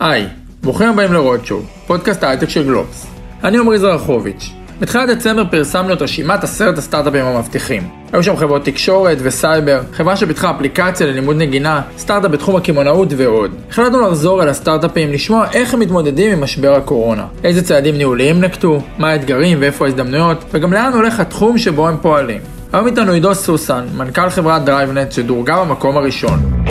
היי, 0.00 0.26
ברוכים 0.62 0.88
הבאים 0.88 1.12
לרודשואו, 1.12 1.60
פודקאסט 1.86 2.24
ההייטק 2.24 2.48
של 2.48 2.64
גלובס. 2.64 3.06
אני 3.44 3.58
עמרי 3.58 3.78
זרחוביץ'. 3.78 4.50
בתחילת 4.80 5.08
דצמבר 5.08 5.44
פרסמנו 5.50 5.92
את 5.92 6.02
רשימת 6.02 6.44
עשרת 6.44 6.78
הסטארט-אפים 6.78 7.24
המבטיחים. 7.24 7.88
היו 8.12 8.22
שם 8.22 8.36
חברות 8.36 8.64
תקשורת 8.64 9.18
וסייבר, 9.22 9.80
חברה 9.92 10.16
שפיתחה 10.16 10.50
אפליקציה 10.50 11.06
ללימוד 11.06 11.36
נגינה, 11.36 11.82
סטארט-אפ 11.98 12.30
בתחום 12.30 12.56
הקמעונאות 12.56 13.08
ועוד. 13.16 13.50
החלטנו 13.70 14.00
לחזור 14.00 14.42
אל 14.42 14.48
הסטארט-אפים, 14.48 15.12
לשמוע 15.12 15.46
איך 15.52 15.74
הם 15.74 15.80
מתמודדים 15.80 16.32
עם 16.32 16.40
משבר 16.40 16.74
הקורונה. 16.74 17.26
איזה 17.44 17.62
צעדים 17.62 17.94
ניהוליים 17.98 18.40
נקטו, 18.40 18.82
מה 18.98 19.10
האתגרים 19.10 19.58
ואיפה 19.60 19.84
ההזדמנויות, 19.84 20.44
וגם 20.52 20.72
לאן 20.72 20.92
הולך 20.92 21.20
התחום 21.20 21.58
שבו 21.58 21.88
הם 21.88 21.96
פועלים. 22.02 22.40
היום 22.72 22.86
איתנו 22.86 23.12
עידו 23.12 23.34
סוסן, 23.34 23.86
מנכ"ל 23.96 24.30
חברת 24.30 24.64
דרייבנטס 24.64 25.12
שדורגה 25.12 25.64
במקום 25.64 25.96
הראשון. 25.96 26.64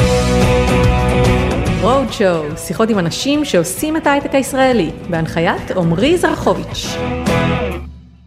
רואד 1.82 2.08
שואו, 2.12 2.58
שיחות 2.58 2.90
עם 2.90 3.00
אנשים 3.00 3.46
שעושים 3.46 3.98
את 3.98 4.08
ההייטק 4.08 4.36
הישראלי, 4.36 4.92
בהנחיית 5.10 5.72
עמרי 5.72 6.18
זרחוביץ'. 6.18 6.86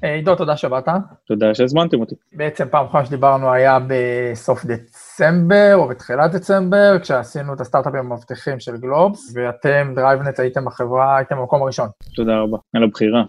אה, 0.04 0.14
עידו, 0.14 0.34
תודה 0.36 0.56
שבאת. 0.56 0.88
תודה 1.26 1.54
שהזמנתם 1.54 2.00
אותי. 2.00 2.14
בעצם 2.32 2.64
פעם 2.70 2.86
אחרונה 2.86 3.06
שדיברנו 3.06 3.52
היה 3.52 3.78
בסוף 3.88 4.64
דצמבר 4.64 5.72
או 5.74 5.88
בתחילת 5.88 6.32
דצמבר, 6.32 6.98
כשעשינו 7.02 7.54
את 7.54 7.60
הסטארט-אפים 7.60 8.00
המבטיחים 8.00 8.60
של 8.60 8.76
גלובס, 8.76 9.34
ואתם, 9.34 9.92
דרייבנטס, 9.96 10.38
הייתם 10.38 10.64
בחברה, 10.64 11.16
הייתם 11.16 11.36
במקום 11.36 11.62
הראשון. 11.62 11.88
תודה 12.14 12.38
רבה 12.38 12.58
על 12.76 12.84
הבחירה. 12.84 13.22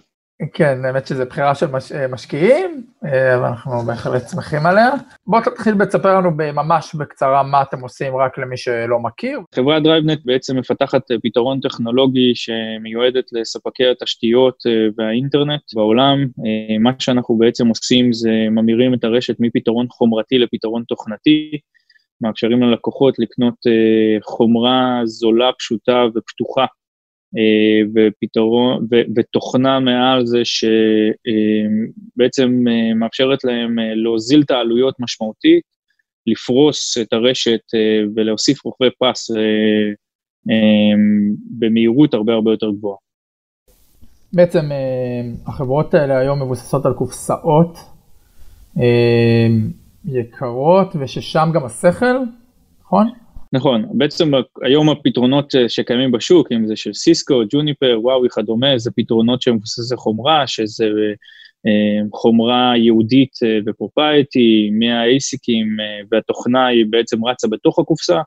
כן, 0.54 0.86
האמת 0.86 1.08
שזו 1.08 1.26
בחירה 1.26 1.56
של 1.56 1.68
מש, 1.68 1.92
אה, 1.92 2.08
משקיעים, 2.08 2.84
אה, 3.06 3.42
ואנחנו 3.42 3.82
בהחלט 3.86 4.30
שמחים 4.30 4.66
עליה. 4.66 4.90
בוא 5.28 5.40
תתחיל 5.42 5.74
לספר 5.80 6.18
לנו 6.18 6.32
ממש 6.32 6.96
בקצרה 6.96 7.44
מה 7.44 7.62
אתם 7.62 7.82
עושים, 7.82 8.16
רק 8.16 8.38
למי 8.38 8.58
שלא 8.58 9.00
מכיר. 9.00 9.40
חברת 9.56 9.84
דרייבנטס 9.84 10.20
בעצם 10.26 10.58
מפתחת 10.58 11.12
אה, 11.12 11.16
פתרון 11.24 11.60
טכנולוגי 11.60 12.32
שמיועדת 12.36 13.26
לספקי 13.32 13.84
התשתיות 13.88 14.56
והאינטרנט 14.98 15.62
בעולם. 15.76 16.26
מה 16.80 16.92
שאנחנו 17.00 17.38
בעצם 17.38 17.68
עושים 17.68 18.14
זה 18.14 18.32
ממירים 18.52 18.94
את 18.94 19.04
הרשת 19.04 19.36
מפתרון 19.40 19.86
חומרתי 19.90 20.38
לפתרון 20.38 20.84
תוכנתי, 20.88 21.60
מאפשרים 22.22 22.64
ללקוחות 22.64 23.20
לקנות 23.20 23.56
חומרה 24.24 25.02
זולה, 25.04 25.50
פשוטה 25.60 26.06
ופתוחה 26.16 26.66
ופתרון, 27.96 28.88
ו, 28.92 28.96
ותוכנה 29.16 29.80
מעל 29.80 30.26
זה 30.26 30.42
שבעצם 32.16 32.64
אה, 32.68 32.94
מאפשרת 32.94 33.44
להם 33.44 33.80
אה, 33.80 33.96
להוזיל 33.96 34.42
את 34.42 34.52
העלויות 34.52 34.96
משמעותית, 35.00 35.64
לפרוס 36.28 36.98
את 37.02 37.14
הרשת 37.14 37.60
ולהוסיף 38.16 38.66
רוכבי 38.66 38.90
פס 39.00 39.32
במהירות 41.60 42.14
הרבה 42.14 42.34
הרבה 42.34 42.52
יותר 42.52 42.72
גבוהה. 42.72 42.98
בעצם 44.34 44.70
החברות 45.48 45.94
האלה 45.94 46.18
היום 46.18 46.42
מבוססות 46.42 46.86
על 46.86 46.94
קופסאות 46.94 47.78
יקרות 50.06 50.96
וששם 51.00 51.50
גם 51.54 51.66
השכל, 51.66 52.16
נכון? 52.82 53.10
נכון, 53.54 53.86
בעצם 53.94 54.32
היום 54.64 54.90
הפתרונות 54.90 55.56
אה, 55.56 55.70
שקיימים 55.70 56.12
בשוק, 56.12 56.52
אם 56.52 56.68
זה 56.68 56.76
של 56.76 56.94
סיסקו, 56.94 57.42
ג'וניפר, 57.50 58.00
וואוי 58.02 58.28
וכדומה, 58.28 58.78
זה 58.78 58.92
פתרונות 58.96 59.42
שמבוססי 59.42 59.96
חומרה, 59.96 60.48
שזה 60.48 60.86
אה, 61.68 62.02
חומרה 62.14 62.74
ייעודית 62.78 63.34
אה, 63.44 63.60
proprietary, 63.66 64.70
מה-ASICים 64.80 65.68
והתוכנה 66.12 66.68
היא 66.68 66.86
בעצם 66.90 67.26
רצה 67.26 67.48
בתוך 67.48 67.80
הקופסה. 67.80 68.22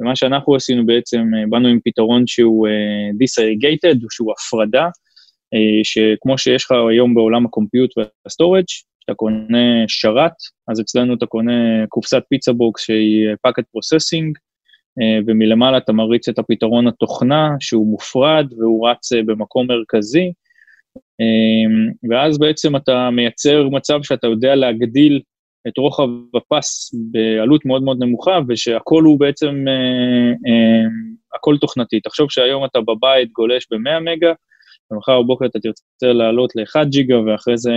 ומה 0.00 0.16
שאנחנו 0.16 0.54
עשינו 0.54 0.86
בעצם, 0.86 1.30
באנו 1.50 1.68
עם 1.68 1.78
פתרון 1.84 2.26
שהוא 2.26 2.68
disaggregated, 3.22 3.98
שהוא 4.10 4.32
הפרדה, 4.32 4.88
שכמו 5.82 6.38
שיש 6.38 6.64
לך 6.64 6.72
היום 6.90 7.14
בעולם 7.14 7.46
ה 7.46 7.52
compute 7.52 7.90
וה 7.96 8.10
storage, 8.10 8.64
כשאתה 9.04 9.14
קונה 9.14 9.84
שרת, 9.88 10.32
אז 10.68 10.80
אצלנו 10.80 11.14
אתה 11.14 11.26
קונה 11.26 11.86
קופסת 11.88 12.22
pizza 12.28 12.52
box 12.52 12.82
שהיא 12.82 13.28
packet 13.42 13.64
processing, 13.72 14.36
אה, 14.36 14.43
ומלמעלה 15.26 15.78
אתה 15.78 15.92
מריץ 15.92 16.28
את 16.28 16.38
הפתרון 16.38 16.86
התוכנה 16.86 17.48
שהוא 17.60 17.86
מופרד 17.86 18.46
והוא 18.58 18.88
רץ 18.88 19.12
אה, 19.12 19.22
במקום 19.22 19.66
מרכזי, 19.66 20.32
אה, 21.20 21.90
ואז 22.10 22.38
בעצם 22.38 22.76
אתה 22.76 23.10
מייצר 23.10 23.68
מצב 23.68 24.02
שאתה 24.02 24.26
יודע 24.26 24.54
להגדיל 24.54 25.20
את 25.68 25.78
רוחב 25.78 26.08
הפס 26.34 26.94
בעלות 27.10 27.66
מאוד 27.66 27.82
מאוד 27.82 28.02
נמוכה, 28.02 28.38
ושהכול 28.48 29.04
הוא 29.04 29.20
בעצם, 29.20 29.64
הכל 31.34 31.56
תוכנתי. 31.60 32.00
תחשוב 32.00 32.30
שהיום 32.30 32.64
אתה 32.64 32.80
בבית 32.80 33.32
גולש 33.32 33.66
ב-100 33.70 34.00
מגה, 34.00 34.32
ומחר 34.90 35.22
בבוקר 35.22 35.46
אתה 35.46 35.58
תרצה 35.58 36.12
לעלות 36.12 36.56
ל-1 36.56 36.84
ג'יגה, 36.84 37.20
ואחרי 37.20 37.58
זה 37.58 37.72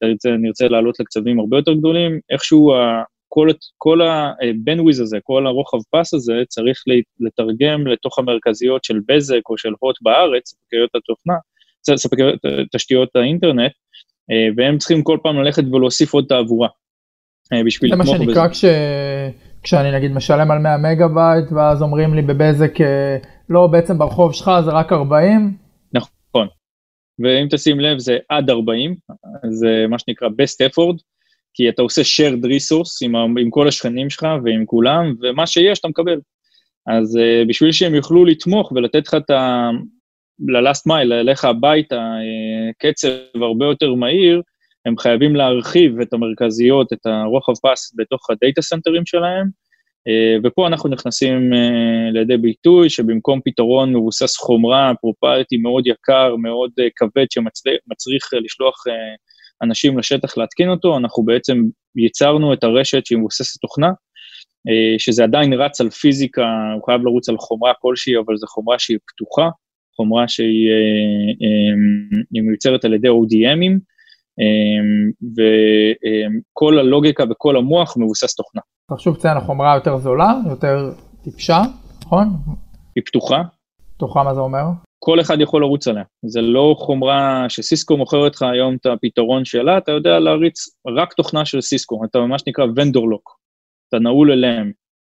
תרצה, 0.00 0.30
נרצה 0.30 0.68
לעלות 0.68 1.00
לקצבים 1.00 1.40
הרבה 1.40 1.56
יותר 1.56 1.74
גדולים, 1.74 2.20
איכשהו 2.30 2.74
כל, 3.28 3.48
כל 3.78 4.00
הבנוויז 4.02 5.00
הזה, 5.00 5.18
כל 5.22 5.46
הרוחב 5.46 5.78
פס 5.90 6.14
הזה, 6.14 6.42
צריך 6.48 6.82
לתרגם 7.20 7.86
לתוך 7.86 8.18
המרכזיות 8.18 8.84
של 8.84 9.00
בזק 9.08 9.40
או 9.50 9.58
של 9.58 9.72
הוט 9.78 9.96
בארץ, 10.02 10.48
ספקיות 10.48 10.90
התוכנה, 10.94 11.34
ספקיות 11.96 12.34
תשתיות 12.72 13.16
האינטרנט, 13.16 13.72
אה, 14.30 14.48
והם 14.56 14.78
צריכים 14.78 15.02
כל 15.02 15.18
פעם 15.22 15.36
ללכת 15.36 15.62
ולהוסיף 15.72 16.14
עוד 16.14 16.24
תעבורה 16.28 16.68
אה, 17.52 17.64
בשביל 17.64 17.92
לתמוך 17.92 18.06
בזה. 18.06 18.18
זה 18.18 18.24
מה 18.24 18.24
שנקרא 18.26 18.48
כש... 18.48 18.64
כשאני 19.62 19.92
נגיד 19.92 20.12
משלם 20.12 20.50
על 20.50 20.58
100 20.58 20.76
מגה 20.76 21.08
בייט, 21.08 21.52
ואז 21.52 21.82
אומרים 21.82 22.14
לי 22.14 22.22
בבזק, 22.22 22.80
אה, 22.80 23.16
לא, 23.48 23.66
בעצם 23.66 23.98
ברחוב 23.98 24.32
שלך 24.32 24.50
זה 24.64 24.70
רק 24.70 24.92
40. 24.92 25.56
נכון, 25.92 26.48
ואם 27.18 27.46
תשים 27.50 27.80
לב 27.80 27.98
זה 27.98 28.18
עד 28.28 28.50
40, 28.50 28.94
זה 29.50 29.84
מה 29.88 29.98
שנקרא 29.98 30.28
best 30.28 30.68
effort, 30.68 31.02
כי 31.56 31.68
אתה 31.68 31.82
עושה 31.82 32.02
shared 32.02 32.44
resource 32.44 32.98
עם, 33.02 33.16
עם 33.16 33.50
כל 33.50 33.68
השכנים 33.68 34.10
שלך 34.10 34.26
ועם 34.44 34.66
כולם, 34.66 35.14
ומה 35.22 35.46
שיש 35.46 35.78
אתה 35.78 35.88
מקבל. 35.88 36.20
אז 36.86 37.16
uh, 37.16 37.48
בשביל 37.48 37.72
שהם 37.72 37.94
יוכלו 37.94 38.24
לתמוך 38.24 38.72
ולתת 38.72 39.06
לך 39.06 39.14
את 39.14 39.30
ה... 39.30 39.70
ל-last 40.38 40.82
mile, 40.88 41.12
אליך 41.12 41.44
הביתה, 41.44 41.96
uh, 41.96 42.72
קצב 42.78 43.08
הרבה 43.42 43.66
יותר 43.66 43.94
מהיר, 43.94 44.42
הם 44.86 44.98
חייבים 44.98 45.36
להרחיב 45.36 46.00
את 46.00 46.12
המרכזיות, 46.12 46.92
את 46.92 47.06
הרוחב 47.06 47.52
פס 47.62 47.94
בתוך 47.96 48.30
הדאטה 48.30 48.62
סנטרים 48.62 49.06
שלהם, 49.06 49.46
uh, 49.46 50.40
ופה 50.46 50.66
אנחנו 50.66 50.90
נכנסים 50.90 51.52
לידי 52.12 52.36
ביטוי 52.36 52.90
שבמקום 52.90 53.40
פתרון 53.44 53.96
מבוסס 53.96 54.36
חומרה, 54.36 54.92
פרופרטי 55.00 55.56
מאוד 55.56 55.86
יקר, 55.86 56.36
מאוד 56.36 56.70
כבד 56.96 57.26
שמצריך 57.30 58.30
לשלוח 58.44 58.84
אנשים 59.62 59.98
לשטח 59.98 60.38
להתקין 60.38 60.68
אותו, 60.68 60.96
אנחנו 60.96 61.24
בעצם 61.24 61.62
ייצרנו 61.96 62.52
את 62.52 62.64
הרשת 62.64 63.06
שהיא 63.06 63.18
מבוססת 63.18 63.60
תוכנה, 63.60 63.90
אה, 64.68 64.98
שזה 64.98 65.24
עדיין 65.24 65.52
רץ 65.52 65.80
על 65.80 65.90
פיזיקה, 65.90 66.46
הוא 66.74 66.86
חייב 66.86 67.02
לרוץ 67.02 67.28
על 67.28 67.36
חומרה 67.38 67.72
כלשהי, 67.80 68.18
אבל 68.26 68.36
זו 68.36 68.46
חומרה 68.46 68.78
שהיא 68.78 68.98
פתוחה, 69.06 69.48
חומרה 69.96 70.28
שהיא 70.28 70.68
אה, 70.70 71.46
אה, 72.36 72.42
מיוצרת 72.42 72.84
על 72.84 72.94
ידי 72.94 73.08
ODMים, 73.08 73.78
וכל 75.36 76.78
הלוגיקה 76.78 77.24
וכל 77.30 77.56
המוח 77.56 77.96
מבוסס 77.96 78.34
תוכנה. 78.34 78.62
חשוב 78.92 79.16
לציין, 79.16 79.36
החומרה 79.36 79.74
יותר 79.74 79.98
זולה, 79.98 80.32
יותר 80.50 80.92
טיפשה, 81.24 81.62
נכון? 82.02 82.28
היא 82.96 83.04
פתוחה. 83.06 83.42
פתוחה, 83.96 84.22
מה 84.22 84.34
זה 84.34 84.40
אומר? 84.40 84.64
כל 84.98 85.20
אחד 85.20 85.40
יכול 85.40 85.62
לרוץ 85.62 85.88
עליה. 85.88 86.02
זה 86.26 86.40
לא 86.40 86.74
חומרה 86.78 87.44
שסיסקו 87.48 87.96
מוכרת 87.96 88.34
לך 88.34 88.42
היום 88.42 88.76
את 88.80 88.86
הפתרון 88.86 89.44
שלה, 89.44 89.78
אתה 89.78 89.92
יודע 89.92 90.18
להריץ 90.18 90.68
רק 90.96 91.12
תוכנה 91.12 91.44
של 91.44 91.60
סיסקו, 91.60 92.04
אתה 92.04 92.18
ממש 92.18 92.42
נקרא 92.46 92.64
ונדור 92.76 93.08
לוק, 93.08 93.38
אתה 93.88 93.98
נעול 93.98 94.32
אליהם. 94.32 94.72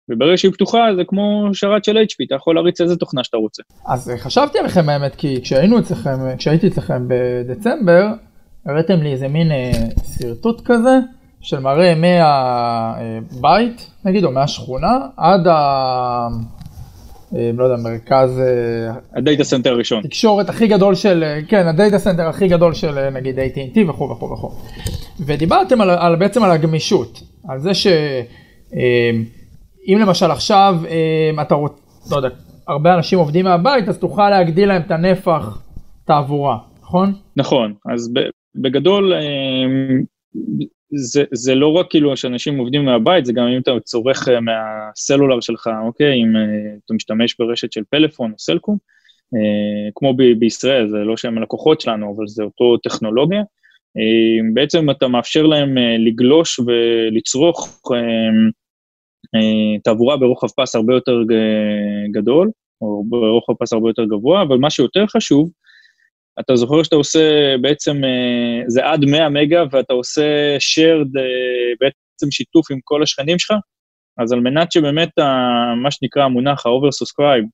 וברגע 0.09 0.37
שהיא 0.37 0.51
פתוחה 0.51 0.87
זה 0.95 1.03
כמו 1.07 1.49
שרת 1.53 1.83
של 1.83 1.97
HP, 1.97 2.25
אתה 2.27 2.35
יכול 2.35 2.55
להריץ 2.55 2.81
איזה 2.81 2.95
תוכנה 2.95 3.23
שאתה 3.23 3.37
רוצה. 3.37 3.63
אז 3.87 4.11
חשבתי 4.17 4.59
עליכם 4.59 4.89
האמת, 4.89 5.15
כי 5.15 5.41
כשהיינו 5.41 5.79
אצלכם, 5.79 6.37
כשהייתי 6.37 6.67
אצלכם 6.67 7.07
בדצמבר, 7.07 8.07
הראיתם 8.65 9.01
לי 9.01 9.11
איזה 9.11 9.27
מין 9.27 9.51
אה, 9.51 9.71
שרטוט 10.17 10.61
כזה, 10.65 10.99
של 11.41 11.59
מראה 11.59 11.93
מהבית, 11.95 13.89
אה, 14.05 14.09
נגיד, 14.11 14.23
או 14.23 14.31
מהשכונה, 14.31 14.97
עד 15.17 15.47
ה... 15.47 16.27
אה, 17.35 17.51
לא 17.53 17.63
יודע, 17.63 17.75
מרכז... 17.83 18.39
אה, 18.39 18.93
ה 19.15 19.21
data 19.21 19.43
center 19.43 19.71
הראשון. 19.71 20.03
תקשורת 20.03 20.49
הכי 20.49 20.67
גדול 20.67 20.95
של, 20.95 21.23
אה, 21.23 21.39
כן, 21.47 21.67
ה 21.67 21.74
data 21.74 21.99
center 21.99 22.27
הכי 22.27 22.47
גדול 22.47 22.73
של 22.73 23.09
נגיד 23.09 23.39
AT&T 23.39 23.89
וכו' 23.89 24.09
וכו' 24.09 24.31
וכו'. 24.31 24.51
ודיברתם 25.25 25.81
על, 25.81 25.89
על, 25.89 26.15
בעצם 26.15 26.43
על 26.43 26.51
הגמישות, 26.51 27.23
על 27.47 27.59
זה 27.59 27.73
שאם 27.73 29.19
למשל 29.99 30.31
עכשיו 30.31 30.75
אתה 31.41 31.55
רוצה, 31.55 31.81
לא 32.11 32.15
יודע, 32.15 32.29
הרבה 32.67 32.93
אנשים 32.95 33.19
עובדים 33.19 33.45
מהבית, 33.45 33.87
אז 33.87 33.97
תוכל 33.97 34.29
להגדיל 34.29 34.67
להם 34.67 34.81
את 34.81 34.91
הנפח 34.91 35.61
תעבורה, 36.05 36.57
נכון? 36.81 37.13
נכון, 37.37 37.73
אז 37.93 38.13
בגדול 38.55 39.13
זה, 40.93 41.23
זה 41.33 41.55
לא 41.55 41.71
רק 41.71 41.85
כאילו 41.89 42.17
שאנשים 42.17 42.57
עובדים 42.57 42.85
מהבית, 42.85 43.25
זה 43.25 43.33
גם 43.33 43.47
אם 43.47 43.61
אתה 43.61 43.71
צורך 43.83 44.27
אה, 44.27 44.39
מהסלולר 44.41 45.39
שלך, 45.39 45.69
אוקיי? 45.85 46.13
אם 46.13 46.35
uh, 46.35 46.79
אתה 46.85 46.93
משתמש 46.93 47.35
ברשת 47.39 47.71
של 47.71 47.83
פלאפון 47.89 48.31
או 48.31 48.39
סלקום, 48.39 48.77
כמו 49.95 50.13
ב- 50.13 50.39
בישראל, 50.39 50.89
זה 50.89 50.97
לא 50.97 51.17
שהם 51.17 51.37
הלקוחות 51.37 51.81
שלנו, 51.81 52.15
אבל 52.15 52.27
זה 52.27 52.43
אותו 52.43 52.77
טכנולוגיה. 52.77 53.41
בעצם 54.53 54.89
אתה 54.89 55.07
מאפשר 55.07 55.45
להם 55.45 55.77
לגלוש 55.99 56.59
ולצרוך 56.59 57.81
תעבורה 59.83 60.17
ברוחב 60.17 60.47
פס 60.47 60.75
הרבה 60.75 60.93
יותר 60.93 61.23
גדול, 62.11 62.51
או 62.81 63.03
ברוחב 63.09 63.53
פס 63.53 63.73
הרבה 63.73 63.89
יותר 63.89 64.05
גבוה, 64.05 64.41
אבל 64.41 64.57
מה 64.57 64.69
שיותר 64.69 65.07
חשוב, 65.07 65.51
אתה 66.39 66.55
זוכר 66.55 66.83
שאתה 66.83 66.95
עושה 66.95 67.55
בעצם, 67.61 68.03
אה, 68.03 68.63
זה 68.67 68.85
עד 68.85 69.05
100 69.05 69.29
מגה 69.29 69.63
ואתה 69.71 69.93
עושה 69.93 70.57
shared, 70.57 71.19
אה, 71.19 71.73
בעצם 71.79 72.31
שיתוף 72.31 72.71
עם 72.71 72.79
כל 72.83 73.03
השכנים 73.03 73.39
שלך, 73.39 73.53
אז 74.17 74.31
על 74.31 74.39
מנת 74.39 74.71
שבאמת 74.71 75.09
מה 75.83 75.91
שנקרא 75.91 76.23
המונח 76.23 76.65
ה-oversubscribe 76.65 77.47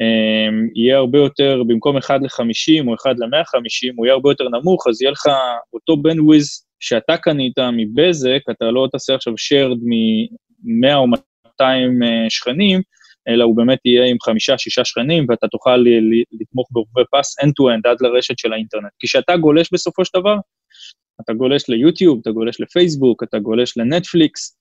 אה, 0.00 0.48
יהיה 0.74 0.96
הרבה 0.96 1.18
יותר, 1.18 1.62
במקום 1.68 1.96
1 1.96 2.20
ל-50 2.22 2.88
או 2.88 2.94
1 2.94 3.10
ל-150, 3.18 3.92
הוא 3.96 4.06
יהיה 4.06 4.14
הרבה 4.14 4.30
יותר 4.30 4.48
נמוך, 4.48 4.86
אז 4.86 5.02
יהיה 5.02 5.10
לך 5.10 5.26
אותו 5.72 5.94
bandwidth 5.94 6.64
שאתה 6.80 7.16
קנית 7.16 7.58
מבזק, 7.58 8.40
אתה 8.50 8.64
לא 8.64 8.88
תעשה 8.92 9.14
עכשיו 9.14 9.32
shared 9.32 9.78
מ-100 9.82 10.94
או 10.94 11.06
200 11.06 12.00
שכנים, 12.28 12.80
אלא 13.28 13.44
הוא 13.44 13.56
באמת 13.56 13.78
יהיה 13.84 14.06
עם 14.06 14.16
חמישה, 14.22 14.58
שישה 14.58 14.84
שכנים, 14.84 15.26
ואתה 15.28 15.48
תוכל 15.48 15.84
לתמוך 16.40 16.68
ברוחבי 16.70 17.02
פס 17.12 17.38
end-to-end 17.38 17.90
עד 17.90 17.96
לרשת 18.00 18.38
של 18.38 18.52
האינטרנט. 18.52 18.92
כי 18.98 19.06
כשאתה 19.06 19.36
גולש 19.36 19.68
בסופו 19.72 20.04
של 20.04 20.18
דבר, 20.20 20.36
אתה 21.20 21.32
גולש 21.32 21.68
ליוטיוב, 21.68 22.18
אתה 22.22 22.30
גולש 22.30 22.60
לפייסבוק, 22.60 23.22
אתה 23.22 23.38
גולש 23.38 23.76
לנטפליקס, 23.76 24.56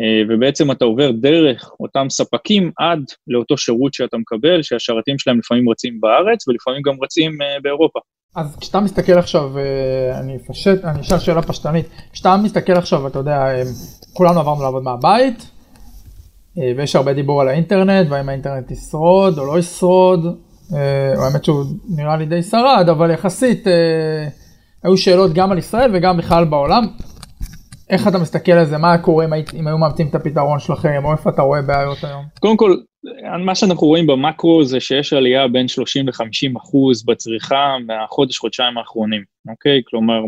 אה, 0.00 0.22
ובעצם 0.28 0.70
אתה 0.70 0.84
עובר 0.84 1.10
דרך 1.10 1.70
אותם 1.80 2.06
ספקים 2.10 2.70
עד 2.78 3.00
לאותו 3.26 3.58
שירות 3.58 3.94
שאתה 3.94 4.16
מקבל, 4.16 4.62
שהשרתים 4.62 5.18
שלהם 5.18 5.38
לפעמים 5.38 5.68
רצים 5.68 6.00
בארץ 6.00 6.48
ולפעמים 6.48 6.82
גם 6.82 6.94
רצים 7.02 7.42
אה, 7.42 7.60
באירופה. 7.62 7.98
אז 8.36 8.56
כשאתה 8.60 8.80
מסתכל 8.80 9.12
עכשיו, 9.12 9.58
אה, 9.58 10.20
אני 10.20 10.36
אפשט, 10.36 10.84
אני 10.84 11.00
אשאל 11.00 11.18
שאלה 11.18 11.42
פשטנית, 11.42 11.86
כשאתה 12.12 12.36
מסתכל 12.36 12.72
עכשיו, 12.72 13.06
אתה 13.06 13.18
יודע, 13.18 13.38
כולנו 14.12 14.40
עברנו 14.40 14.62
לעבוד 14.62 14.82
מהבית, 14.82 15.50
ויש 16.56 16.96
הרבה 16.96 17.12
דיבור 17.12 17.40
על 17.40 17.48
האינטרנט, 17.48 18.06
והאם 18.10 18.28
האינטרנט 18.28 18.70
ישרוד 18.70 19.38
או 19.38 19.46
לא 19.46 19.58
ישרוד, 19.58 20.26
אה, 20.74 21.24
האמת 21.24 21.44
שהוא 21.44 21.64
נראה 21.96 22.16
לי 22.16 22.26
די 22.26 22.42
שרד, 22.42 22.88
אבל 22.90 23.10
יחסית 23.10 23.68
אה, 23.68 24.28
היו 24.84 24.96
שאלות 24.96 25.32
גם 25.34 25.52
על 25.52 25.58
ישראל 25.58 25.90
וגם 25.94 26.16
בכלל 26.16 26.44
בעולם. 26.44 26.84
איך 27.90 28.08
אתה 28.08 28.18
מסתכל 28.18 28.52
על 28.52 28.64
זה, 28.64 28.78
מה 28.78 28.98
קורה 28.98 29.24
אם 29.54 29.66
היו 29.66 29.78
מאמצים 29.78 30.06
את 30.06 30.14
הפתרון 30.14 30.58
שלכם, 30.58 31.02
או 31.04 31.12
איפה 31.12 31.30
אתה 31.30 31.42
רואה 31.42 31.62
בעיות 31.62 32.04
היום? 32.04 32.24
קודם 32.40 32.56
כל, 32.56 32.76
מה 33.44 33.54
שאנחנו 33.54 33.86
רואים 33.86 34.06
במקרו 34.06 34.64
זה 34.64 34.80
שיש 34.80 35.12
עלייה 35.12 35.48
בין 35.48 35.68
30 35.68 36.08
ל-50 36.08 36.58
אחוז 36.58 37.04
בצריכה 37.04 37.76
מהחודש, 37.86 38.38
חודשיים 38.38 38.78
האחרונים, 38.78 39.22
אוקיי? 39.48 39.82
כלומר, 39.86 40.20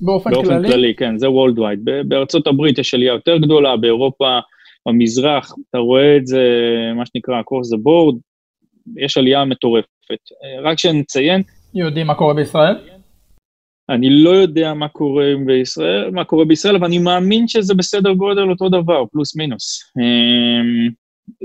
באופן, 0.00 0.30
באופן 0.30 0.48
כללי? 0.48 0.68
כללי, 0.68 0.94
כן, 0.94 1.18
זה 1.18 1.26
Worldwide. 1.26 2.08
בארצות 2.08 2.46
הברית 2.46 2.78
יש 2.78 2.94
עלייה 2.94 3.12
יותר 3.12 3.36
גדולה, 3.36 3.76
באירופה 3.76 4.38
במזרח, 4.88 5.54
אתה 5.70 5.78
רואה 5.78 6.16
את 6.16 6.26
זה, 6.26 6.42
מה 6.96 7.06
שנקרא, 7.06 7.40
across 7.40 7.76
the 7.76 7.78
board, 7.78 8.16
יש 8.96 9.18
עלייה 9.18 9.44
מטורפת. 9.44 9.88
רק 10.62 10.78
שנציין... 10.78 11.42
יודעים 11.74 12.06
מה 12.06 12.14
קורה 12.14 12.34
בישראל? 12.34 12.76
אני 13.90 14.10
לא 14.10 14.30
יודע 14.30 14.74
מה 14.74 14.88
קורה 14.88 15.32
בישראל, 15.46 16.10
מה 16.10 16.24
קורה 16.24 16.44
בישראל, 16.44 16.76
אבל 16.76 16.86
אני 16.86 16.98
מאמין 16.98 17.48
שזה 17.48 17.74
בסדר 17.74 18.12
גודל 18.12 18.50
אותו 18.50 18.68
דבר, 18.68 19.04
פלוס 19.12 19.36
מינוס. 19.36 19.92
אמ, 19.98 20.90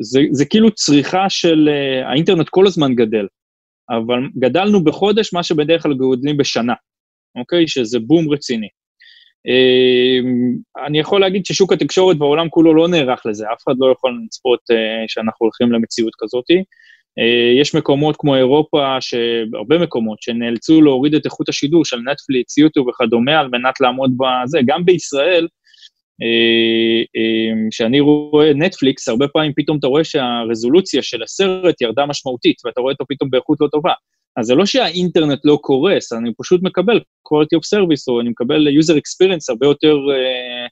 זה, 0.01 0.21
זה 0.31 0.45
כאילו 0.45 0.71
צריכה 0.71 1.29
של, 1.29 1.69
אה, 1.71 2.09
האינטרנט 2.09 2.49
כל 2.49 2.67
הזמן 2.67 2.95
גדל, 2.95 3.27
אבל 3.89 4.19
גדלנו 4.39 4.83
בחודש 4.83 5.33
מה 5.33 5.43
שבדרך 5.43 5.83
כלל 5.83 5.93
גודלים 5.93 6.37
בשנה, 6.37 6.73
אוקיי? 7.37 7.67
שזה 7.67 7.99
בום 7.99 8.29
רציני. 8.29 8.67
אמ, 9.47 10.56
אני 10.86 11.00
יכול 11.00 11.21
להגיד 11.21 11.45
ששוק 11.45 11.74
התקשורת 11.74 12.18
בעולם 12.18 12.50
כולו 12.50 12.74
לא 12.74 12.88
נערך 12.88 13.25
לזה, 13.25 13.45
אף 13.53 13.63
אחד 13.63 13.75
לא 13.80 13.92
יכול 13.92 14.19
לצפות 14.25 14.59
אה, 14.71 15.06
שאנחנו 15.07 15.44
הולכים 15.44 15.71
למציאות 15.71 16.13
כזאת. 16.19 16.45
אה, 17.19 17.62
יש 17.62 17.75
מקומות 17.75 18.15
כמו 18.18 18.36
אירופה, 18.36 18.97
הרבה 19.53 19.77
מקומות, 19.77 20.21
שנאלצו 20.21 20.81
להוריד 20.81 21.15
את 21.15 21.25
איכות 21.25 21.50
השידור 21.50 21.86
של 21.86 21.97
נטפליקס, 21.97 22.57
יוטיוב 22.57 22.88
וכדומה, 22.88 23.39
על 23.39 23.47
מנת 23.47 23.81
לעמוד 23.81 24.12
בזה. 24.18 24.59
גם 24.65 24.86
בישראל, 24.86 25.47
כשאני 27.71 28.00
אה, 28.00 28.03
רואה 28.03 28.53
נטפליקס, 28.53 29.07
הרבה 29.07 29.27
פעמים 29.27 29.51
פתאום 29.56 29.77
אתה 29.77 29.88
רואה 29.88 30.03
שהרזולוציה 30.03 31.01
של 31.01 31.24
הסרט 31.24 31.81
ירדה 31.81 32.06
משמעותית, 32.06 32.57
ואתה 32.65 32.81
רואה 32.81 32.94
אותו 32.94 33.06
פתאום 33.07 33.30
באיכות 33.30 33.57
לא 33.62 33.68
טובה. 33.71 33.94
אז 34.37 34.45
זה 34.45 34.55
לא 34.55 34.65
שהאינטרנט 34.65 35.39
לא 35.43 35.57
קורס, 35.61 36.13
אני 36.13 36.31
פשוט 36.37 36.63
מקבל 36.63 36.99
quality 36.99 37.57
of 37.57 37.77
service, 37.77 38.03
או 38.07 38.21
אני 38.21 38.29
מקבל 38.29 38.67
user 38.67 38.93
experience 38.93 39.45
הרבה 39.49 39.67
יותר, 39.67 39.95
uh, 39.95 40.69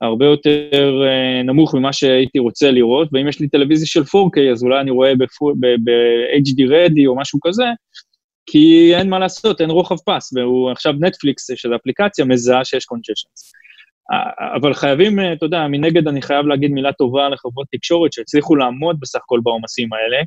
הרבה 0.00 0.26
יותר 0.26 1.02
uh, 1.02 1.46
נמוך 1.46 1.74
ממה 1.74 1.92
שהייתי 1.92 2.38
רוצה 2.38 2.70
לראות, 2.70 3.08
ואם 3.12 3.28
יש 3.28 3.40
לי 3.40 3.48
טלוויזיה 3.48 3.86
של 3.86 4.02
4K, 4.02 4.52
אז 4.52 4.62
אולי 4.62 4.80
אני 4.80 4.90
רואה 4.90 5.14
ב-HD 5.14 6.58
ready 6.70 7.06
או 7.06 7.16
משהו 7.16 7.38
כזה, 7.42 7.64
כי 8.46 8.94
אין 8.94 9.08
מה 9.10 9.18
לעשות, 9.18 9.60
אין 9.60 9.70
רוחב 9.70 9.96
פס, 10.06 10.32
והוא 10.36 10.70
עכשיו 10.70 10.92
נטפליקס, 11.00 11.50
שזה 11.54 11.76
אפליקציה, 11.76 12.24
מזהה 12.24 12.64
שיש 12.64 12.84
קונג'שנס. 12.84 13.52
אבל 14.56 14.74
חייבים, 14.74 15.18
אתה 15.32 15.46
יודע, 15.46 15.66
מנגד 15.68 16.08
אני 16.08 16.22
חייב 16.22 16.46
להגיד 16.46 16.70
מילה 16.70 16.92
טובה 16.92 17.28
לחברות 17.28 17.66
תקשורת 17.72 18.12
שהצליחו 18.12 18.56
לעמוד 18.56 18.96
בסך 19.00 19.18
הכל 19.24 19.40
בעומסים 19.42 19.88
האלה, 19.92 20.16
אה, 20.16 20.22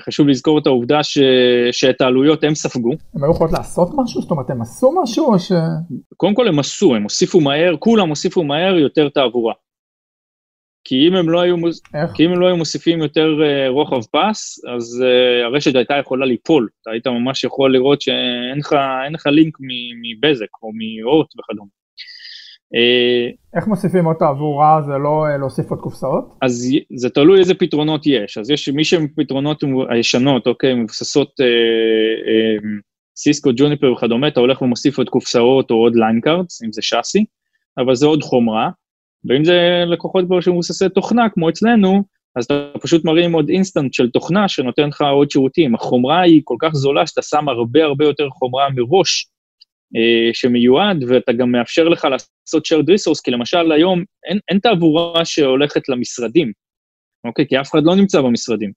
חשוב 0.00 0.28
לזכור 0.28 0.58
את 0.58 0.66
העובדה 0.66 1.02
ש... 1.02 1.18
שאת 1.72 2.00
העלויות 2.00 2.44
הם 2.44 2.54
ספגו. 2.54 2.90
הם 3.14 3.24
היו 3.24 3.30
יכולות 3.30 3.52
לעשות 3.52 3.88
משהו? 3.96 4.20
זאת 4.20 4.30
אומרת, 4.30 4.50
הם 4.50 4.62
עשו 4.62 5.02
משהו 5.02 5.32
או 5.32 5.38
ש... 5.38 5.52
קודם 6.16 6.34
כל 6.34 6.48
הם 6.48 6.58
עשו, 6.58 6.94
הם 6.94 7.02
הוסיפו 7.02 7.40
מהר, 7.40 7.76
כולם 7.78 8.08
הוסיפו 8.08 8.44
מהר 8.44 8.74
יותר 8.74 9.08
תעבורה. 9.08 9.54
כי 10.84 11.08
אם 11.08 11.14
הם 11.14 11.30
לא 11.30 11.40
היו, 11.40 11.56
מוס... 11.56 11.82
כי 12.14 12.26
אם 12.26 12.30
הם 12.30 12.40
לא 12.40 12.46
היו 12.46 12.56
מוסיפים 12.56 12.98
יותר 12.98 13.28
uh, 13.38 13.70
רוחב 13.70 14.00
פס, 14.02 14.64
אז 14.74 15.02
uh, 15.02 15.46
הרשת 15.46 15.74
הייתה 15.74 15.94
יכולה 15.94 16.26
ליפול. 16.26 16.68
אתה 16.82 16.90
היית 16.90 17.06
ממש 17.06 17.44
יכול 17.44 17.72
לראות 17.72 18.00
שאין 18.00 18.58
לך 19.14 19.26
לינק 19.26 19.58
מבזק 20.02 20.46
או 20.62 20.70
מהוט 20.72 21.26
וכדומה. 21.38 21.77
אה, 22.74 23.30
איך 23.54 23.66
מוסיפים 23.66 24.04
עוד 24.04 24.16
תעבורה 24.18 24.82
זה 24.82 24.92
לא 24.98 25.26
אה, 25.26 25.36
להוסיף 25.36 25.70
עוד 25.70 25.80
קופסאות? 25.80 26.34
אז 26.42 26.68
זה 26.96 27.10
תלוי 27.10 27.38
איזה 27.38 27.54
פתרונות 27.54 28.06
יש. 28.06 28.38
אז 28.38 28.50
יש 28.50 28.68
מי 28.68 28.84
שהם 28.84 29.06
פתרונות 29.16 29.62
הישנות, 29.90 30.46
אוקיי, 30.46 30.74
מבוססות 30.74 31.40
אה, 31.40 31.46
אה, 31.46 32.78
סיסקו, 33.16 33.50
ג'וניפר 33.56 33.92
וכדומה, 33.92 34.28
אתה 34.28 34.40
הולך 34.40 34.62
ומוסיף 34.62 34.98
עוד 34.98 35.08
קופסאות 35.08 35.70
או 35.70 35.76
עוד 35.76 35.96
line 35.96 36.20
cards, 36.20 36.62
אם 36.62 36.72
זה 36.72 36.82
chassis, 36.82 37.24
אבל 37.78 37.94
זה 37.94 38.06
עוד 38.06 38.22
חומרה. 38.22 38.70
ואם 39.24 39.44
זה 39.44 39.84
לקוחות 39.86 40.24
כבר 40.26 40.40
שמבוססי 40.40 40.88
תוכנה, 40.88 41.28
כמו 41.28 41.48
אצלנו, 41.48 42.02
אז 42.36 42.44
אתה 42.44 42.68
פשוט 42.80 43.04
מרים 43.04 43.32
עוד 43.32 43.48
instance 43.48 43.94
של 43.94 44.10
תוכנה 44.10 44.48
שנותן 44.48 44.88
לך 44.88 45.02
עוד 45.02 45.30
שירותים. 45.30 45.74
החומרה 45.74 46.20
היא 46.20 46.40
כל 46.44 46.56
כך 46.58 46.70
זולה 46.72 47.06
שאתה 47.06 47.22
שם 47.22 47.48
הרבה 47.48 47.84
הרבה 47.84 48.04
יותר 48.04 48.28
חומרה 48.30 48.68
מראש, 48.74 49.26
שמיועד, 50.32 51.04
ואתה 51.08 51.32
גם 51.32 51.52
מאפשר 51.52 51.88
לך 51.88 52.04
לעשות 52.10 52.66
shared 52.66 52.84
resource, 52.84 53.20
כי 53.24 53.30
למשל 53.30 53.72
היום 53.72 54.04
אין, 54.28 54.38
אין 54.48 54.58
תעבורה 54.58 55.24
שהולכת 55.24 55.88
למשרדים, 55.88 56.52
אוקיי? 57.24 57.46
כי 57.48 57.60
אף 57.60 57.70
אחד 57.70 57.82
לא 57.84 57.96
נמצא 57.96 58.20
במשרדים. 58.20 58.72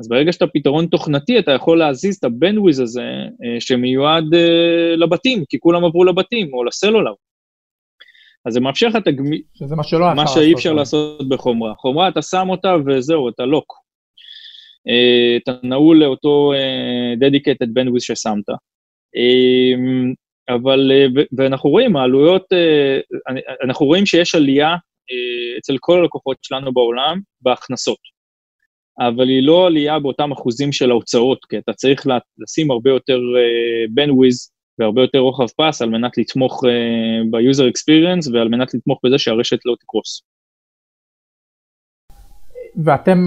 אז 0.00 0.08
ברגע 0.08 0.32
שאתה 0.32 0.46
פתרון 0.46 0.86
תוכנתי, 0.86 1.38
אתה 1.38 1.52
יכול 1.52 1.78
להזיז 1.78 2.16
את 2.16 2.24
הבנדוויז 2.24 2.80
הזה 2.80 3.02
אה, 3.02 3.60
שמיועד 3.60 4.34
אה, 4.34 4.96
לבתים, 4.96 5.44
כי 5.48 5.58
כולם 5.60 5.84
עברו 5.84 6.04
לבתים, 6.04 6.54
או 6.54 6.64
לסלולר. 6.64 7.12
אז 8.46 8.52
זה 8.52 8.60
מאפשר 8.60 8.88
לך 8.88 8.96
את 8.96 9.06
הגמישות, 9.06 9.46
שזה 9.54 9.76
מה 9.76 9.84
שלא 9.84 10.14
מה 10.14 10.26
שאי 10.26 10.54
אפשר 10.54 10.72
לעשות 10.72 11.28
בחומרה. 11.28 11.74
חומרה, 11.74 12.08
אתה 12.08 12.22
שם 12.22 12.46
אותה 12.50 12.74
וזהו, 12.86 13.28
אתה 13.28 13.44
לוק. 13.44 13.74
אתה 15.42 15.52
נעול 15.62 15.98
לאותו 15.98 16.52
dedicated 17.20 17.66
bandwidth 17.66 18.00
ששמת. 18.00 18.48
אבל, 20.54 20.92
אה, 20.92 21.22
ואנחנו 21.38 21.70
רואים, 21.70 21.96
העלויות, 21.96 22.52
אה, 22.52 22.98
אנחנו 23.64 23.86
רואים 23.86 24.06
שיש 24.06 24.34
עלייה 24.34 24.68
אה, 25.10 25.58
אצל 25.58 25.76
כל 25.80 25.98
הלקוחות 25.98 26.36
שלנו 26.42 26.72
בעולם 26.72 27.20
בהכנסות, 27.40 27.98
אבל 28.98 29.28
היא 29.28 29.42
לא 29.42 29.66
עלייה 29.66 29.98
באותם 29.98 30.32
אחוזים 30.32 30.72
של 30.72 30.90
ההוצאות, 30.90 31.44
כי 31.44 31.58
אתה 31.58 31.72
צריך 31.72 32.06
לשים 32.38 32.70
הרבה 32.70 32.90
יותר 32.90 33.18
bandwidth 33.98 34.50
והרבה 34.78 35.02
יותר 35.02 35.18
רוחב 35.18 35.46
פס 35.46 35.82
על 35.82 35.88
מנת 35.88 36.18
לתמוך 36.18 36.64
ב-user 37.30 37.70
experience 37.72 38.32
ועל 38.32 38.48
מנת 38.48 38.74
לתמוך 38.74 39.00
בזה 39.04 39.18
שהרשת 39.18 39.58
לא 39.64 39.74
תקרוס. 39.80 40.22
ואתם 42.84 43.26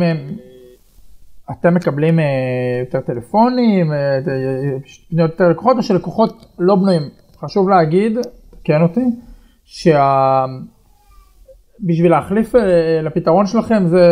אתם 1.52 1.74
מקבלים 1.74 2.20
יותר 2.80 3.00
טלפונים, 3.00 3.92
פניות 5.10 5.32
יותר 5.32 5.50
לקוחות, 5.50 5.78
או 5.78 5.84
שלקוחות 5.84 6.46
לא 6.60 6.76
בנויים? 6.76 7.02
חשוב 7.38 7.70
להגיד, 7.70 8.18
כן 8.64 8.82
אותי, 8.82 9.06
בשביל 11.86 12.12
להחליף 12.12 12.56
לפתרון 13.04 13.46
שלכם 13.46 13.84
זה, 13.88 14.08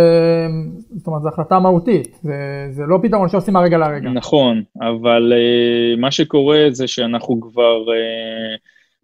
זאת 0.95 1.07
אומרת, 1.07 1.21
זו 1.21 1.29
החלטה 1.29 1.59
מהותית, 1.59 2.19
זה, 2.21 2.67
זה 2.71 2.83
לא 2.87 2.99
פתרון 3.03 3.29
שעושים 3.29 3.53
מהרגע 3.53 3.77
להרגע. 3.77 4.09
נכון, 4.09 4.63
אבל 4.81 5.33
מה 5.97 6.11
שקורה 6.11 6.67
זה 6.71 6.87
שאנחנו 6.87 7.41
כבר 7.41 7.85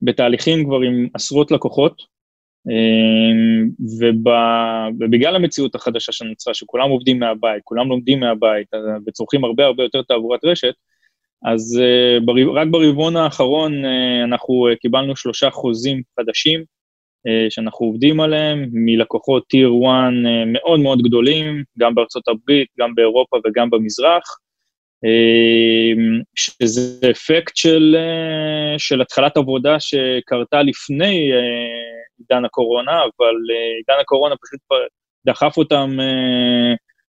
בתהליכים 0.02 0.66
כבר 0.66 0.80
עם 0.82 1.08
עשרות 1.14 1.52
לקוחות, 1.52 2.02
ובגלל 5.00 5.36
המציאות 5.36 5.76
החדשה 5.76 6.12
שנוצרה, 6.12 6.54
שכולם 6.54 6.90
עובדים 6.90 7.20
מהבית, 7.20 7.62
כולם 7.64 7.90
לומדים 7.90 8.20
מהבית 8.20 8.68
וצורכים 9.08 9.44
הרבה 9.44 9.66
הרבה 9.66 9.84
יותר 9.84 10.02
תעבורת 10.02 10.46
רשת, 10.46 10.74
אז 11.46 11.82
רק 12.54 12.68
ברבעון 12.72 13.16
האחרון 13.16 13.86
אנחנו 14.24 14.68
קיבלנו 14.82 15.16
שלושה 15.16 15.50
חוזים 15.50 16.02
חדשים 16.20 16.64
שאנחנו 17.50 17.86
עובדים 17.86 18.20
עליהם 18.20 18.70
מלקוחות 18.72 19.48
טיר 19.48 19.70
1 19.70 20.14
מאוד 20.46 20.80
מאוד 20.80 21.02
גדולים, 21.02 21.64
גם 21.80 21.96
בארצות 21.96 22.28
הברית, 22.28 22.68
גם 22.80 22.96
באירופה 22.96 23.38
וגם 23.48 23.70
במזרח, 23.70 24.38
שזה 26.36 27.12
אפקט 27.12 27.56
של, 27.56 27.96
של 28.78 29.02
התחלת 29.02 29.38
עבודה 29.38 29.80
שקרתה 29.80 30.62
לפני 30.62 31.32
עידן 32.20 32.46
הקורונה, 32.46 32.92
אבל 32.92 33.36
עידן 33.78 34.02
הקורונה 34.02 34.36
פשוט 34.36 34.60
דחף 35.26 35.58
אותם 35.58 35.98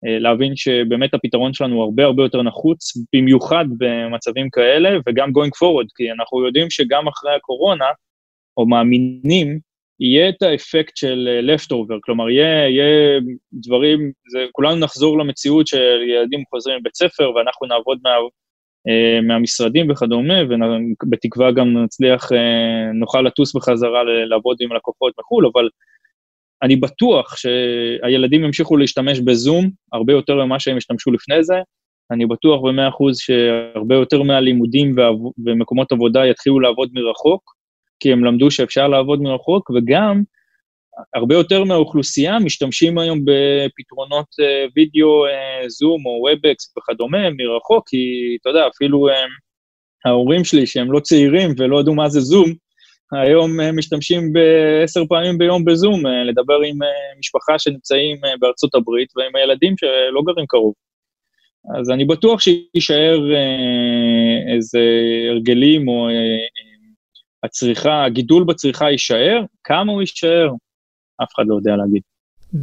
להבין 0.02 0.56
שבאמת 0.56 1.14
הפתרון 1.14 1.54
שלנו 1.54 1.74
הוא 1.74 1.84
הרבה 1.84 2.04
הרבה 2.04 2.22
יותר 2.22 2.42
נחוץ, 2.42 2.92
במיוחד 3.12 3.64
במצבים 3.78 4.50
כאלה, 4.50 4.90
וגם 5.08 5.28
going 5.28 5.50
forward, 5.62 5.88
כי 5.96 6.12
אנחנו 6.12 6.46
יודעים 6.46 6.70
שגם 6.70 7.08
אחרי 7.08 7.34
הקורונה, 7.34 7.88
או 8.56 8.66
מאמינים, 8.66 9.58
יהיה 10.00 10.28
את 10.28 10.42
האפקט 10.42 10.96
של 10.96 11.28
leftover, 11.46 11.98
כלומר, 12.02 12.30
יהיה, 12.30 12.68
יהיה 12.68 13.20
דברים, 13.52 14.12
זה, 14.32 14.44
כולנו 14.52 14.76
נחזור 14.76 15.18
למציאות 15.18 15.66
של 15.66 16.02
ילדים 16.08 16.42
חוזרים 16.50 16.78
מבית 16.80 16.94
ספר, 16.96 17.30
ואנחנו 17.30 17.66
נעבוד 17.66 17.98
מה, 18.02 18.10
מהמשרדים 19.22 19.90
וכדומה, 19.90 20.34
ובתקווה 21.02 21.52
גם 21.52 21.82
נצליח, 21.82 22.28
נוכל 22.94 23.22
לטוס 23.22 23.56
בחזרה 23.56 24.04
לעבוד 24.04 24.56
עם 24.60 24.72
לקוחות 24.72 25.12
מחו"ל, 25.18 25.46
אבל 25.52 25.68
אני 26.62 26.76
בטוח 26.76 27.36
שהילדים 27.36 28.44
ימשיכו 28.44 28.76
להשתמש 28.76 29.20
בזום 29.20 29.70
הרבה 29.92 30.12
יותר 30.12 30.44
ממה 30.44 30.60
שהם 30.60 30.76
השתמשו 30.76 31.12
לפני 31.12 31.44
זה. 31.44 31.56
אני 32.10 32.26
בטוח 32.26 32.60
במאה 32.62 32.88
אחוז 32.88 33.18
שהרבה 33.18 33.94
יותר 33.94 34.22
מהלימודים 34.22 34.96
ומקומות 35.46 35.92
עבודה 35.92 36.26
יתחילו 36.26 36.60
לעבוד 36.60 36.88
מרחוק, 36.92 37.57
כי 38.00 38.12
הם 38.12 38.24
למדו 38.24 38.50
שאפשר 38.50 38.88
לעבוד 38.88 39.22
מרחוק, 39.22 39.70
וגם 39.70 40.22
הרבה 41.14 41.34
יותר 41.34 41.64
מהאוכלוסייה 41.64 42.38
משתמשים 42.38 42.98
היום 42.98 43.18
בפתרונות 43.24 44.26
וידאו, 44.76 45.24
זום 45.68 46.06
או 46.06 46.10
Webex 46.10 46.76
וכדומה 46.78 47.30
מרחוק, 47.30 47.88
כי 47.88 47.96
אתה 48.40 48.50
יודע, 48.50 48.66
אפילו 48.74 49.08
ההורים 50.04 50.44
שלי, 50.44 50.66
שהם 50.66 50.92
לא 50.92 51.00
צעירים 51.00 51.50
ולא 51.58 51.80
ידעו 51.80 51.94
מה 51.94 52.08
זה 52.08 52.20
זום, 52.20 52.52
היום 53.12 53.60
משתמשים 53.72 54.32
בעשר 54.32 55.02
פעמים 55.08 55.38
ביום 55.38 55.64
בזום, 55.64 56.02
לדבר 56.06 56.60
עם 56.66 56.78
משפחה 57.18 57.58
שנמצאים 57.58 58.16
בארצות 58.40 58.74
הברית 58.74 59.08
ועם 59.16 59.36
הילדים 59.36 59.74
שלא 59.76 60.22
גרים 60.26 60.46
קרוב. 60.48 60.74
אז 61.80 61.90
אני 61.90 62.04
בטוח 62.04 62.40
שיישאר 62.40 63.18
איזה 64.54 64.80
הרגלים 65.30 65.88
או 65.88 66.08
הצריכה, 67.44 68.04
הגידול 68.04 68.44
בצריכה 68.44 68.90
יישאר, 68.90 69.42
כמה 69.64 69.92
הוא 69.92 70.00
יישאר, 70.00 70.50
אף 71.22 71.28
אחד 71.34 71.44
לא 71.46 71.54
יודע 71.54 71.76
להגיד. 71.76 72.02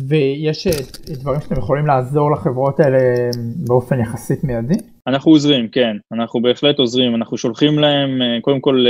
ויש 0.08 0.68
דברים 1.10 1.42
שאתם 1.42 1.56
יכולים 1.58 1.86
לעזור 1.86 2.32
לחברות 2.32 2.80
האלה 2.80 2.98
באופן 3.68 4.00
יחסית 4.00 4.44
מיידי? 4.44 4.74
אנחנו 5.08 5.32
עוזרים, 5.32 5.68
כן, 5.68 5.98
אנחנו 6.12 6.42
בהחלט 6.42 6.80
עוזרים, 6.80 7.16
אנחנו 7.16 7.38
שולחים 7.38 7.80
להם, 7.80 8.22
קודם 8.42 8.62
כל, 8.62 8.86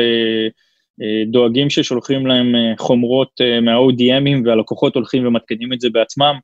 דואגים 1.31 1.69
ששולחים 1.69 2.27
להם 2.27 2.47
חומרות 2.77 3.31
מה-ODMים 3.61 4.45
והלקוחות 4.45 4.95
הולכים 4.95 5.27
ומתקנים 5.27 5.73
את 5.73 5.81
זה 5.81 5.89
בעצמם. 5.91 6.35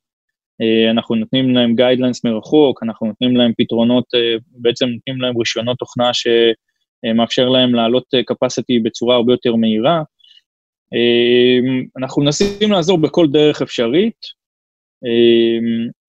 אנחנו 0.92 1.16
נותנים 1.16 1.56
להם 1.56 1.76
guidelines 1.76 2.26
מרחוק, 2.26 2.84
אנחנו 2.84 3.08
נותנים 3.08 3.38
להם 3.38 3.52
פתרונות, 3.58 4.06
בעצם 4.48 4.86
נותנים 4.86 5.22
להם 5.22 5.38
רישיונות 5.38 5.78
תוכנה 5.78 6.14
שמאפשר 7.06 7.50
להם 7.50 7.76
לעלות 7.76 8.06
capacity 8.32 8.84
בצורה 8.84 9.16
הרבה 9.16 9.34
יותר 9.34 9.56
מהירה. 9.56 10.02
אנחנו 11.98 12.22
מנסים 12.22 12.72
לעזור 12.72 12.98
בכל 12.98 13.28
דרך 13.32 13.62
אפשרית, 13.62 14.18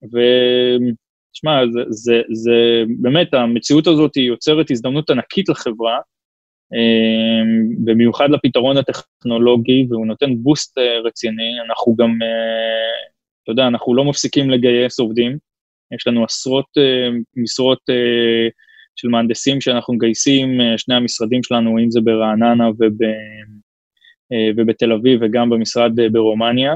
ותשמע, 0.04 1.60
זה, 1.72 1.80
זה, 1.88 2.22
זה 2.32 2.82
באמת, 3.00 3.34
המציאות 3.34 3.86
הזאת 3.86 4.16
יוצרת 4.16 4.70
הזדמנות 4.70 5.10
ענקית 5.10 5.48
לחברה, 5.48 5.98
במיוחד 7.84 8.30
לפתרון 8.30 8.76
הטכנולוגי, 8.76 9.86
והוא 9.90 10.06
נותן 10.06 10.30
בוסט 10.36 10.78
רציני, 11.04 11.60
אנחנו 11.66 11.96
גם, 11.96 12.18
אתה 13.42 13.52
יודע, 13.52 13.66
אנחנו 13.66 13.94
לא 13.94 14.04
מפסיקים 14.04 14.50
לגייס 14.50 15.00
עובדים, 15.00 15.38
יש 15.94 16.06
לנו 16.06 16.24
עשרות 16.24 16.66
משרות 17.36 17.80
של 19.02 19.08
מהנדסים 19.08 19.60
שאנחנו 19.60 19.94
מגייסים, 19.94 20.48
שני 20.76 20.94
המשרדים 20.94 21.42
שלנו, 21.42 21.78
אם 21.78 21.90
זה 21.90 22.00
ברעננה 22.00 22.68
וב, 22.68 22.96
ובתל 24.56 24.92
אביב 24.92 25.20
וגם 25.22 25.50
במשרד 25.50 25.92
ברומניה, 26.12 26.74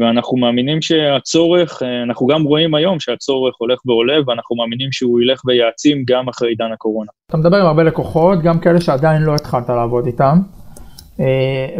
ואנחנו 0.00 0.36
מאמינים 0.36 0.82
שהצורך, 0.82 1.82
אנחנו 2.02 2.26
גם 2.26 2.42
רואים 2.42 2.74
היום 2.74 3.00
שהצורך 3.00 3.54
הולך 3.58 3.86
ועולה, 3.86 4.14
ואנחנו 4.26 4.56
מאמינים 4.56 4.92
שהוא 4.92 5.20
ילך 5.20 5.40
ויעצים 5.46 6.04
גם 6.08 6.28
אחרי 6.28 6.48
עידן 6.48 6.72
הקורונה. 6.72 7.10
אתה 7.30 7.36
מדבר 7.36 7.56
עם 7.56 7.66
הרבה 7.66 7.82
לקוחות, 7.82 8.42
גם 8.42 8.58
כאלה 8.58 8.80
שעדיין 8.80 9.22
לא 9.22 9.34
התחלת 9.34 9.68
לעבוד 9.68 10.06
איתם, 10.06 10.38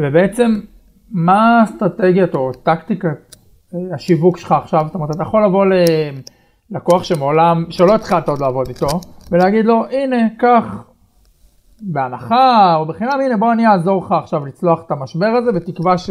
ובעצם 0.02 0.60
מה 1.10 1.60
האסטרטגיית 1.60 2.34
או 2.34 2.52
טקטיקת 2.52 3.34
השיווק 3.94 4.38
שלך 4.38 4.52
עכשיו? 4.52 4.80
זאת 4.86 4.94
אומרת, 4.94 5.10
אתה 5.10 5.22
יכול 5.22 5.44
לבוא 5.44 5.64
ללקוח 6.70 7.04
שמעולם, 7.04 7.64
שלא 7.70 7.94
התחלת 7.94 8.28
עוד 8.28 8.40
לעבוד 8.40 8.68
איתו, 8.68 9.00
ולהגיד 9.30 9.64
לו, 9.64 9.84
הנה, 9.90 10.16
קח 10.38 10.64
בהנחה 11.80 12.76
או 12.76 12.86
בחינם, 12.86 13.20
הנה 13.24 13.36
בוא 13.36 13.52
אני 13.52 13.66
אעזור 13.66 14.04
לך 14.04 14.12
עכשיו 14.12 14.46
לצלוח 14.46 14.82
את 14.86 14.90
המשבר 14.90 15.26
הזה, 15.26 15.52
בתקווה 15.52 15.98
ש... 15.98 16.10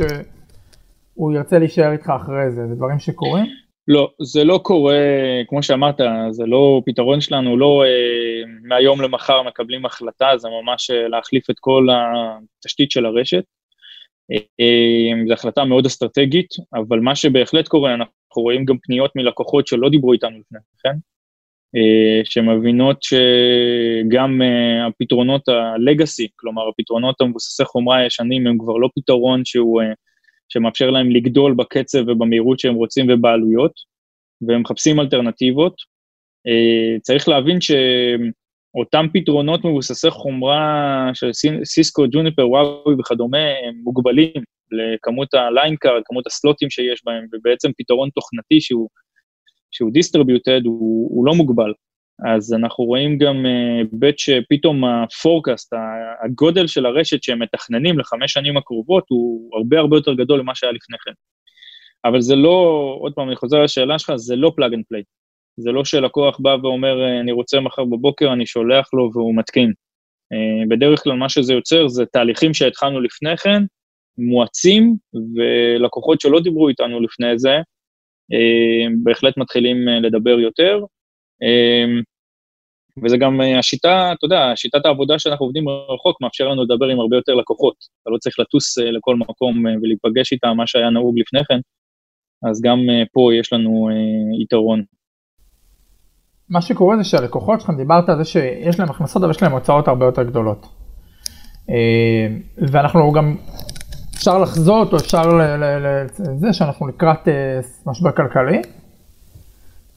הוא 1.16 1.34
ירצה 1.34 1.60
להישאר 1.60 1.92
איתך 1.92 2.10
אחרי 2.10 2.52
זה, 2.52 2.68
זה 2.68 2.76
דברים 2.76 3.00
שקורים? 3.00 3.46
לא, 3.88 4.10
זה 4.22 4.44
לא 4.44 4.60
קורה, 4.64 4.98
כמו 5.48 5.64
שאמרת, 5.64 6.02
זה 6.30 6.46
לא, 6.46 6.82
פתרון 6.86 7.22
שלנו 7.22 7.58
לא 7.58 7.84
אה, 7.86 8.50
מהיום 8.64 9.02
למחר 9.02 9.44
מקבלים 9.44 9.86
החלטה, 9.86 10.28
זה 10.38 10.48
ממש 10.62 10.92
אה, 10.92 11.08
להחליף 11.08 11.50
את 11.50 11.56
כל 11.60 11.88
התשתית 11.92 12.92
של 12.92 13.06
הרשת. 13.06 13.44
אה, 14.32 15.28
זו 15.28 15.34
החלטה 15.34 15.66
מאוד 15.66 15.86
אסטרטגית, 15.86 16.50
אבל 16.74 17.00
מה 17.00 17.16
שבהחלט 17.16 17.68
קורה, 17.68 17.94
אנחנו 17.94 18.42
רואים 18.42 18.66
גם 18.66 18.78
פניות 18.84 19.12
מלקוחות 19.16 19.68
שלא 19.68 19.90
דיברו 19.90 20.14
איתנו 20.14 20.40
לפני 20.40 20.60
כן, 20.84 20.96
אה, 21.76 22.22
שמבינות 22.26 23.04
שגם 23.04 24.42
אה, 24.42 24.88
הפתרונות 24.88 25.48
ה 25.48 25.58
legacy, 25.58 26.28
כלומר 26.36 26.68
הפתרונות 26.70 27.22
המבוססי 27.22 27.66
חומרה 27.66 27.98
הישנים, 27.98 28.48
הם 28.48 28.58
כבר 28.58 28.78
לא 28.78 28.90
פתרון 28.96 29.46
שהוא... 29.46 29.82
אה, 29.82 29.88
שמאפשר 30.50 30.90
להם 30.90 31.12
לגדול 31.12 31.54
בקצב 31.54 32.00
ובמהירות 32.08 32.60
שהם 32.60 32.74
רוצים 32.76 33.06
ובעלויות, 33.10 33.72
והם 34.48 34.62
מחפשים 34.62 35.00
אלטרנטיבות. 35.00 35.74
צריך 37.02 37.28
להבין 37.28 37.62
שאותם 38.76 39.06
פתרונות 39.14 39.66
מבוססי 39.66 40.10
חומרה 40.10 41.10
של 41.14 41.30
סיסקו, 41.64 42.06
ג'וניפר, 42.12 42.50
וואוי 42.50 42.96
וכדומה, 43.00 43.38
הם 43.38 43.76
מוגבלים 43.84 44.32
לכמות 44.72 45.34
ה 45.34 45.41
line 45.41 45.68
card, 45.68 46.02
כמות 46.06 46.28
ה 46.28 46.34
slotים 46.34 46.70
שיש 46.70 47.02
בהם, 47.06 47.26
ובעצם 47.34 47.70
פתרון 47.78 48.10
תוכנתי 48.10 48.62
שהוא, 48.62 48.90
שהוא 49.72 49.92
distributed 49.92 50.62
הוא, 50.66 51.10
הוא 51.16 51.26
לא 51.26 51.34
מוגבל. 51.34 51.74
אז 52.36 52.54
אנחנו 52.54 52.84
רואים 52.84 53.18
גם 53.18 53.46
היבט 53.46 54.14
uh, 54.14 54.18
שפתאום 54.18 54.84
ה 54.86 54.95
forecast, 54.95 55.74
הגודל 56.26 56.68
של 56.68 56.86
הרשת 56.86 57.24
שהם 57.24 57.42
מתכננים 57.42 58.00
לחמש 58.00 58.34
שנים 58.34 58.58
הקרובות 58.58 59.04
הוא 59.10 59.50
הרבה 59.58 59.80
הרבה 59.80 59.98
יותר 59.98 60.14
גדול 60.14 60.40
למה 60.40 60.56
שהיה 60.56 60.74
לפני 60.74 60.98
כן. 61.06 61.12
אבל 62.06 62.22
זה 62.22 62.36
לא, 62.36 62.96
עוד 63.00 63.14
פעם, 63.14 63.28
אני 63.28 63.36
חוזר 63.36 63.62
לשאלה 63.62 64.00
שלך, 64.00 64.16
זה 64.16 64.36
לא 64.36 64.52
plug 64.56 64.74
and 64.74 64.84
play. 64.90 65.04
זה 65.58 65.72
לא 65.72 65.86
שלקוח 65.86 66.40
בא 66.40 66.58
ואומר, 66.64 67.20
אני 67.22 67.32
רוצה 67.32 67.60
מחר 67.60 67.84
בבוקר, 67.84 68.34
אני 68.34 68.46
שולח 68.46 68.94
לו 68.94 69.10
והוא 69.14 69.36
מתקין. 69.36 69.74
Uh, 70.34 70.68
בדרך 70.70 71.04
כלל 71.04 71.14
מה 71.14 71.30
שזה 71.30 71.54
יוצר 71.54 71.88
זה 71.88 72.06
תהליכים 72.06 72.54
שהתחלנו 72.54 73.02
לפני 73.02 73.38
כן, 73.38 73.64
מואצים, 74.18 74.96
ולקוחות 75.36 76.22
שלא 76.22 76.40
דיברו 76.40 76.70
איתנו 76.70 77.00
לפני 77.00 77.40
זה, 77.40 77.58
uh, 78.34 78.92
בהחלט 79.04 79.38
מתחילים 79.38 79.88
לדבר 79.88 80.40
יותר. 80.40 80.80
וזה 83.04 83.18
גם 83.18 83.42
השיטה, 83.60 84.12
אתה 84.18 84.26
יודע, 84.26 84.52
שיטת 84.56 84.86
העבודה 84.86 85.20
שאנחנו 85.20 85.46
עובדים 85.46 85.70
רחוק 85.70 86.22
מאפשר 86.22 86.48
לנו 86.48 86.64
לדבר 86.64 86.86
עם 86.86 87.00
הרבה 87.00 87.16
יותר 87.16 87.34
לקוחות. 87.34 87.76
אתה 88.02 88.10
לא 88.10 88.18
צריך 88.18 88.40
לטוס 88.40 88.78
לכל 88.78 89.16
מקום 89.16 89.66
ולהיפגש 89.66 90.34
איתם, 90.34 90.54
מה 90.58 90.68
שהיה 90.68 90.90
נהוג 90.90 91.20
לפני 91.20 91.40
כן, 91.48 91.60
אז 92.50 92.62
גם 92.62 92.80
פה 93.14 93.30
יש 93.34 93.54
לנו 93.54 93.90
יתרון. 94.42 94.84
מה 96.50 96.62
שקורה 96.62 96.98
זה 96.98 97.04
שהלקוחות 97.04 97.62
שלך, 97.62 97.70
דיברת 97.78 98.10
על 98.10 98.18
זה 98.18 98.26
שיש 98.26 98.80
להם 98.80 98.90
הכנסות, 98.90 99.24
אבל 99.24 99.32
יש 99.32 99.44
להם 99.44 99.52
הוצאות 99.52 99.88
הרבה 99.88 100.06
יותר 100.06 100.24
גדולות. 100.24 100.68
ואנחנו 102.58 103.12
גם 103.12 103.36
אפשר 104.16 104.40
לחזות 104.40 104.94
או 104.94 104.98
אפשר 104.98 105.22
לזה 106.20 106.54
שאנחנו 106.54 106.88
לקראת 106.88 107.28
אה, 107.28 107.60
משבר 107.86 108.12
כלכלי, 108.12 108.62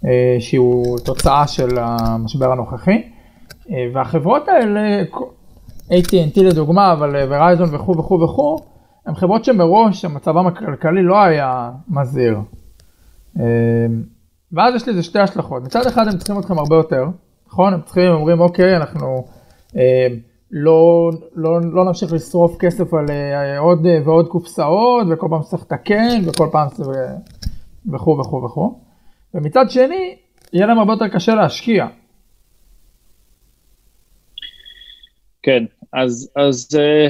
אה, 0.05 0.37
שהוא 0.41 0.99
תוצאה 0.99 1.47
של 1.47 1.69
המשבר 1.79 2.53
הנוכחי, 2.53 3.03
אה, 3.71 3.87
והחברות 3.95 4.49
האלה, 4.49 5.03
AT&T 5.91 6.43
לדוגמה, 6.43 6.93
אבל 6.93 7.17
ורייזון 7.29 7.75
וכו' 7.75 7.99
וכו' 7.99 8.21
וכו', 8.21 8.59
הן 9.07 9.15
חברות 9.15 9.45
שמראש 9.45 10.05
המצבם 10.05 10.47
הכלכלי 10.47 11.03
לא 11.03 11.23
היה 11.23 11.71
מזהיר. 11.89 12.39
ואז 14.53 14.75
יש 14.75 14.89
לזה 14.89 15.03
שתי 15.03 15.19
השלכות, 15.19 15.63
מצד 15.63 15.87
אחד 15.87 16.09
הם 16.09 16.19
צריכים 16.19 16.39
אתכם 16.39 16.59
הרבה 16.59 16.77
יותר, 16.77 17.05
נכון? 17.47 17.75
הם 17.75 17.83
צריכים, 17.83 18.05
הם 18.05 18.15
אומרים 18.15 18.41
אוקיי, 18.41 18.77
אנחנו 18.77 19.25
לא, 20.51 21.11
לא, 21.35 21.61
לא 21.73 21.85
נמשיך 21.85 22.13
לשרוף 22.13 22.57
כסף 22.59 22.95
על 22.95 23.05
אה, 23.11 23.59
עוד 23.59 23.87
אה, 23.87 23.99
ועוד 24.05 24.29
קופסאות 24.29 25.07
וכל 25.11 25.27
פעם 25.31 25.43
צריך 25.43 25.63
לתקן 25.63 26.21
וכל 26.27 26.49
פעם 26.53 26.69
וכו' 27.93 28.19
וכו' 28.19 28.45
וכו'. 28.45 28.81
ומצד 29.35 29.71
שני, 29.71 30.17
יהיה 30.53 30.67
להם 30.67 30.79
הרבה 30.79 30.93
יותר 30.93 31.09
קשה 31.09 31.35
להשקיע. 31.35 31.87
כן, 35.43 35.65
אז, 35.93 36.31
אז 36.37 36.69
אה, 36.79 37.09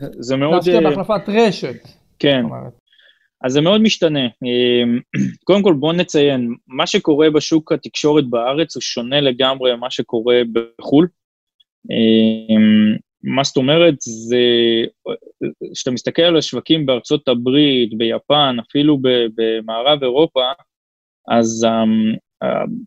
זה 0.00 0.36
מאוד... 0.36 0.54
להשקיע 0.54 0.80
בהחלפת 0.80 1.28
רשת. 1.28 1.88
כן, 2.18 2.42
אז 3.44 3.52
זה 3.52 3.60
מאוד 3.60 3.80
משתנה. 3.80 4.28
קודם 5.44 5.62
כל 5.62 5.74
בואו 5.78 5.92
נציין, 5.92 6.54
מה 6.66 6.86
שקורה 6.86 7.30
בשוק 7.30 7.72
התקשורת 7.72 8.24
בארץ 8.30 8.76
הוא 8.76 8.80
שונה 8.80 9.20
לגמרי 9.20 9.76
ממה 9.76 9.90
שקורה 9.90 10.40
בחו"ל. 10.52 11.08
אמ, 11.90 12.96
מה 13.22 13.44
זאת 13.44 13.56
אומרת, 13.56 13.94
זה, 14.00 14.38
כשאתה 15.74 15.90
מסתכל 15.90 16.22
על 16.22 16.36
השווקים 16.36 16.86
בארצות 16.86 17.28
הברית, 17.28 17.98
ביפן, 17.98 18.56
אפילו 18.68 18.98
במערב 19.34 20.02
אירופה, 20.02 20.52
אז 21.28 21.66
um, 21.66 22.16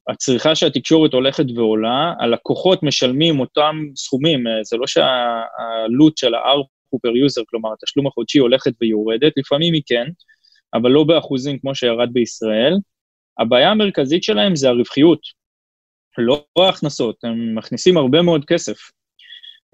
הצריכה 0.09 0.55
של 0.55 0.67
התקשורת 0.67 1.13
הולכת 1.13 1.45
ועולה, 1.55 2.13
הלקוחות 2.19 2.83
משלמים 2.83 3.39
אותם 3.39 3.75
סכומים, 3.95 4.43
זה 4.63 4.77
לא 4.77 4.87
שהעלות 4.87 6.17
של 6.17 6.33
ה-ARPU 6.33 6.97
per 6.97 7.11
user, 7.11 7.43
כלומר, 7.49 7.69
התשלום 7.73 8.07
החודשי 8.07 8.39
הולכת 8.39 8.71
ויורדת, 8.81 9.33
לפעמים 9.37 9.73
היא 9.73 9.81
כן, 9.85 10.07
אבל 10.73 10.91
לא 10.91 11.03
באחוזים 11.03 11.59
כמו 11.59 11.75
שירד 11.75 12.09
בישראל. 12.13 12.73
הבעיה 13.39 13.71
המרכזית 13.71 14.23
שלהם 14.23 14.55
זה 14.55 14.69
הרווחיות. 14.69 15.19
לא 16.17 16.45
ההכנסות, 16.59 17.23
הם 17.23 17.55
מכניסים 17.55 17.97
הרבה 17.97 18.21
מאוד 18.21 18.45
כסף, 18.45 18.77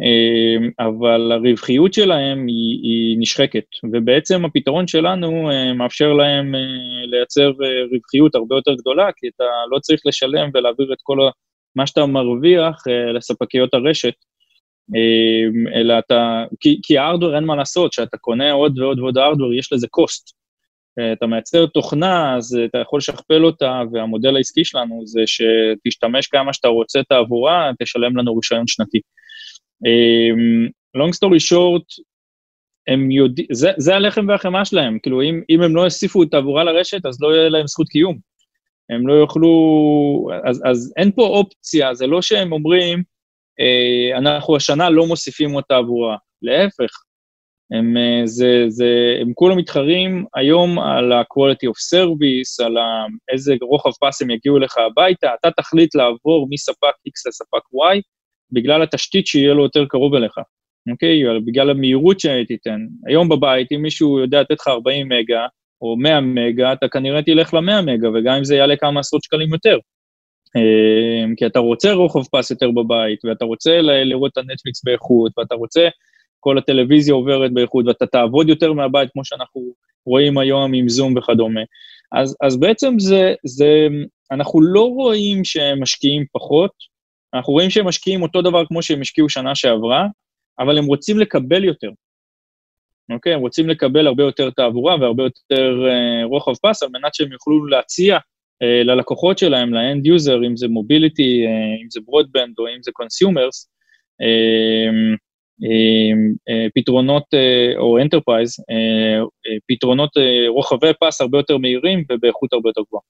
אמ, 0.01 0.69
אבל 0.79 1.31
הרווחיות 1.31 1.93
שלהם 1.93 2.47
היא, 2.47 2.79
היא 2.83 3.17
נשחקת, 3.19 3.65
ובעצם 3.93 4.45
הפתרון 4.45 4.87
שלנו 4.87 5.51
אה, 5.51 5.73
מאפשר 5.73 6.13
להם 6.13 6.55
אה, 6.55 7.05
לייצר 7.05 7.47
אה, 7.47 7.83
רווחיות 7.91 8.35
הרבה 8.35 8.55
יותר 8.55 8.73
גדולה, 8.73 9.09
כי 9.17 9.27
אתה 9.35 9.43
לא 9.71 9.79
צריך 9.79 10.01
לשלם 10.05 10.49
ולהעביר 10.53 10.93
את 10.93 10.97
כל 11.03 11.17
מה 11.75 11.87
שאתה 11.87 12.05
מרוויח 12.05 12.83
לספקיות 13.13 13.73
הרשת, 13.73 14.13
אמ, 14.95 15.67
אלא 15.67 15.99
אתה, 15.99 16.43
כי, 16.59 16.79
כי 16.83 16.97
הארדוור 16.97 17.35
אין 17.35 17.43
מה 17.43 17.55
לעשות, 17.55 17.91
כשאתה 17.91 18.17
קונה 18.17 18.51
עוד 18.51 18.79
ועוד 18.79 18.99
ועוד 18.99 19.17
הארדוור, 19.17 19.53
יש 19.53 19.73
לזה 19.73 19.87
קוסט. 19.87 20.42
אתה 21.13 21.27
מייצר 21.27 21.65
תוכנה, 21.65 22.37
אז 22.37 22.57
אתה 22.65 22.77
יכול 22.77 22.97
לשכפל 22.97 23.45
אותה, 23.45 23.81
והמודל 23.91 24.35
העסקי 24.35 24.65
שלנו 24.65 25.01
זה 25.05 25.21
שתשתמש 25.25 26.27
כמה 26.27 26.53
שאתה 26.53 26.67
רוצה 26.67 27.03
תעבורה, 27.09 27.71
תשלם 27.79 28.17
לנו 28.17 28.35
רישיון 28.35 28.67
שנתי. 28.67 28.99
לונג 30.95 31.13
סטורי 31.13 31.39
שורט, 31.39 31.83
הם 32.87 33.11
יודעים, 33.11 33.47
זה, 33.51 33.71
זה 33.77 33.95
הלחם 33.95 34.25
והחמאה 34.27 34.65
שלהם, 34.65 34.99
כאילו 34.99 35.21
אם, 35.21 35.41
אם 35.49 35.61
הם 35.61 35.75
לא 35.75 35.81
יוסיפו 35.81 36.25
תעבורה 36.25 36.63
לרשת, 36.63 37.05
אז 37.05 37.21
לא 37.21 37.35
יהיה 37.35 37.49
להם 37.49 37.67
זכות 37.67 37.87
קיום. 37.87 38.17
הם 38.89 39.07
לא 39.07 39.13
יוכלו, 39.13 39.49
אז, 40.45 40.61
אז 40.65 40.93
אין 40.97 41.11
פה 41.11 41.21
אופציה, 41.21 41.93
זה 41.93 42.07
לא 42.07 42.21
שהם 42.21 42.51
אומרים, 42.51 43.03
אה, 43.59 44.17
אנחנו 44.17 44.55
השנה 44.55 44.89
לא 44.89 45.07
מוסיפים 45.07 45.51
עוד 45.51 45.63
תעבורה, 45.69 46.17
להפך, 46.41 46.91
הם, 47.73 47.97
אה, 47.97 48.21
זה, 48.25 48.65
זה, 48.67 49.17
הם 49.21 49.33
כולם 49.33 49.57
מתחרים 49.57 50.25
היום 50.35 50.79
על 50.79 51.11
ה-quality 51.11 51.67
of 51.69 51.95
service, 51.95 52.65
על 52.65 52.77
ה, 52.77 53.05
איזה 53.31 53.55
רוחב 53.61 53.89
פס 54.01 54.21
הם 54.21 54.29
יגיעו 54.29 54.59
לך 54.59 54.77
הביתה, 54.77 55.29
אתה 55.39 55.51
תחליט 55.51 55.95
לעבור 55.95 56.47
מספק 56.49 56.93
X 57.07 57.27
לספק 57.27 57.61
Y, 57.73 58.01
בגלל 58.51 58.81
התשתית 58.81 59.27
שיהיה 59.27 59.53
לו 59.53 59.63
יותר 59.63 59.85
קרוב 59.85 60.15
אליך, 60.15 60.37
אוקיי? 60.91 61.23
בגלל 61.45 61.69
המהירות 61.69 62.19
שתיתן. 62.19 62.79
היום 63.07 63.29
בבית, 63.29 63.71
אם 63.71 63.81
מישהו 63.81 64.19
יודע 64.19 64.41
לתת 64.41 64.59
לך 64.59 64.67
40 64.67 65.09
מגה, 65.09 65.45
או 65.81 65.97
100 65.97 66.21
מגה, 66.21 66.73
אתה 66.73 66.87
כנראה 66.87 67.21
תלך 67.21 67.53
ל-100 67.53 67.81
מגה, 67.81 68.09
וגם 68.09 68.35
אם 68.35 68.43
זה 68.43 68.55
יעלה 68.55 68.75
כמה 68.75 68.99
עשרות 68.99 69.23
שקלים 69.23 69.53
יותר. 69.53 69.77
אה, 70.55 71.25
כי 71.37 71.45
אתה 71.45 71.59
רוצה 71.59 71.93
רוחב 71.93 72.23
פס 72.31 72.51
יותר 72.51 72.71
בבית, 72.71 73.25
ואתה 73.25 73.45
רוצה 73.45 73.81
לראות 73.81 74.31
את 74.31 74.37
הנטפליקס 74.37 74.83
באיכות, 74.83 75.31
ואתה 75.37 75.55
רוצה 75.55 75.87
כל 76.43 76.57
הטלוויזיה 76.57 77.13
עוברת 77.13 77.53
באיכות, 77.53 77.85
ואתה 77.87 78.05
תעבוד 78.05 78.49
יותר 78.49 78.73
מהבית, 78.73 79.09
כמו 79.13 79.25
שאנחנו 79.25 79.73
רואים 80.05 80.37
היום 80.37 80.73
עם 80.73 80.89
זום 80.89 81.17
וכדומה. 81.17 81.61
אז, 82.11 82.35
אז 82.41 82.59
בעצם 82.59 82.99
זה, 82.99 83.33
זה, 83.45 83.87
אנחנו 84.31 84.61
לא 84.61 84.81
רואים 84.81 85.45
שהם 85.45 85.81
משקיעים 85.81 86.25
פחות, 86.31 86.71
אנחנו 87.33 87.53
רואים 87.53 87.69
שהם 87.69 87.87
משקיעים 87.87 88.21
אותו 88.21 88.41
דבר 88.41 88.65
כמו 88.65 88.81
שהם 88.81 89.01
השקיעו 89.01 89.29
שנה 89.29 89.55
שעברה, 89.55 90.07
אבל 90.59 90.77
הם 90.77 90.85
רוצים 90.85 91.19
לקבל 91.19 91.63
יותר. 91.63 91.89
אוקיי? 93.11 93.33
הם 93.33 93.39
רוצים 93.39 93.69
לקבל 93.69 94.07
הרבה 94.07 94.23
יותר 94.23 94.49
תעבורה 94.49 94.95
והרבה 95.01 95.23
יותר 95.23 95.85
uh, 95.87 96.25
רוחב 96.25 96.53
פס, 96.61 96.83
על 96.83 96.89
מנת 96.89 97.15
שהם 97.15 97.31
יוכלו 97.31 97.65
להציע 97.65 98.17
uh, 98.17 98.85
ללקוחות 98.85 99.37
שלהם, 99.37 99.73
ל 99.73 99.81
end 99.81 100.05
user, 100.05 100.45
אם 100.47 100.57
זה 100.57 100.67
mobility, 100.67 101.45
uh, 101.45 101.83
אם 101.83 101.89
זה 101.89 101.99
broadband 102.05 102.53
או 102.59 102.67
אם 102.67 102.83
זה 102.83 102.91
consumers, 102.91 103.69
uh, 104.21 105.17
פתרונות, 106.75 107.23
או 107.77 107.97
enterprise, 107.97 108.55
פתרונות 109.67 110.09
רוחבי 110.47 110.91
פס 111.01 111.21
הרבה 111.21 111.37
יותר 111.37 111.57
מהירים 111.57 112.03
ובאיכות 112.11 112.53
הרבה 112.53 112.69
יותר 112.69 112.81
גבוהה. 112.87 113.03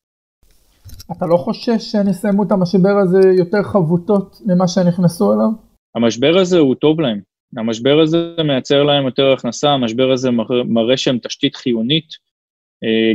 אתה 1.18 1.26
לא 1.26 1.38
חושש 1.38 1.92
שהם 1.92 2.10
יסיימו 2.10 2.44
את 2.44 2.52
המשבר 2.52 2.98
הזה 3.04 3.30
יותר 3.38 3.64
חבוטות 3.64 4.38
ממה 4.46 4.68
שנכנסו 4.68 5.34
אליו? 5.34 5.50
המשבר 5.96 6.38
הזה 6.38 6.60
הוא 6.60 6.76
טוב 6.76 7.02
להם. 7.02 7.20
המשבר 7.58 8.00
הזה 8.00 8.36
מייצר 8.46 8.84
להם 8.84 9.06
יותר 9.06 9.32
הכנסה, 9.32 9.70
המשבר 9.70 10.12
הזה 10.12 10.32
מראה 10.66 10.98
שהם 10.98 11.18
תשתית 11.18 11.56
חיונית. 11.56 12.08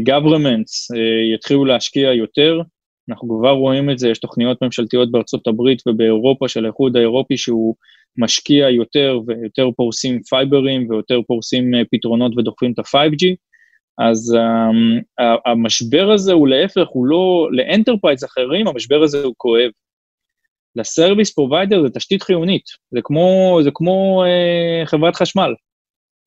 governments 0.08 0.96
יתחילו 1.34 1.64
להשקיע 1.64 2.12
יותר, 2.12 2.60
אנחנו 3.08 3.38
כבר 3.38 3.50
רואים 3.50 3.90
את 3.90 3.98
זה, 3.98 4.08
יש 4.08 4.18
תוכניות 4.18 4.62
ממשלתיות 4.62 5.10
בארצות 5.10 5.46
הברית 5.46 5.82
ובאירופה 5.86 6.48
של 6.48 6.64
האיחוד 6.64 6.96
האירופי 6.96 7.36
שהוא 7.36 7.74
משקיע 8.18 8.70
יותר 8.70 9.20
ויותר 9.26 9.68
פורסים 9.76 10.22
פייברים 10.22 10.90
ויותר 10.90 11.20
פורסים 11.26 11.74
אה, 11.74 11.82
פתרונות 11.92 12.38
ודוחפים 12.38 12.72
את 12.72 12.78
ה-5G, 12.78 13.34
אז 13.98 14.36
um, 14.36 15.22
המשבר 15.46 16.10
הזה 16.14 16.32
הוא 16.32 16.48
להפך, 16.48 16.86
הוא 16.88 17.06
לא, 17.06 17.48
ל 17.52 17.59
enterprise 17.59 18.24
אחרים 18.24 18.68
המשבר 18.68 19.02
הזה 19.02 19.24
הוא 19.24 19.34
כואב. 19.36 19.70
ל 20.76 20.83
service 20.83 21.34
provider 21.34 21.82
זה 21.82 21.90
תשתית 21.90 22.22
חיונית, 22.22 22.64
זה 22.90 23.00
כמו, 23.04 23.58
זה 23.62 23.70
כמו 23.74 24.24
uh, 24.24 24.86
חברת 24.86 25.16
חשמל. 25.16 25.54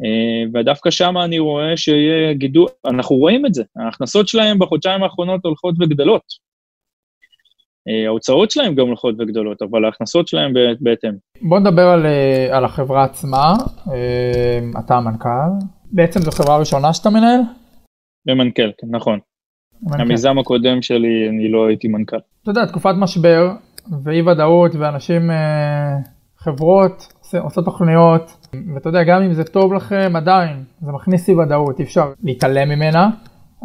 Uh, 0.03 0.49
ודווקא 0.53 0.89
שם 0.89 1.17
אני 1.17 1.39
רואה 1.39 1.77
שיהיה 1.77 2.33
גידול, 2.33 2.67
אנחנו 2.85 3.15
רואים 3.15 3.45
את 3.45 3.53
זה, 3.53 3.63
ההכנסות 3.75 4.27
שלהם 4.27 4.59
בחודשיים 4.59 5.03
האחרונות 5.03 5.45
הולכות 5.45 5.75
וגדלות. 5.79 6.50
אה, 7.87 8.07
ההוצאות 8.07 8.51
שלהם 8.51 8.75
גם 8.75 8.87
הולכות 8.87 9.15
וגדולות, 9.19 9.61
אבל 9.61 9.85
ההכנסות 9.85 10.27
שלהם 10.27 10.53
בהתאם. 10.81 11.11
בוא 11.41 11.59
נדבר 11.59 11.87
על, 11.87 12.05
אה, 12.05 12.57
על 12.57 12.65
החברה 12.65 13.03
עצמה, 13.03 13.53
אה, 13.91 14.79
אתה 14.79 14.95
המנכ"ל, 14.95 15.65
בעצם 15.91 16.19
זו 16.19 16.31
חברה 16.31 16.57
ראשונה 16.57 16.93
שאתה 16.93 17.09
מנהל? 17.09 17.41
במנכ"ל, 18.25 18.71
כן, 18.77 18.87
נכון. 18.89 19.19
מנכ"ל. 19.83 20.01
המיזם 20.01 20.39
הקודם 20.39 20.81
שלי, 20.81 21.29
אני 21.29 21.51
לא 21.51 21.67
הייתי 21.67 21.87
מנכ"ל. 21.87 22.17
אתה 22.43 22.51
יודע, 22.51 22.65
תקופת 22.65 22.93
משבר 22.97 23.51
ואי 24.03 24.21
ודאות 24.21 24.75
ואנשים, 24.75 25.31
חברות 26.37 27.13
עושות 27.39 27.65
תוכניות, 27.65 28.47
ואתה 28.73 28.89
יודע, 28.89 29.03
גם 29.03 29.21
אם 29.21 29.33
זה 29.33 29.43
טוב 29.43 29.73
לכם, 29.73 30.11
עדיין, 30.15 30.63
זה 30.81 30.91
מכניס 30.91 31.29
אי 31.29 31.33
ודאות, 31.33 31.79
אי 31.79 31.83
אפשר 31.83 32.05
להתעלם 32.23 32.69
ממנה. 32.69 33.09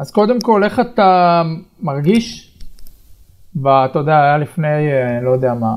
אז 0.01 0.11
קודם 0.11 0.41
כל, 0.41 0.65
איך 0.65 0.81
אתה 0.81 1.43
מרגיש 1.83 2.56
ואתה 3.63 3.99
יודע, 3.99 4.23
היה 4.23 4.39
לפני, 4.39 4.93
אה, 4.93 5.21
לא 5.23 5.31
יודע 5.31 5.55
מה, 5.55 5.77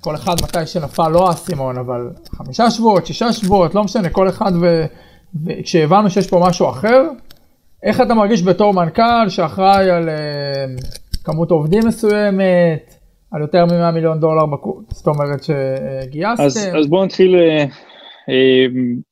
כל 0.00 0.14
אחד 0.14 0.34
מתי 0.42 0.66
שנפל, 0.66 1.08
לא 1.08 1.28
האסימון, 1.28 1.78
אבל 1.78 2.10
חמישה 2.36 2.70
שבועות, 2.70 3.06
שישה 3.06 3.32
שבועות, 3.32 3.74
לא 3.74 3.84
משנה, 3.84 4.10
כל 4.10 4.28
אחד, 4.28 4.52
וכשהבנו 5.44 6.10
שיש 6.10 6.30
פה 6.30 6.40
משהו 6.48 6.70
אחר, 6.70 7.02
איך 7.82 8.00
אתה 8.00 8.14
מרגיש 8.14 8.42
בתור 8.42 8.74
מנכ"ל 8.74 9.28
שאחראי 9.28 9.90
על 9.90 10.08
uh, 10.08 11.22
כמות 11.24 11.50
עובדים 11.50 11.86
מסוימת, 11.86 12.94
על 13.32 13.40
יותר 13.40 13.64
מ-100 13.66 13.90
מיליון 13.94 14.20
דולר 14.20 14.46
בקורס, 14.46 14.84
זאת 14.90 15.06
אומרת 15.06 15.42
שגייסתם? 15.42 16.44
אז, 16.44 16.68
אז 16.78 16.86
בואו 16.86 17.04
נתחיל, 17.04 17.34
תשמע, 17.36 17.64
uh, 17.64 19.07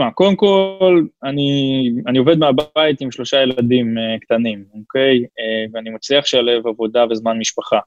uh, 0.00 0.10
קודם 0.14 0.36
כל, 0.36 1.02
אני, 1.24 1.90
אני 2.06 2.18
עובד 2.18 2.38
מהבית 2.38 3.00
עם 3.00 3.10
שלושה 3.10 3.42
ילדים 3.42 3.98
uh, 3.98 4.20
קטנים, 4.20 4.64
אוקיי? 4.74 5.18
Uh, 5.22 5.70
ואני 5.72 5.90
מצליח 5.90 6.24
לשלב 6.24 6.66
עבודה 6.66 7.04
וזמן 7.10 7.38
משפחה. 7.38 7.78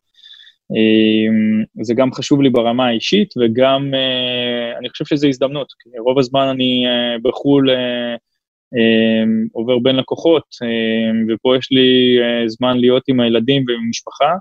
Uh, 0.74 1.84
זה 1.84 1.94
גם 1.94 2.14
חשוב 2.14 2.42
לי 2.42 2.50
ברמה 2.50 2.88
האישית, 2.88 3.34
וגם 3.38 3.92
uh, 3.94 4.80
אני 4.80 4.90
חושב 4.90 5.06
שזו 5.06 5.28
הזדמנות, 5.28 5.68
כי 5.80 5.90
רוב 6.00 6.20
הזמן 6.20 6.48
אני 6.48 6.86
uh, 6.86 7.22
בחו"ל 7.24 7.70
uh, 7.70 7.74
uh, 7.74 9.30
עובר 9.54 9.80
בין 9.80 9.96
לקוחות, 9.96 10.44
uh, 10.44 11.34
ופה 11.34 11.58
יש 11.58 11.72
לי 11.72 12.18
uh, 12.20 12.48
זמן 12.48 12.78
להיות 12.78 13.04
עם 13.08 13.20
הילדים 13.20 13.64
ועם 13.68 13.80
המשפחה, 13.86 14.34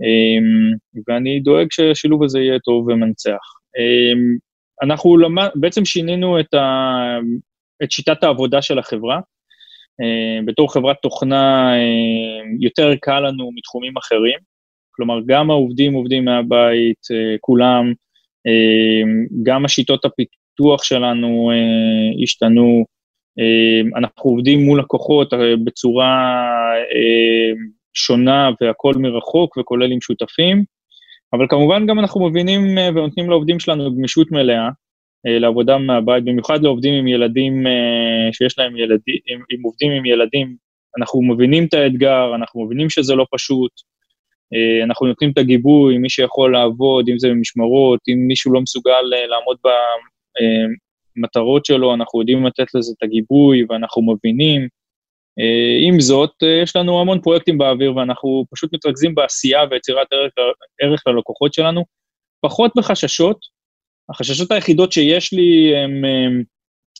אמ, 0.00 0.72
ואני 1.08 1.40
דואג 1.40 1.66
שהשילוב 1.70 2.22
הזה 2.22 2.40
יהיה 2.40 2.58
טוב 2.58 2.88
ומנצח. 2.88 3.44
אמ, 3.78 4.36
אנחנו 4.82 5.16
למד, 5.16 5.48
בעצם 5.54 5.84
שינינו 5.84 6.40
את, 6.40 6.54
ה, 6.54 7.18
את 7.82 7.92
שיטת 7.92 8.24
העבודה 8.24 8.62
של 8.62 8.78
החברה. 8.78 9.20
אמ, 10.00 10.46
בתור 10.46 10.72
חברת 10.72 10.96
תוכנה 11.02 11.74
יותר 12.60 12.94
קל 13.00 13.20
לנו 13.20 13.50
מתחומים 13.54 13.96
אחרים, 13.96 14.38
כלומר 14.90 15.18
גם 15.26 15.50
העובדים 15.50 15.92
עובדים 15.92 16.24
מהבית, 16.24 17.06
אה, 17.12 17.36
כולם, 17.40 17.92
גם 19.42 19.64
השיטות 19.64 20.04
הפיתוח 20.04 20.82
שלנו 20.82 21.50
אה, 21.50 22.22
השתנו, 22.22 22.84
אנחנו 23.96 24.30
עובדים 24.30 24.64
מול 24.64 24.80
לקוחות 24.80 25.34
אה, 25.34 25.56
בצורה 25.64 26.42
שונה 27.94 28.50
והכל 28.60 28.94
מרחוק 28.96 29.56
וכולל 29.56 29.92
עם 29.92 30.00
שותפים, 30.00 30.64
אבל 31.32 31.46
כמובן 31.48 31.86
גם 31.86 31.98
אנחנו 31.98 32.28
מבינים 32.28 32.78
אה, 32.78 32.88
ונותנים 32.88 33.30
לעובדים 33.30 33.60
שלנו 33.60 33.94
גמישות 33.96 34.32
מלאה 34.32 34.68
אה, 35.26 35.38
לעבודה 35.38 35.78
מהבית, 35.78 36.24
במיוחד 36.24 36.62
לעובדים 36.62 36.94
עם 36.94 37.08
ילדים 37.08 37.66
אה, 37.66 38.32
שיש 38.32 38.58
להם 38.58 38.76
ילדים, 38.76 39.18
עם, 39.50 39.62
עובדים 39.62 39.92
עם 39.92 40.06
ילדים, 40.06 40.56
אנחנו 40.98 41.22
מבינים 41.22 41.64
את 41.64 41.74
האתגר, 41.74 42.34
אנחנו 42.34 42.64
מבינים 42.64 42.90
שזה 42.90 43.14
לא 43.14 43.26
פשוט, 43.32 43.70
אנחנו 44.84 45.06
נותנים 45.06 45.30
את 45.30 45.38
הגיבוי, 45.38 45.98
מי 45.98 46.10
שיכול 46.10 46.52
לעבוד, 46.52 47.08
אם 47.08 47.18
זה 47.18 47.28
במשמרות, 47.28 48.00
אם 48.08 48.26
מישהו 48.26 48.52
לא 48.52 48.60
מסוגל 48.60 49.00
לעמוד 49.28 49.56
במטרות 51.16 51.64
שלו, 51.64 51.94
אנחנו 51.94 52.20
יודעים 52.20 52.46
לתת 52.46 52.74
לזה 52.74 52.92
את 52.98 53.02
הגיבוי 53.02 53.64
ואנחנו 53.68 54.02
מבינים. 54.02 54.68
אה, 55.38 55.88
עם 55.88 56.00
זאת, 56.00 56.30
אה, 56.42 56.62
יש 56.62 56.76
לנו 56.76 57.00
המון 57.00 57.20
פרויקטים 57.20 57.58
באוויר 57.58 57.96
ואנחנו 57.96 58.44
פשוט 58.50 58.74
מתרכזים 58.74 59.14
בעשייה 59.14 59.60
ויצירת 59.70 60.06
ערך, 60.12 60.32
ערך 60.82 61.02
ללקוחות 61.06 61.54
שלנו, 61.54 61.84
פחות 62.40 62.72
בחששות. 62.76 63.38
החששות 64.10 64.50
היחידות 64.50 64.92
שיש 64.92 65.32
לי 65.32 65.72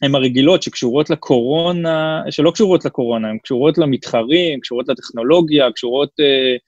הן 0.02 0.14
הרגילות 0.14 0.62
שקשורות 0.62 1.10
לקורונה, 1.10 2.22
שלא 2.30 2.50
קשורות 2.50 2.84
לקורונה, 2.84 3.28
הן 3.28 3.38
קשורות 3.38 3.78
למתחרים, 3.78 4.60
קשורות 4.60 4.88
לטכנולוגיה, 4.88 5.72
קשורות 5.72 6.10
uh, 6.20 6.58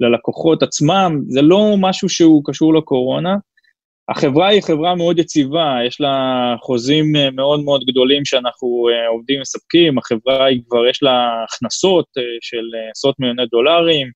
ללקוחות 0.00 0.62
עצמם, 0.62 1.20
זה 1.28 1.42
לא 1.42 1.74
משהו 1.78 2.08
שהוא 2.08 2.42
קשור 2.44 2.74
לקורונה. 2.74 3.36
החברה 4.08 4.48
היא 4.48 4.62
חברה 4.62 4.94
מאוד 4.94 5.18
יציבה, 5.18 5.78
יש 5.86 6.00
לה 6.00 6.54
חוזים 6.60 7.16
אה, 7.16 7.30
מאוד 7.30 7.60
מאוד 7.64 7.84
גדולים 7.90 8.24
שאנחנו 8.24 8.88
אה, 8.88 9.08
עובדים 9.08 9.40
מספקים, 9.40 9.98
החברה 9.98 10.44
היא 10.44 10.62
כבר, 10.68 10.86
יש 10.86 11.02
לה 11.02 11.44
הכנסות 11.44 12.06
אה, 12.18 12.22
של 12.40 12.64
עשרות 12.90 13.14
מיליוני 13.18 13.46
דולרים, 13.46 14.10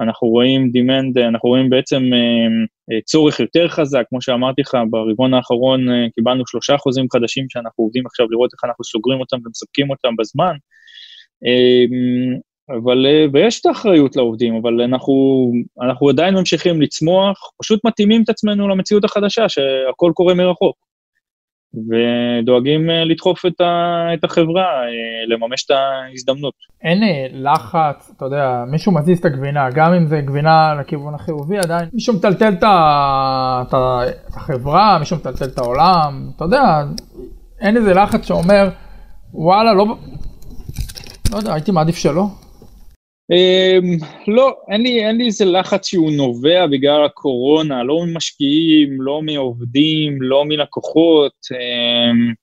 אנחנו 0.00 0.28
רואים 0.28 0.70
demand, 0.76 1.28
אנחנו 1.28 1.48
רואים 1.48 1.70
בעצם 1.70 2.02
צורך 3.04 3.40
יותר 3.40 3.68
חזק, 3.68 4.04
כמו 4.08 4.22
שאמרתי 4.22 4.62
לך, 4.62 4.76
ברבעון 4.90 5.34
האחרון 5.34 5.86
קיבלנו 6.14 6.46
שלושה 6.46 6.76
חוזים 6.76 7.06
חדשים 7.12 7.46
שאנחנו 7.48 7.84
עובדים 7.84 8.06
עכשיו 8.06 8.26
לראות 8.30 8.50
איך 8.52 8.64
אנחנו 8.64 8.84
סוגרים 8.84 9.20
אותם 9.20 9.36
ומספקים 9.44 9.90
אותם 9.90 10.16
בזמן. 10.18 10.54
אבל, 12.70 13.06
אה, 13.06 13.26
ויש 13.32 13.60
את 13.60 13.66
האחריות 13.66 14.16
לעובדים, 14.16 14.54
אבל 14.54 14.80
אנחנו, 14.80 15.14
אנחנו 15.82 16.08
עדיין 16.08 16.34
ממשיכים 16.34 16.82
לצמוח, 16.82 17.38
פשוט 17.62 17.84
מתאימים 17.84 18.22
את 18.22 18.28
עצמנו 18.28 18.68
למציאות 18.68 19.04
החדשה, 19.04 19.48
שהכל 19.48 20.12
קורה 20.14 20.34
מרחוק. 20.34 20.76
ודואגים 21.74 22.90
אה, 22.90 23.04
לדחוף 23.04 23.46
את, 23.46 23.60
ה, 23.60 24.06
את 24.14 24.24
החברה, 24.24 24.64
אה, 24.64 24.88
לממש 25.28 25.64
את 25.64 25.70
ההזדמנות. 25.70 26.54
אין 26.82 26.98
לחץ, 27.32 28.12
אתה 28.16 28.24
יודע, 28.24 28.64
מישהו 28.70 28.92
מזיז 28.92 29.18
את 29.18 29.24
הגבינה, 29.24 29.70
גם 29.70 29.92
אם 29.92 30.06
זה 30.06 30.20
גבינה 30.20 30.74
לכיוון 30.80 31.14
החיובי, 31.14 31.58
עדיין 31.58 31.88
מישהו 31.92 32.14
מטלטל 32.14 32.52
את, 32.52 32.64
את 33.68 33.74
החברה, 34.36 34.98
מישהו 34.98 35.16
מטלטל 35.16 35.44
את 35.44 35.58
העולם, 35.58 36.30
אתה 36.36 36.44
יודע, 36.44 36.82
אין 37.60 37.76
איזה 37.76 37.94
לחץ 37.94 38.26
שאומר, 38.26 38.68
וואלה, 39.34 39.74
לא, 39.74 39.86
לא 41.32 41.36
יודע, 41.36 41.54
הייתי 41.54 41.70
מעדיף 41.70 41.96
שלא. 41.96 42.26
Um, 43.32 44.04
לא, 44.28 44.56
אין 44.68 44.82
לי, 44.82 45.06
אין 45.06 45.16
לי 45.16 45.26
איזה 45.26 45.44
לחץ 45.44 45.86
שהוא 45.86 46.12
נובע 46.12 46.66
בגלל 46.66 47.04
הקורונה, 47.04 47.82
לא 47.82 48.06
ממשקיעים, 48.06 49.02
לא 49.02 49.22
מעובדים, 49.22 50.22
לא 50.22 50.44
מלקוחות. 50.44 51.32
Um, 51.52 52.34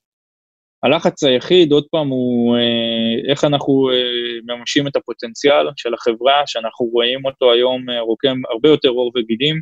הלחץ 0.82 1.24
היחיד, 1.24 1.72
עוד 1.72 1.84
פעם, 1.90 2.08
הוא 2.08 2.56
uh, 2.56 3.30
איך 3.30 3.44
אנחנו 3.44 3.90
uh, 3.90 4.54
מממשים 4.54 4.86
את 4.86 4.96
הפוטנציאל 4.96 5.66
של 5.76 5.94
החברה, 5.94 6.42
שאנחנו 6.46 6.86
רואים 6.86 7.24
אותו 7.24 7.52
היום 7.52 7.90
uh, 7.90 8.00
רוקם 8.00 8.36
הרבה 8.50 8.68
יותר 8.68 8.88
עור 8.88 9.12
וגידים, 9.14 9.60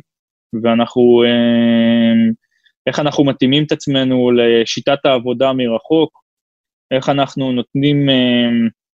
ואנחנו, 0.63 1.23
uh, 1.23 2.33
איך 2.87 2.99
אנחנו 2.99 3.23
מתאימים 3.23 3.63
את 3.63 3.71
עצמנו 3.71 4.31
לשיטת 4.31 5.05
העבודה 5.05 5.53
מרחוק, 5.53 6.23
איך 6.91 7.09
אנחנו 7.09 7.51
נותנים... 7.51 8.09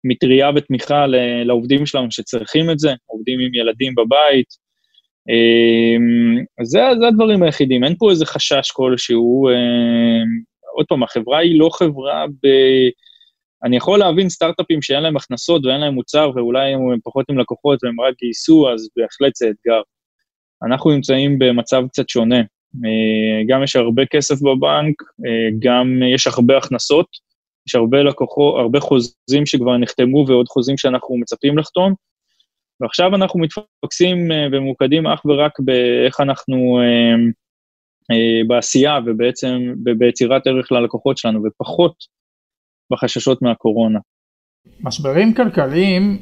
מטריה 0.07 0.49
ותמיכה 0.55 1.05
לעובדים 1.45 1.85
שלנו 1.85 2.11
שצריכים 2.11 2.69
את 2.69 2.79
זה, 2.79 2.93
עובדים 3.05 3.39
עם 3.39 3.53
ילדים 3.53 3.95
בבית. 3.95 4.47
אמ, 5.29 6.43
זה, 6.63 6.79
זה 6.99 7.07
הדברים 7.07 7.43
היחידים, 7.43 7.83
אין 7.83 7.95
פה 7.97 8.11
איזה 8.11 8.25
חשש 8.25 8.71
כלשהו. 8.71 9.49
אמ, 9.49 10.27
עוד 10.75 10.85
פעם, 10.89 11.03
החברה 11.03 11.37
היא 11.39 11.59
לא 11.59 11.69
חברה 11.73 12.25
ב... 12.27 12.47
אני 13.63 13.77
יכול 13.77 13.99
להבין 13.99 14.29
סטארט-אפים 14.29 14.81
שאין 14.81 15.03
להם 15.03 15.17
הכנסות 15.17 15.65
ואין 15.65 15.81
להם 15.81 15.93
מוצר, 15.93 16.31
ואולי 16.35 16.73
הם 16.73 16.79
פחות 17.03 17.25
עם 17.29 17.39
לקוחות 17.39 17.83
והם 17.83 18.01
רק 18.01 18.13
גייסו, 18.19 18.69
אז 18.73 18.89
בהחלט 18.97 19.35
זה 19.35 19.49
אתגר. 19.49 19.81
אנחנו 20.67 20.91
נמצאים 20.91 21.39
במצב 21.39 21.83
קצת 21.87 22.09
שונה. 22.09 22.39
אה, 22.85 23.43
גם 23.47 23.63
יש 23.63 23.75
הרבה 23.75 24.05
כסף 24.05 24.35
בבנק, 24.41 24.95
גם 25.59 25.99
יש 26.15 26.27
הרבה 26.27 26.57
הכנסות, 26.57 27.07
יש 27.67 27.75
הרבה 27.75 28.03
לקוחות, 28.03 28.59
הרבה 28.59 28.79
חוזים 28.79 29.45
שכבר 29.45 29.77
נחתמו 29.77 30.25
ועוד 30.27 30.47
חוזים 30.47 30.77
שאנחנו 30.77 31.17
מצפים 31.17 31.57
לחתום, 31.57 31.93
ועכשיו 32.81 33.15
אנחנו 33.15 33.39
מתפקסים 33.39 34.31
אה, 34.31 34.47
וממוקדים 34.51 35.07
אך 35.07 35.25
ורק 35.25 35.59
באיך 35.59 36.19
אנחנו 36.19 36.55
אה, 36.79 37.15
אה, 38.11 38.47
בעשייה 38.47 38.99
ובעצם 39.05 39.57
ביצירת 39.97 40.47
ערך 40.47 40.71
ללקוחות 40.71 41.17
שלנו, 41.17 41.39
ופחות 41.43 41.93
בחששות 42.91 43.41
מהקורונה. 43.41 43.99
משברים 44.81 45.33
כלכליים, 45.33 46.17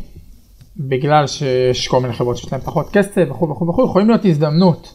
בגלל 0.77 1.27
שיש 1.27 1.87
כל 1.87 1.99
מיני 2.01 2.13
חברות 2.13 2.37
שיש 2.37 2.51
להן 2.51 2.61
פחות 2.61 2.89
כסף 2.93 3.27
וכו' 3.29 3.49
וכו' 3.49 3.67
וכו', 3.67 3.85
יכולים 3.85 4.09
להיות 4.09 4.25
הזדמנות. 4.25 4.93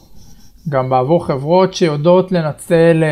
גם 0.69 0.91
בעבור 0.91 1.27
חברות 1.27 1.75
שיודעות 1.75 2.33
לנצל 2.33 3.03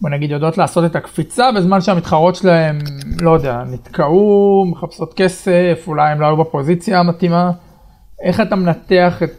בוא 0.00 0.10
נגיד, 0.10 0.30
יודעות 0.30 0.58
לעשות 0.58 0.84
את 0.84 0.96
הקפיצה 0.96 1.52
בזמן 1.52 1.80
שהמתחרות 1.80 2.36
שלהם, 2.36 2.78
לא 3.20 3.30
יודע, 3.30 3.62
נתקעו, 3.72 4.64
מחפשות 4.70 5.14
כסף, 5.14 5.84
אולי 5.86 6.12
הם 6.12 6.20
לא 6.20 6.26
היו 6.26 6.36
בפוזיציה 6.36 7.00
המתאימה. 7.00 7.50
איך 8.22 8.40
אתה 8.40 8.56
מנתח 8.56 9.22
את, 9.22 9.30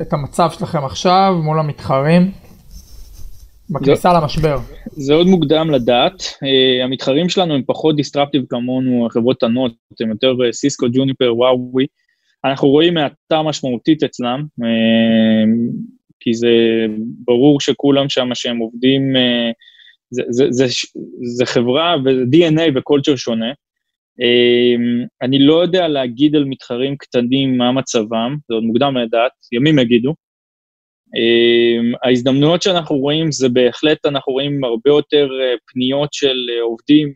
את 0.00 0.12
המצב 0.12 0.50
שלכם 0.50 0.84
עכשיו 0.84 1.34
מול 1.42 1.58
המתחרים 1.58 2.30
בכניסה 3.70 4.10
זה, 4.10 4.18
למשבר? 4.22 4.58
זה 4.86 5.14
עוד 5.14 5.26
מוקדם 5.26 5.70
לדעת. 5.70 6.22
Uh, 6.22 6.84
המתחרים 6.84 7.28
שלנו 7.28 7.54
הם 7.54 7.62
פחות 7.66 7.96
דיסטרפטיב 7.96 8.42
כמונו, 8.48 9.06
החברות 9.06 9.36
קטנות, 9.36 9.72
הם 10.00 10.10
יותר 10.10 10.34
סיסקו, 10.52 10.86
ג'וניפר, 10.92 11.34
וואוי. 11.36 11.86
אנחנו 12.44 12.68
רואים 12.68 12.96
האטה 12.96 13.42
משמעותית 13.42 14.02
אצלם, 14.02 14.44
uh, 14.60 14.64
כי 16.20 16.34
זה 16.34 16.48
ברור 17.24 17.60
שכולם 17.60 18.08
שם 18.08 18.28
שהם 18.34 18.58
עובדים 18.58 19.16
uh, 19.16 19.52
זה, 20.12 20.22
זה, 20.28 20.46
זה, 20.50 20.66
זה 21.36 21.46
חברה 21.46 21.96
וזה 22.04 22.22
DNA 22.22 22.70
וקולצ'ר 22.74 23.16
שונה. 23.16 23.52
אמ, 24.20 25.04
אני 25.22 25.38
לא 25.38 25.62
יודע 25.62 25.88
להגיד 25.88 26.36
על 26.36 26.44
מתחרים 26.44 26.96
קטנים 26.96 27.58
מה 27.58 27.72
מצבם, 27.72 28.36
זה 28.48 28.54
עוד 28.54 28.64
מוקדם 28.64 28.96
לדעת, 28.96 29.32
ימים 29.52 29.78
יגידו. 29.78 30.14
ההזדמנויות 32.04 32.62
שאנחנו 32.62 32.96
רואים 32.96 33.32
זה 33.32 33.48
בהחלט, 33.48 34.06
אנחנו 34.06 34.32
רואים 34.32 34.64
הרבה 34.64 34.90
יותר 34.90 35.28
פניות 35.72 36.12
של 36.12 36.36
עובדים, 36.62 37.12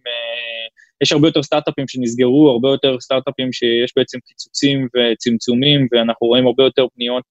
יש 1.03 1.13
הרבה 1.13 1.29
יותר 1.29 1.43
סטארט-אפים 1.43 1.89
שנסגרו, 1.89 2.51
הרבה 2.51 2.69
יותר 2.69 3.01
סטארט-אפים 3.01 3.53
שיש 3.53 3.93
בעצם 3.97 4.19
קיצוצים 4.27 4.89
וצמצומים, 4.97 5.89
ואנחנו 5.93 6.27
רואים 6.27 6.47
הרבה 6.47 6.65
יותר 6.65 6.87
פניות 6.95 7.25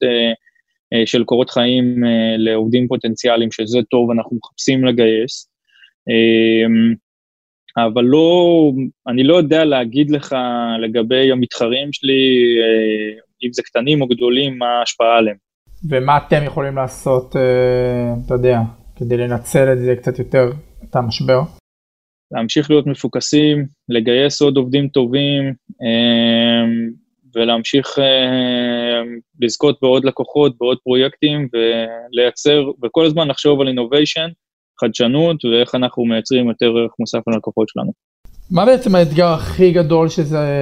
של 1.06 1.24
קורות 1.24 1.50
חיים 1.50 2.04
לעובדים 2.38 2.88
פוטנציאליים, 2.88 3.52
שזה 3.52 3.80
טוב, 3.92 4.12
אנחנו 4.12 4.38
מחפשים 4.38 4.86
לגייס. 4.86 5.55
אבל 7.78 8.04
לא, 8.04 8.72
אני 9.08 9.24
לא 9.24 9.36
יודע 9.36 9.66
להגיד 9.66 10.12
לך 10.12 10.36
לגבי 10.82 11.32
המתחרים 11.32 11.94
שלי, 11.94 12.56
אה, 12.62 13.20
אם 13.44 13.54
זה 13.54 13.62
קטנים 13.64 14.02
או 14.02 14.08
גדולים, 14.08 14.58
מה 14.58 14.80
ההשפעה 14.80 15.18
עליהם. 15.18 15.38
ומה 15.90 16.18
אתם 16.18 16.44
יכולים 16.46 16.76
לעשות, 16.76 17.36
אה, 17.36 18.14
אתה 18.26 18.34
יודע, 18.34 18.60
כדי 18.96 19.18
לנצל 19.18 19.74
את 19.74 19.80
זה 19.80 19.96
קצת 19.96 20.20
יותר, 20.20 20.52
את 20.84 20.96
המשבר? 20.96 21.42
להמשיך 22.32 22.70
להיות 22.70 22.88
מפוקסים, 22.88 23.66
לגייס 23.90 24.42
עוד 24.42 24.58
עובדים 24.58 24.88
טובים, 24.88 25.54
אה, 25.82 26.66
ולהמשיך 27.36 27.88
לזכות 29.42 29.78
בעוד 29.82 30.06
לקוחות, 30.06 30.58
בעוד 30.58 30.78
פרויקטים, 30.84 31.48
ולייצר, 31.54 32.64
וכל 32.84 33.06
הזמן 33.06 33.28
לחשוב 33.28 33.62
על 33.62 33.68
innovation. 33.68 34.45
חדשנות 34.82 35.46
ואיך 35.46 35.76
אנחנו 35.76 36.06
מייצרים 36.06 36.48
יותר 36.48 36.66
ערך 36.66 36.92
מוסף 37.00 37.28
ללקוחות 37.28 37.70
שלנו. 37.70 37.92
מה 38.52 38.66
בעצם 38.66 38.96
האתגר 38.96 39.28
הכי 39.28 39.72
גדול 39.72 40.10
שזה, 40.10 40.62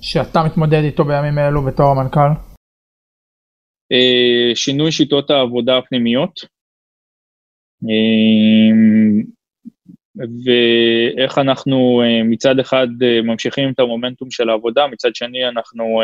שאתה 0.00 0.42
מתמודד 0.42 0.82
איתו 0.84 1.04
בימים 1.04 1.38
האלו 1.38 1.62
בתור 1.62 1.86
המנכ"ל? 1.86 2.30
אה, 3.92 4.54
שינוי 4.54 4.92
שיטות 4.92 5.30
העבודה 5.30 5.78
הפנימיות, 5.78 6.40
אה, 7.84 8.70
ואיך 10.44 11.38
אנחנו 11.38 12.02
אה, 12.02 12.22
מצד 12.24 12.58
אחד 12.58 12.86
ממשיכים 13.24 13.70
את 13.70 13.78
המומנטום 13.78 14.30
של 14.30 14.48
העבודה, 14.48 14.86
מצד 14.86 15.14
שני 15.14 15.48
אנחנו 15.48 16.00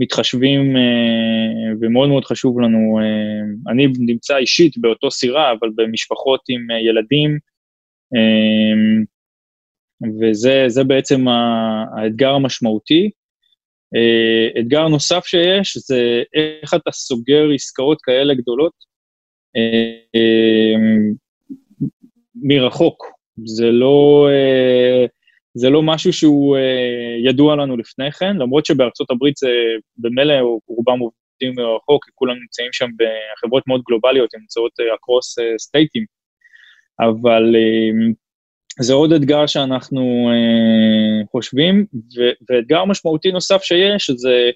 מתחשבים, 0.00 0.76
אה, 0.76 1.72
ומאוד 1.80 2.08
מאוד 2.08 2.24
חשוב 2.24 2.60
לנו, 2.60 2.98
אה, 3.00 3.72
אני 3.72 3.86
נמצא 3.98 4.36
אישית 4.36 4.78
באותו 4.78 5.10
סירה, 5.10 5.52
אבל 5.52 5.68
במשפחות 5.76 6.40
עם 6.48 6.70
אה, 6.70 6.80
ילדים, 6.80 7.38
וזה 10.20 10.84
בעצם 10.84 11.24
האתגר 11.96 12.30
המשמעותי. 12.30 13.10
אתגר 14.60 14.88
נוסף 14.88 15.26
שיש 15.26 15.76
זה 15.76 16.22
איך 16.62 16.74
אתה 16.74 16.92
סוגר 16.92 17.50
עסקאות 17.54 17.98
כאלה 18.02 18.34
גדולות 18.34 18.72
מרחוק. 22.34 23.06
זה 23.44 23.70
לא... 23.70 24.28
זה 25.54 25.70
לא 25.70 25.82
משהו 25.82 26.12
שהוא 26.12 26.56
אה, 26.56 27.30
ידוע 27.30 27.56
לנו 27.56 27.76
לפני 27.76 28.12
כן, 28.12 28.36
למרות 28.36 28.66
שבארצות 28.66 29.10
הברית 29.10 29.36
זה 29.36 29.50
במילא 29.96 30.34
רובם 30.66 30.98
עובדים 30.98 31.54
מרחוק, 31.56 32.04
כולם 32.14 32.34
נמצאים 32.40 32.72
שם 32.72 32.86
בחברות 32.96 33.62
מאוד 33.66 33.82
גלובליות, 33.88 34.34
הן 34.34 34.40
נמצאות 34.40 34.72
אקרוס 34.94 35.38
אה, 35.38 35.58
סטייטים. 35.58 36.04
אה, 37.00 37.08
אבל 37.08 37.56
זה 38.80 38.94
עוד 38.94 39.12
אתגר 39.12 39.46
שאנחנו 39.46 40.30
חושבים, 41.30 41.86
ואתגר 42.50 42.84
משמעותי 42.84 43.32
נוסף 43.32 43.62
שיש, 43.62 44.10
זה 44.10 44.50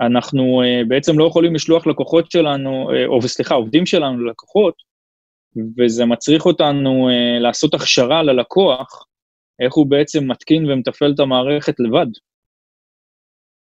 אנחנו 0.00 0.62
בעצם 0.88 1.18
לא 1.18 1.24
יכולים 1.24 1.54
לשלוח 1.54 1.86
לקוחות 1.86 2.30
שלנו, 2.30 2.90
או 3.06 3.22
סליחה, 3.22 3.54
עובדים 3.54 3.86
שלנו 3.86 4.24
ללקוחות, 4.24 4.74
וזה 5.78 6.04
מצריך 6.04 6.46
אותנו 6.46 7.08
לעשות 7.40 7.74
הכשרה 7.74 8.22
ללקוח, 8.22 9.06
איך 9.60 9.74
הוא 9.74 9.86
בעצם 9.86 10.30
מתקין 10.30 10.70
ומתפעל 10.70 11.12
את 11.14 11.20
המערכת 11.20 11.74
לבד, 11.80 12.06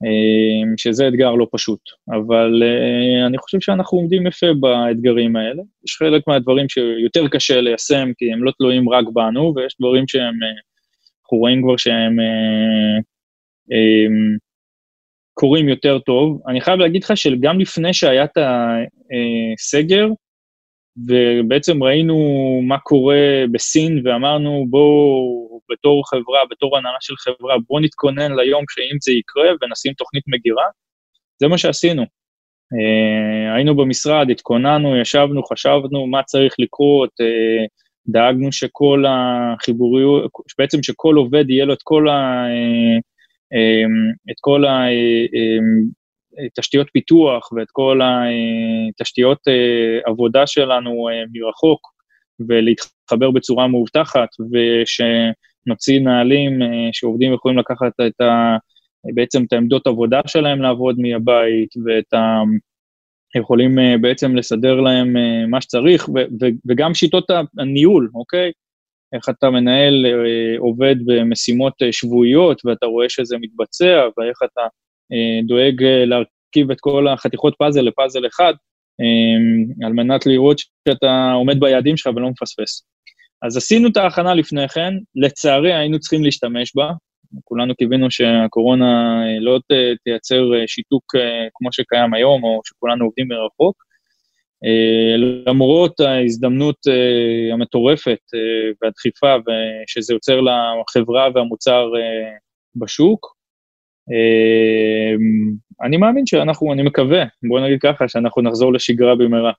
אה, 0.04 0.74
שזה 0.78 1.08
אתגר 1.08 1.32
לא 1.32 1.48
פשוט. 1.52 1.80
אבל 2.10 2.64
אה, 2.64 3.28
אני 3.28 3.38
חושב 3.38 3.60
שאנחנו 3.60 3.98
עומדים 3.98 4.28
יפה 4.28 4.48
באתגרים 4.60 5.36
האלה. 5.36 5.64
יש 5.86 5.96
חלק 5.98 6.28
מהדברים 6.28 6.70
שיותר 6.70 7.28
קשה 7.28 7.62
ליישם, 7.62 8.12
כי 8.18 8.34
הם 8.34 8.44
לא 8.44 8.52
תלויים 8.58 8.90
רק 8.90 9.06
בנו, 9.14 9.54
ויש 9.56 9.76
דברים 9.80 10.08
שהם, 10.08 10.44
אה, 10.44 10.62
אנחנו 11.24 11.38
רואים 11.38 11.62
כבר 11.64 11.78
שהם 11.78 12.16
קורים 15.34 15.70
יותר 15.70 16.00
טוב. 16.00 16.42
אני 16.48 16.62
חייב 16.62 16.80
להגיד 16.80 17.04
לך 17.04 17.18
שגם 17.18 17.60
לפני 17.60 17.94
שהיה 17.94 18.24
את 18.24 18.38
הסגר, 18.38 20.08
ובעצם 20.98 21.84
ראינו 21.84 22.16
מה 22.64 22.80
קורה 22.80 23.44
בסין, 23.52 24.08
ואמרנו, 24.08 24.66
בואו, 24.70 25.60
בתור 25.72 26.04
חברה, 26.10 26.40
בתור 26.52 26.78
הנהלה 26.78 26.98
של 27.02 27.14
חברה, 27.18 27.56
בואו 27.68 27.80
נתכונן 27.80 28.32
ליום 28.32 28.64
שאם 28.70 28.98
זה 29.02 29.12
יקרה 29.12 29.52
ונשים 29.62 29.94
תוכנית 29.94 30.24
מגירה. 30.28 30.66
זה 31.40 31.48
מה 31.48 31.58
שעשינו. 31.58 32.04
Uh, 32.04 33.56
היינו 33.56 33.76
במשרד, 33.76 34.30
התכוננו, 34.30 34.98
ישבנו, 34.98 35.44
חשבנו 35.44 36.08
מה 36.08 36.24
צריך 36.24 36.56
לקרות, 36.60 37.10
uh, 37.10 37.68
דאגנו 38.08 38.52
שכל 38.52 39.04
החיבוריות, 39.08 40.32
בעצם 40.58 40.84
שכל 40.84 41.16
עובד 41.16 41.50
יהיה 41.50 41.66
לו 41.66 41.74
את 41.74 41.82
כל 41.84 42.08
ה... 42.10 42.46
Um, 43.54 44.32
את 44.32 44.36
כל 44.42 44.66
ה... 44.66 44.86
תשתיות 46.60 46.88
פיתוח 46.94 47.52
ואת 47.52 47.68
כל 47.72 48.00
התשתיות 48.04 49.48
אה, 49.48 50.00
עבודה 50.06 50.48
שלנו 50.48 51.10
אה, 51.10 51.24
מרחוק, 51.34 51.94
ולהתחבר 52.48 53.32
בצורה 53.32 53.68
מאובטחת, 53.68 54.30
ושנוציא 54.52 56.00
נהלים 56.02 56.62
אה, 56.62 56.90
שעובדים 56.92 57.34
יכולים 57.34 57.58
לקחת 57.58 57.94
את 58.08 58.22
ה... 58.22 58.58
בעצם 59.14 59.44
את 59.44 59.54
העמדות 59.54 59.88
עבודה 59.88 60.22
שלהם 60.28 60.62
לעבוד 60.62 60.96
מהבית, 61.00 61.70
ואת 61.86 62.14
ה... 62.14 62.42
יכולים 63.38 63.78
בעצם 64.02 64.36
לסדר 64.36 64.82
להם 64.82 65.16
מה 65.50 65.62
שצריך, 65.62 66.10
וגם 66.70 66.94
שיטות 66.94 67.26
הניהול, 67.58 68.10
אוקיי? 68.16 68.52
איך 69.14 69.30
אתה 69.30 69.50
מנהל 69.50 70.06
עובד 70.60 70.96
במשימות 71.06 71.74
שבועיות, 71.92 72.62
ואתה 72.66 72.86
רואה 72.86 73.10
שזה 73.10 73.38
מתבצע, 73.42 74.08
ואיך 74.18 74.38
אתה 74.44 74.62
דואג 75.48 75.84
אה, 75.84 76.06
להרכיב 76.06 76.72
את 76.72 76.78
כל 76.80 77.08
החתיכות 77.08 77.56
פאזל 77.58 77.82
לפאזל 77.82 78.28
אחד, 78.28 78.54
אה, 79.02 79.86
על 79.88 79.94
מנת 79.94 80.26
לראות 80.26 80.58
שאתה 80.60 81.32
עומד 81.34 81.60
ביעדים 81.60 81.98
שלך 81.98 82.16
ולא 82.16 82.30
מפספס. 82.30 82.86
אז 83.42 83.58
עשינו 83.58 83.90
את 83.90 83.98
ההכנה 83.98 84.34
לפני 84.34 84.70
כן, 84.70 84.94
לצערי 85.16 85.74
היינו 85.74 86.00
צריכים 86.00 86.24
להשתמש 86.24 86.72
בה, 86.76 86.92
כולנו 87.44 87.76
קיווינו 87.76 88.12
שהקורונה 88.12 89.22
אה, 89.26 89.40
לא 89.40 89.60
תייצר 90.04 90.44
שיתוק 90.68 91.04
כמו 91.54 91.74
שקיים 91.74 92.14
היום, 92.14 92.44
או 92.44 92.62
שכולנו 92.66 93.06
עובדים 93.06 93.28
מרחוק. 93.28 93.84
למרות 95.48 96.00
ההזדמנות 96.00 96.76
המטורפת 97.54 98.20
והדחיפה 98.82 99.36
שזה 99.88 100.14
יוצר 100.14 100.40
לחברה 100.42 101.28
והמוצר 101.36 101.90
בשוק, 102.76 103.33
אני 105.84 105.98
מאמין 105.98 106.26
שאנחנו, 106.26 106.74
אני 106.74 106.84
מקווה, 106.84 107.24
בוא 107.50 107.60
נגיד 107.60 107.80
ככה, 107.82 108.08
שאנחנו 108.08 108.42
נחזור 108.42 108.74
לשגרה 108.74 109.16
במהרה. 109.16 109.52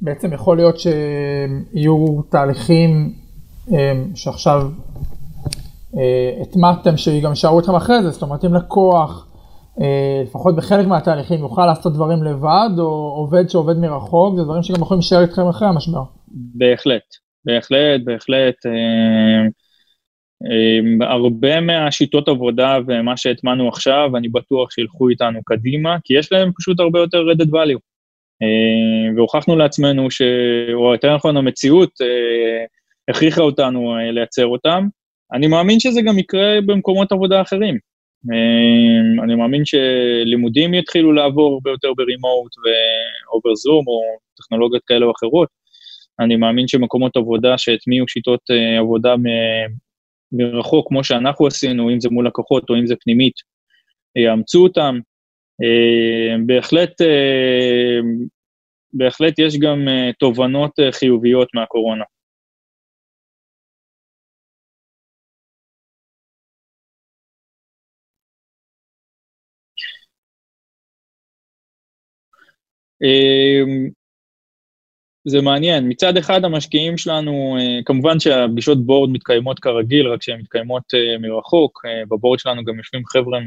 בעצם 0.00 0.32
יכול 0.32 0.56
להיות 0.56 0.76
שיהיו 0.78 2.22
תהליכים 2.30 3.12
אמ, 3.70 3.76
שעכשיו 4.14 4.62
אה, 5.96 6.42
הטמעתם 6.42 6.96
שגם 6.96 7.30
יישארו 7.30 7.58
איתכם 7.58 7.74
אחרי 7.74 8.02
זה, 8.02 8.10
זאת 8.10 8.22
אומרת 8.22 8.44
אם 8.44 8.54
לקוח, 8.54 9.28
אה, 9.80 10.22
לפחות 10.22 10.56
בחלק 10.56 10.86
מהתהליכים, 10.86 11.40
יוכל 11.40 11.66
לעשות 11.66 11.92
דברים 11.94 12.22
לבד, 12.22 12.70
או 12.78 13.14
עובד 13.16 13.48
שעובד 13.48 13.76
מרחוק, 13.76 14.36
זה 14.36 14.42
דברים 14.42 14.62
שגם 14.62 14.82
יכולים 14.82 14.98
להישאר 14.98 15.22
איתכם 15.22 15.48
אחרי 15.48 15.68
המשבר. 15.68 16.02
בהחלט, 16.54 17.02
בהחלט, 17.44 18.00
בהחלט. 18.04 18.56
אמ, 20.50 21.02
הרבה 21.02 21.60
מהשיטות 21.60 22.28
עבודה 22.28 22.78
ומה 22.86 23.16
שהטמענו 23.16 23.68
עכשיו, 23.68 24.10
אני 24.16 24.28
בטוח 24.28 24.70
שילכו 24.70 25.08
איתנו 25.08 25.42
קדימה, 25.44 25.96
כי 26.04 26.18
יש 26.18 26.32
להם 26.32 26.50
פשוט 26.58 26.80
הרבה 26.80 26.98
יותר 26.98 27.18
רדת 27.18 27.46
value. 27.46 27.80
אמ, 28.42 29.16
והוכחנו 29.16 29.56
לעצמנו, 29.56 30.10
ש... 30.10 30.22
או 30.74 30.92
יותר 30.92 31.14
נכון, 31.14 31.36
המציאות 31.36 32.00
אה, 32.02 32.64
הכריחה 33.08 33.42
אותנו 33.42 33.96
אה, 33.96 34.10
לייצר 34.10 34.46
אותם. 34.46 34.86
אני 35.32 35.46
מאמין 35.46 35.80
שזה 35.80 36.02
גם 36.02 36.18
יקרה 36.18 36.60
במקומות 36.66 37.12
עבודה 37.12 37.40
אחרים. 37.42 37.78
אמ, 38.30 39.20
אני 39.24 39.34
מאמין 39.34 39.62
שלימודים 39.64 40.74
יתחילו 40.74 41.12
לעבור 41.12 41.52
הרבה 41.52 41.70
יותר 41.70 41.88
ברימוט 41.96 42.52
ואובר 42.56 43.54
זום 43.54 43.84
או 43.86 44.00
טכנולוגיות 44.36 44.82
כאלה 44.86 45.06
או 45.06 45.12
אחרות. 45.16 45.48
אני 46.20 46.36
מאמין 46.36 46.68
שמקומות 46.68 47.16
עבודה 47.16 47.58
שהטמיעו 47.58 48.08
שיטות 48.08 48.40
אה, 48.50 48.78
עבודה 48.78 49.14
מרחוק, 50.32 50.88
כמו 50.88 51.04
שאנחנו 51.04 51.46
עשינו, 51.46 51.90
אם 51.90 52.00
זה 52.00 52.08
מול 52.10 52.26
לקוחות 52.26 52.70
או 52.70 52.74
אם 52.74 52.86
זה 52.86 52.94
פנימית, 53.00 53.34
יאמצו 54.16 54.62
אותם. 54.62 54.98
אה, 55.62 56.36
בהחלט, 56.46 57.00
אה, 57.00 58.00
בהחלט 58.92 59.38
יש 59.38 59.58
גם 59.58 59.88
uh, 59.88 60.14
תובנות 60.18 60.72
חיוביות 60.92 61.48
מהקורונה. 61.54 62.04
זה 75.24 75.40
מעניין. 75.42 75.88
מצד 75.88 76.16
אחד 76.16 76.44
המשקיעים 76.44 76.98
שלנו, 76.98 77.56
כמובן 77.84 78.20
שהפגישות 78.20 78.86
בורד 78.86 79.10
מתקיימות 79.10 79.58
כרגיל, 79.58 80.08
רק 80.08 80.22
שהן 80.22 80.40
מתקיימות 80.40 80.82
מרחוק. 81.20 81.84
בבורד 82.10 82.38
שלנו 82.38 82.64
גם 82.64 82.78
יושבים 82.78 83.06
חבר'ה 83.06 83.38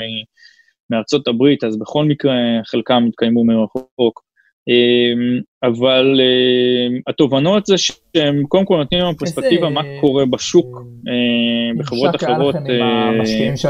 מארצות 0.90 1.28
הברית, 1.28 1.64
אז 1.64 1.80
בכל 1.80 2.06
מקרה 2.06 2.34
חלקם 2.66 3.06
התקיימו 3.08 3.46
מרחוק. 3.46 4.25
אמ, 4.68 5.42
אבל 5.64 6.20
אמ, 6.22 7.00
התובנות 7.08 7.66
זה 7.66 7.76
שהם 7.78 8.44
קודם 8.48 8.66
כל 8.66 8.78
נותנים 8.78 9.02
לנו 9.02 9.18
פרספקטיבה 9.18 9.70
מה 9.70 9.82
קורה 10.02 10.26
בשוק 10.26 10.82
אמ, 11.08 11.78
בחברות 11.78 12.16
אחרות, 12.16 12.56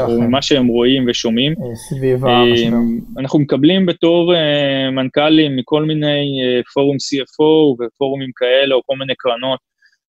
או 0.08 0.20
מה 0.20 0.42
שהם 0.42 0.66
רואים 0.66 1.04
ושומעים. 1.08 1.54
סביב 1.74 2.26
המשבר. 2.26 2.76
אנחנו 3.18 3.38
מקבלים 3.38 3.86
בתור 3.86 4.32
מנכ"לים 4.92 5.56
מכל 5.56 5.84
מיני 5.84 6.26
פורום 6.74 6.96
CFO 6.96 7.84
ופורומים 7.84 8.30
כאלה, 8.36 8.74
או 8.74 8.80
כל 8.86 8.96
מיני 8.98 9.12
קרנות, 9.18 9.58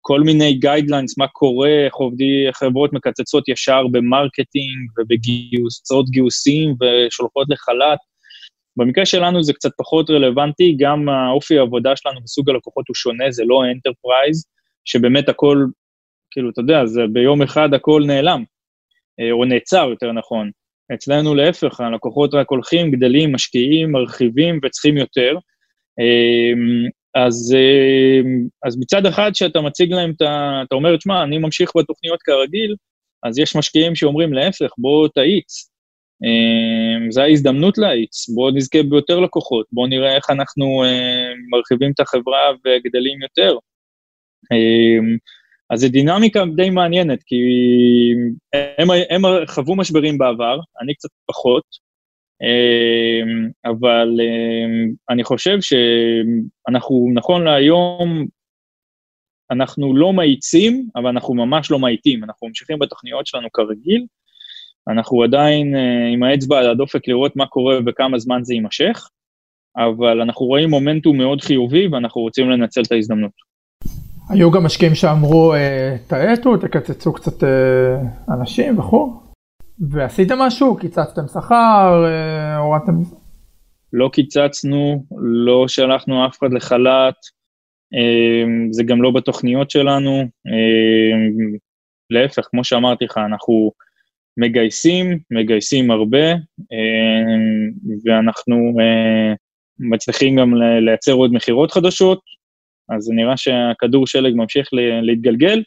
כל 0.01 0.21
מיני 0.21 0.55
guidelines, 0.55 1.19
מה 1.19 1.27
קורה, 1.27 1.85
איך 1.85 1.95
עובדי 1.95 2.47
חברות 2.53 2.93
מקצצות 2.93 3.49
ישר 3.49 3.83
ב 3.93 4.03
marketing 4.03 4.91
ובגיוסות 4.99 6.11
גיוסים 6.11 6.75
ושולחות 6.81 7.47
לחל"ת. 7.51 7.99
במקרה 8.77 9.07
שלנו 9.07 9.43
זה 9.43 9.53
קצת 9.53 9.71
פחות 9.79 10.11
רלוונטי, 10.11 10.77
גם 10.79 11.09
האופי 11.09 11.59
העבודה 11.59 11.97
שלנו 11.97 12.21
וסוג 12.25 12.51
הלקוחות 12.51 12.89
הוא 12.89 12.95
שונה, 12.95 13.31
זה 13.31 13.45
לא 13.45 13.63
enterprise, 13.65 14.47
שבאמת 14.85 15.29
הכל, 15.29 15.67
כאילו, 16.31 16.51
אתה 16.51 16.61
יודע, 16.61 16.87
זה 16.87 17.01
ביום 17.13 17.43
אחד 17.43 17.75
הכל 17.75 18.03
נעלם, 18.07 18.45
אה, 19.21 19.33
או 19.33 19.45
נעצר, 19.45 19.89
יותר 19.91 20.13
נכון. 20.13 20.51
אצלנו 20.95 21.35
להפך, 21.35 21.81
הלקוחות 21.81 22.35
רק 22.35 22.51
הולכים, 22.51 22.91
גדלים, 22.91 23.33
משקיעים, 23.33 23.93
מרחיבים 23.93 24.61
וצריכים 24.65 24.97
יותר. 24.97 25.39
אה, 26.01 26.87
אז, 27.27 27.55
אה, 27.57 28.21
אז 28.67 28.79
מצד 28.79 29.07
אחד, 29.07 29.31
שאתה 29.35 29.61
מציג 29.61 29.93
להם 29.93 30.13
את 30.17 30.23
ה... 30.23 30.63
אתה 30.67 30.75
אומר, 30.75 30.97
תשמע, 30.97 31.23
אני 31.23 31.39
ממשיך 31.39 31.71
בתוכניות 31.77 32.23
כרגיל, 32.23 32.75
אז 33.23 33.39
יש 33.39 33.57
משקיעים 33.57 33.95
שאומרים 33.95 34.33
להפך, 34.33 34.71
בוא 34.79 35.09
תאיץ. 35.15 35.71
אה, 36.25 37.11
זו 37.11 37.23
ההזדמנות 37.23 37.79
להאיץ, 37.79 38.29
בואו 38.29 38.51
נזכה 38.51 38.83
ביותר 38.83 39.21
לקוחות, 39.21 39.67
בואו 39.73 39.87
נראה 39.87 40.17
איך 40.17 40.31
אנחנו 40.31 40.85
אה, 40.85 41.33
מרחיבים 41.51 41.93
את 41.95 42.01
החברה 42.01 42.51
וגדלים 42.65 43.23
יותר. 43.23 43.57
אז 45.71 45.81
זו 45.81 45.89
דינמיקה 45.89 46.45
די 46.57 46.71
מעניינת, 46.71 47.23
כי 47.23 47.37
הם, 48.79 48.89
הם 49.11 49.23
חוו 49.47 49.77
משברים 49.77 50.19
בעבר, 50.19 50.59
אני 50.83 50.95
קצת 50.95 51.09
פחות, 51.27 51.65
אמ, 52.43 53.51
אבל 53.65 54.09
אמ, 54.21 54.93
אני 55.11 55.25
חושב 55.25 55.59
שאנחנו, 55.61 57.11
נכון 57.15 57.45
להיום, 57.45 58.27
אנחנו 59.51 59.97
לא 59.97 60.13
מאיצים, 60.13 60.89
אבל 60.97 61.07
אנחנו 61.07 61.35
ממש 61.35 61.71
לא 61.71 61.79
מאיטים. 61.79 62.25
אנחנו 62.25 62.49
ממשיכים 62.49 62.79
בתוכניות 62.79 63.27
שלנו 63.27 63.49
כרגיל, 63.53 64.07
אנחנו 64.89 65.23
עדיין 65.23 65.77
אה, 65.77 66.09
עם 66.13 66.23
האצבע 66.23 66.59
על 66.59 66.71
הדופק 66.71 67.09
לראות 67.09 67.37
מה 67.37 67.47
קורה 67.47 67.79
וכמה 67.87 68.19
זמן 68.19 68.41
זה 68.45 68.55
יימשך, 68.55 69.09
אבל 69.77 70.21
אנחנו 70.21 70.47
רואים 70.47 70.71
מומנטום 70.71 71.19
מאוד 71.19 71.41
חיובי 71.41 71.89
ואנחנו 71.89 72.21
רוצים 72.21 72.51
לנצל 72.51 72.83
את 72.83 72.93
ההזדמנות. 72.93 73.33
היו 74.31 74.51
גם 74.51 74.65
משקיעים 74.65 74.95
שאמרו, 74.95 75.55
אה, 75.55 75.97
תאטו, 76.07 76.57
תקצצו 76.57 77.13
קצת 77.13 77.45
אה, 77.45 77.97
אנשים 78.35 78.79
וכו'? 78.79 79.21
ועשיתם 79.91 80.39
משהו? 80.39 80.77
קיצצתם 80.77 81.23
שכר? 81.35 82.05
הורדתם... 82.59 82.93
לא 83.93 84.11
קיצצנו, 84.13 85.05
לא 85.21 85.69
שלחנו 85.69 86.27
אף 86.27 86.39
אחד 86.39 86.53
לחל"ת, 86.53 87.15
זה 88.71 88.83
גם 88.83 89.03
לא 89.03 89.11
בתוכניות 89.11 89.71
שלנו. 89.71 90.25
להפך, 92.11 92.49
כמו 92.51 92.65
שאמרתי 92.65 93.05
לך, 93.05 93.19
אנחנו 93.19 93.73
מגייסים, 94.37 95.19
מגייסים 95.31 95.91
הרבה, 95.91 96.35
ואנחנו 98.05 98.57
מצליחים 99.79 100.37
גם 100.37 100.55
לייצר 100.87 101.13
עוד 101.13 101.33
מכירות 101.33 101.73
חדשות, 101.73 102.21
אז 102.89 103.03
זה 103.03 103.15
נראה 103.15 103.37
שהכדור 103.37 104.07
שלג 104.07 104.35
ממשיך 104.37 104.69
להתגלגל. 105.03 105.63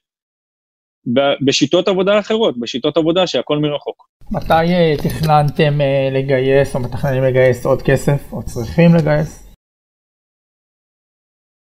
בשיטות 1.46 1.88
עבודה 1.88 2.20
אחרות, 2.20 2.60
בשיטות 2.60 2.98
עבודה 2.98 3.28
שהכל 3.28 3.58
מרחוק. 3.58 4.10
מתי 4.32 4.54
אה, 4.54 4.96
תכננתם 4.98 5.82
אה, 5.82 6.10
לגייס 6.12 6.76
או 6.76 6.80
מתכננים 6.80 7.24
לגייס 7.24 7.66
עוד 7.66 7.82
כסף 7.82 8.34
או 8.34 8.44
צריכים 8.44 8.96
לגייס? 8.96 9.54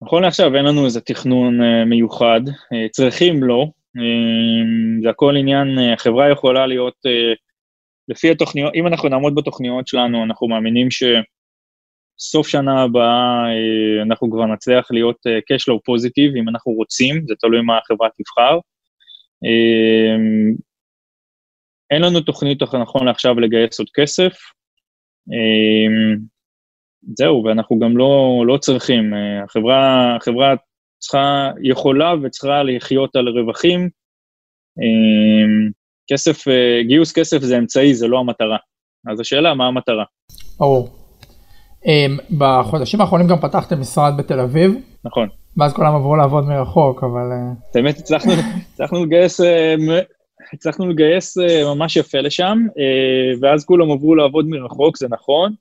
נכון 0.02 0.22
לעכשיו 0.22 0.56
אין 0.56 0.64
לנו 0.64 0.84
איזה 0.84 1.00
תכנון 1.00 1.62
אה, 1.62 1.84
מיוחד, 1.84 2.40
צריכים 2.90 3.42
לא, 3.42 3.66
זה 5.02 5.10
הכל 5.10 5.36
עניין, 5.36 5.78
החברה 5.94 6.32
יכולה 6.32 6.66
להיות, 6.66 6.94
לפי 8.08 8.30
התוכניות, 8.30 8.74
אם 8.74 8.86
אנחנו 8.86 9.08
נעמוד 9.08 9.34
בתוכניות 9.34 9.88
שלנו, 9.88 10.24
אנחנו 10.24 10.48
מאמינים 10.48 10.88
שסוף 10.90 12.48
שנה 12.48 12.82
הבאה 12.82 13.44
אנחנו 14.02 14.30
כבר 14.30 14.46
נצליח 14.46 14.90
להיות 14.90 15.16
cash 15.26 15.62
flow 15.62 15.78
פוזיטיב, 15.84 16.36
אם 16.36 16.48
אנחנו 16.48 16.72
רוצים, 16.72 17.24
זה 17.26 17.34
תלוי 17.40 17.62
מה 17.62 17.78
החברה 17.78 18.08
תבחר. 18.08 18.58
אמ, 19.44 20.54
אין 21.90 22.02
לנו 22.02 22.20
תוכנית 22.20 22.62
נכון 22.62 23.06
לעכשיו 23.06 23.40
לגייס 23.40 23.78
עוד 23.78 23.88
כסף. 23.94 24.32
אמ, 25.32 26.18
זהו, 27.18 27.44
ואנחנו 27.44 27.78
גם 27.78 27.96
לא, 27.96 28.44
לא 28.46 28.56
צריכים. 28.56 29.14
אה, 29.14 29.44
החברה, 29.44 30.16
החברה 30.16 30.54
צריכה, 30.98 31.50
יכולה 31.62 32.14
וצריכה 32.22 32.62
לחיות 32.62 33.16
על 33.16 33.28
רווחים. 33.28 33.80
אמ, 34.78 35.70
כסף, 36.12 36.48
אה, 36.48 36.82
גיוס 36.88 37.12
כסף 37.12 37.38
זה 37.38 37.58
אמצעי, 37.58 37.94
זה 37.94 38.08
לא 38.08 38.18
המטרה. 38.18 38.56
אז 39.12 39.20
השאלה, 39.20 39.54
מה 39.54 39.66
המטרה? 39.66 40.04
ברור. 40.58 40.88
בחודשים 42.38 43.00
האחרונים 43.00 43.26
גם 43.26 43.38
פתחתם 43.38 43.80
משרד 43.80 44.12
בתל 44.18 44.40
אביב. 44.40 44.74
נכון. 45.04 45.28
ואז 45.56 45.72
כולם 45.72 45.94
עברו 45.94 46.16
לעבוד 46.16 46.44
מרחוק, 46.44 47.04
אבל... 47.04 47.32
אה, 47.32 47.52
באמת 47.74 47.98
הצלחנו, 47.98 48.32
הצלחנו 48.72 49.04
לגייס, 49.04 49.40
אה, 49.40 49.74
הצלחנו 50.52 50.88
לגייס 50.88 51.38
אה, 51.38 51.74
ממש 51.74 51.96
יפה 51.96 52.20
לשם, 52.20 52.58
ואז 53.40 53.64
כולם 53.64 53.90
עברו 53.90 54.14
לעבוד 54.14 54.48
מרחוק, 54.48 54.96
זה 54.96 55.06
נכון, 55.10 55.54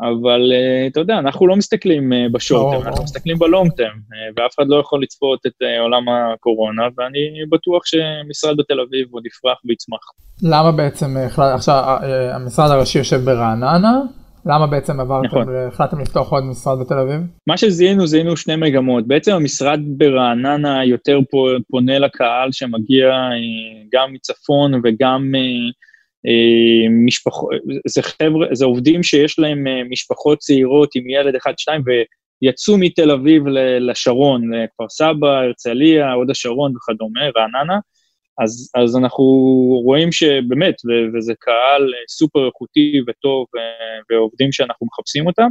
אבל 0.00 0.52
אתה 0.86 1.00
יודע, 1.00 1.18
אנחנו 1.18 1.46
לא 1.46 1.56
מסתכלים 1.56 2.12
בשורט 2.32 2.86
אנחנו 2.86 3.04
מסתכלים 3.04 3.38
בלונג 3.38 3.72
טרם, 3.72 3.98
ואף 4.36 4.54
אחד 4.54 4.64
לא 4.68 4.76
יכול 4.76 5.02
לצפות 5.02 5.46
את 5.46 5.52
עולם 5.80 6.02
הקורונה, 6.08 6.82
ואני 6.98 7.20
בטוח 7.50 7.82
שמשרד 7.84 8.56
בתל 8.56 8.80
אביב 8.80 9.06
עוד 9.10 9.26
יפרח 9.26 9.58
ויצמח. 9.64 10.00
למה 10.42 10.72
בעצם 10.72 11.16
עכשיו 11.54 11.98
המשרד 12.34 12.70
הראשי 12.70 12.98
יושב 12.98 13.16
ברעננה? 13.16 14.00
למה 14.46 14.66
בעצם 14.66 15.00
עברתם, 15.00 15.26
נכון. 15.26 15.46
החלטתם 15.68 16.00
לפתוח 16.00 16.32
עוד 16.32 16.44
משרד 16.44 16.78
בתל 16.80 16.98
אביב? 16.98 17.20
מה 17.46 17.56
שזיהינו, 17.56 18.06
זיהינו 18.06 18.36
שני 18.36 18.56
מגמות. 18.56 19.06
בעצם 19.06 19.32
המשרד 19.32 19.80
ברעננה 19.86 20.84
יותר 20.84 21.18
פונה 21.70 21.98
לקהל 21.98 22.52
שמגיע 22.52 23.06
אה, 23.06 23.36
גם 23.92 24.12
מצפון 24.12 24.72
וגם 24.84 25.32
אה, 26.26 26.32
אה, 26.32 26.88
משפחות, 27.06 27.50
זה 27.86 28.02
חבר'ה, 28.02 28.46
זה 28.52 28.64
עובדים 28.64 29.02
שיש 29.02 29.38
להם 29.38 29.64
משפחות 29.90 30.38
צעירות 30.38 30.90
עם 30.94 31.10
ילד 31.10 31.34
אחד, 31.34 31.52
שתיים, 31.56 31.82
ויצאו 32.42 32.78
מתל 32.78 33.10
אביב 33.10 33.42
לשרון, 33.80 34.54
לכפר 34.54 34.88
סבא, 34.88 35.28
הרצליה, 35.28 36.12
הוד 36.12 36.30
השרון 36.30 36.72
וכדומה, 36.76 37.20
רעננה. 37.36 37.78
אז, 38.42 38.70
אז 38.74 38.96
אנחנו 38.96 39.24
רואים 39.84 40.12
שבאמת, 40.12 40.74
ו, 40.86 40.90
וזה 41.14 41.32
קהל 41.38 41.92
סופר 42.08 42.46
איכותי 42.46 43.00
וטוב, 43.08 43.46
ו, 43.54 43.58
ועובדים 44.10 44.52
שאנחנו 44.52 44.86
מחפשים 44.86 45.26
אותם. 45.26 45.48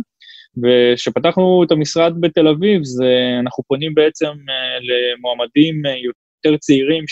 וכשפתחנו 0.63 1.63
את 1.63 1.71
המשרד 1.71 2.13
בתל 2.19 2.47
אביב, 2.47 2.83
זה, 2.83 3.11
אנחנו 3.39 3.63
פונים 3.67 3.93
בעצם 3.93 4.25
אה, 4.25 4.77
למועמדים 4.87 5.85
אה, 5.85 5.95
יותר 5.97 6.57
צעירים 6.57 7.03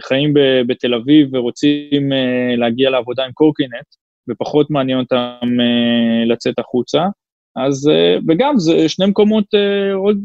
שחיים 0.00 0.34
בתל 0.66 0.94
אביב 0.94 1.34
ורוצים 1.34 2.12
אה, 2.12 2.56
להגיע 2.56 2.90
לעבודה 2.90 3.24
עם 3.24 3.32
קורקינט, 3.32 3.86
ופחות 4.30 4.70
מעניין 4.70 4.98
אותם 4.98 5.48
לצאת 6.26 6.58
החוצה. 6.58 7.02
אז, 7.56 7.90
וגם, 8.28 8.58
זה 8.58 8.88
שני 8.88 9.06
מקומות 9.06 9.44
עוד 9.94 10.18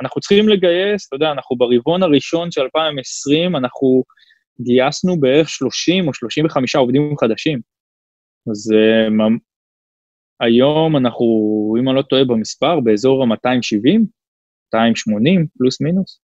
אנחנו 0.00 0.20
צריכים 0.20 0.48
לגייס, 0.48 1.06
אתה 1.08 1.16
יודע, 1.16 1.30
אנחנו 1.30 1.56
ברבעון 1.56 2.02
הראשון 2.02 2.50
של 2.50 2.60
2020, 2.60 3.56
אנחנו 3.56 4.04
גייסנו 4.60 5.20
בערך 5.20 5.48
30 5.48 6.08
או 6.08 6.14
35 6.14 6.76
עובדים 6.76 7.14
חדשים. 7.20 7.60
אז, 8.50 8.72
אה, 8.72 9.26
היום 10.40 10.96
אנחנו, 10.96 11.26
אם 11.80 11.88
אני 11.88 11.96
לא 11.96 12.02
טועה 12.02 12.24
במספר, 12.24 12.80
באזור 12.80 13.22
ה-270, 13.22 14.00
280 14.74 15.46
פלוס 15.58 15.80
מינוס, 15.80 16.20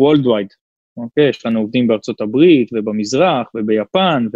Worldwide, 0.00 0.54
אוקיי? 1.02 1.28
יש 1.28 1.46
לנו 1.46 1.60
עובדים 1.60 1.86
בארצות 1.86 2.20
הברית 2.20 2.70
ובמזרח 2.72 3.46
וביפן 3.54 4.26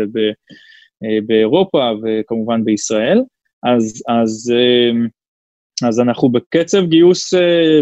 ובאירופה 1.02 1.90
וכמובן 2.02 2.64
בישראל, 2.64 3.22
אז, 3.62 4.02
אז, 4.08 4.52
אז 5.88 6.00
אנחנו 6.00 6.28
בקצב 6.28 6.86
גיוס 6.86 7.34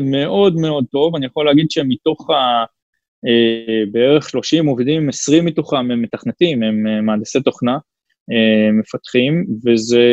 מאוד 0.03 0.57
מאוד 0.57 0.85
טוב, 0.91 1.17
אני 1.17 1.27
יכול 1.27 1.47
להגיד 1.47 1.71
שמתוך 1.71 2.31
ה... 2.31 2.65
בערך 3.93 4.29
30 4.29 4.67
עובדים, 4.67 5.09
20 5.09 5.45
מתוכם 5.45 5.77
הם 5.77 6.03
מתכנתים, 6.03 6.63
הם 6.63 7.07
מהנדסי 7.07 7.41
תוכנה, 7.41 7.73
אה, 7.73 7.79
מפתחים, 8.73 9.47
וזה, 9.67 10.07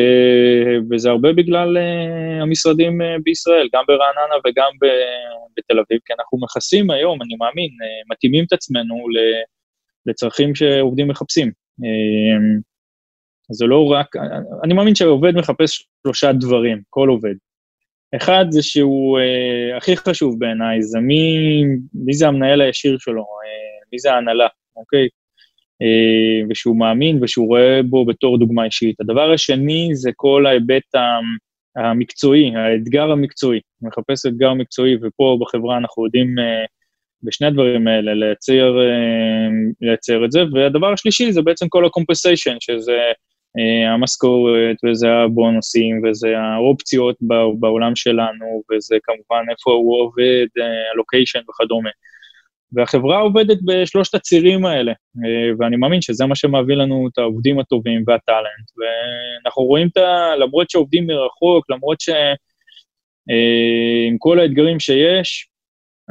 וזה 0.92 1.10
הרבה 1.10 1.34
בגלל 1.34 1.78
uh, 1.78 2.42
המשרדים 2.42 3.02
uh, 3.02 3.06
בישראל, 3.24 3.68
גם 3.74 3.84
ברעננה 3.88 4.36
וגם 4.46 4.72
ב, 4.82 4.86
בתל 5.58 5.80
אביב, 5.80 6.00
כי 6.06 6.14
אנחנו 6.20 6.38
מכסים 6.42 6.92
היום, 6.92 7.22
אני 7.22 7.36
מאמין, 7.36 7.70
מתאימים 8.12 8.44
את 8.48 8.54
עצמנו 8.54 9.06
לצרכים 10.06 10.56
שעובדים 10.56 11.08
מחפשים. 11.08 11.52
זה 13.52 13.66
לא 13.66 13.86
רק, 13.86 14.08
אני 14.64 14.74
מאמין 14.74 14.96
שעובד 14.96 15.36
מחפש 15.36 15.88
שלושה 16.04 16.32
דברים, 16.34 16.82
כל 16.90 17.10
עובד. 17.10 17.36
אחד 18.16 18.46
זה 18.50 18.64
שהוא 18.64 19.20
uh, 19.20 19.78
הכי 19.78 19.98
חשוב 19.98 20.40
בעיניי, 20.40 20.82
זה 20.82 21.00
מי, 21.00 21.64
מי 21.94 22.14
זה 22.14 22.28
המנהל 22.28 22.62
הישיר 22.62 22.98
שלו, 23.00 23.22
uh, 23.22 23.88
מי 23.92 24.00
זה 24.00 24.14
ההנהלה, 24.14 24.48
אוקיי? 24.76 25.08
אה, 25.82 26.48
ושהוא 26.50 26.80
מאמין 26.80 27.24
ושהוא 27.24 27.48
רואה 27.48 27.80
בו 27.90 28.06
בתור 28.06 28.40
דוגמה 28.40 28.66
אישית. 28.66 29.02
הדבר 29.02 29.32
השני 29.32 29.90
זה 29.94 30.12
כל 30.16 30.46
ההיבט 30.46 30.84
המקצועי, 31.76 32.56
האתגר 32.56 33.12
המקצועי. 33.12 33.60
מחפש 33.82 34.26
אתגר 34.26 34.54
מקצועי, 34.54 34.96
ופה 35.02 35.38
בחברה 35.42 35.78
אנחנו 35.78 36.06
יודעים 36.06 36.40
אה, 36.40 36.66
בשני 37.24 37.48
הדברים 37.48 37.88
האלה 37.88 38.14
לייצר, 38.14 38.80
אה, 38.80 39.48
לייצר 39.82 40.26
את 40.26 40.32
זה. 40.32 40.44
והדבר 40.54 40.94
השלישי 40.94 41.32
זה 41.32 41.42
בעצם 41.42 41.68
כל 41.70 41.86
ה-compensation, 41.86 42.58
שזה 42.60 42.98
המשכורת, 43.94 44.76
וזה 44.86 45.08
הבונוסים, 45.14 46.02
וזה 46.04 46.38
האופציות 46.38 47.16
בעולם 47.60 47.96
שלנו, 47.96 48.64
וזה 48.72 48.98
כמובן 49.04 49.46
איפה 49.52 49.72
הוא 49.72 50.02
עובד, 50.02 50.48
הלוקיישן 50.94 51.40
וכדומה. 51.50 51.90
והחברה 52.72 53.20
עובדת 53.20 53.58
בשלושת 53.66 54.16
הצירים 54.16 54.66
האלה, 54.66 54.92
אה, 54.92 55.52
ואני 55.60 55.78
מאמין 55.78 56.02
שזה 56.02 56.26
מה 56.26 56.36
שמביא 56.36 56.76
לנו 56.76 57.08
את 57.14 57.18
העובדים 57.18 57.60
הטובים 57.60 58.04
והטאלנט. 58.08 58.68
ואנחנו 58.78 59.64
רואים 59.64 59.88
את 59.88 59.98
ה... 59.98 60.36
למרות 60.40 60.70
שעובדים 60.70 61.08
מרחוק, 61.08 61.70
למרות 61.70 62.02
שעם 62.02 62.36
אה, 63.30 64.18
כל 64.20 64.40
האתגרים 64.40 64.80
שיש, 64.80 65.50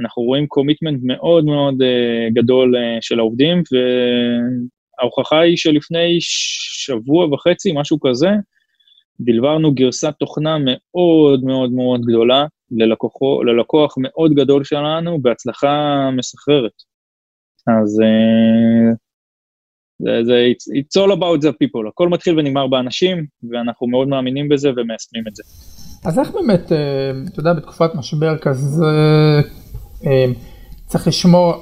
אנחנו 0.00 0.22
רואים 0.22 0.46
קומיטמנט 0.46 1.00
מאוד 1.02 1.44
מאוד 1.44 1.82
אה, 1.82 2.28
גדול 2.32 2.74
של 3.00 3.18
העובדים, 3.18 3.62
וההוכחה 3.72 5.40
היא 5.40 5.56
שלפני 5.56 6.16
שבוע 6.20 7.34
וחצי, 7.34 7.72
משהו 7.74 8.00
כזה, 8.00 8.28
דלברנו 9.20 9.74
גרסת 9.74 10.14
תוכנה 10.18 10.56
מאוד 10.60 11.44
מאוד 11.44 11.72
מאוד 11.72 12.00
גדולה 12.00 12.46
ללקוחו, 12.70 13.42
ללקוח 13.42 13.94
מאוד 13.98 14.32
גדול 14.34 14.64
שלנו 14.64 15.22
בהצלחה 15.22 16.08
מסחררת. 16.16 16.72
אז 17.68 18.00
uh, 18.00 18.96
זה, 19.98 20.10
זה, 20.24 20.46
it's, 20.52 20.64
it's 20.78 21.02
all 21.02 21.12
about 21.16 21.42
the 21.42 21.52
people, 21.52 21.88
הכל 21.88 22.08
מתחיל 22.08 22.38
ונגמר 22.38 22.66
באנשים, 22.66 23.26
ואנחנו 23.50 23.86
מאוד 23.86 24.08
מאמינים 24.08 24.48
בזה 24.48 24.70
ומיישמים 24.70 25.24
את 25.28 25.36
זה. 25.36 25.42
אז 26.04 26.18
איך 26.18 26.30
באמת, 26.30 26.72
אה, 26.72 27.10
אתה 27.32 27.40
יודע, 27.40 27.52
בתקופת 27.52 27.94
משבר 27.94 28.38
כזה, 28.38 28.84
אה, 30.06 30.24
צריך 30.86 31.06
לשמור 31.06 31.52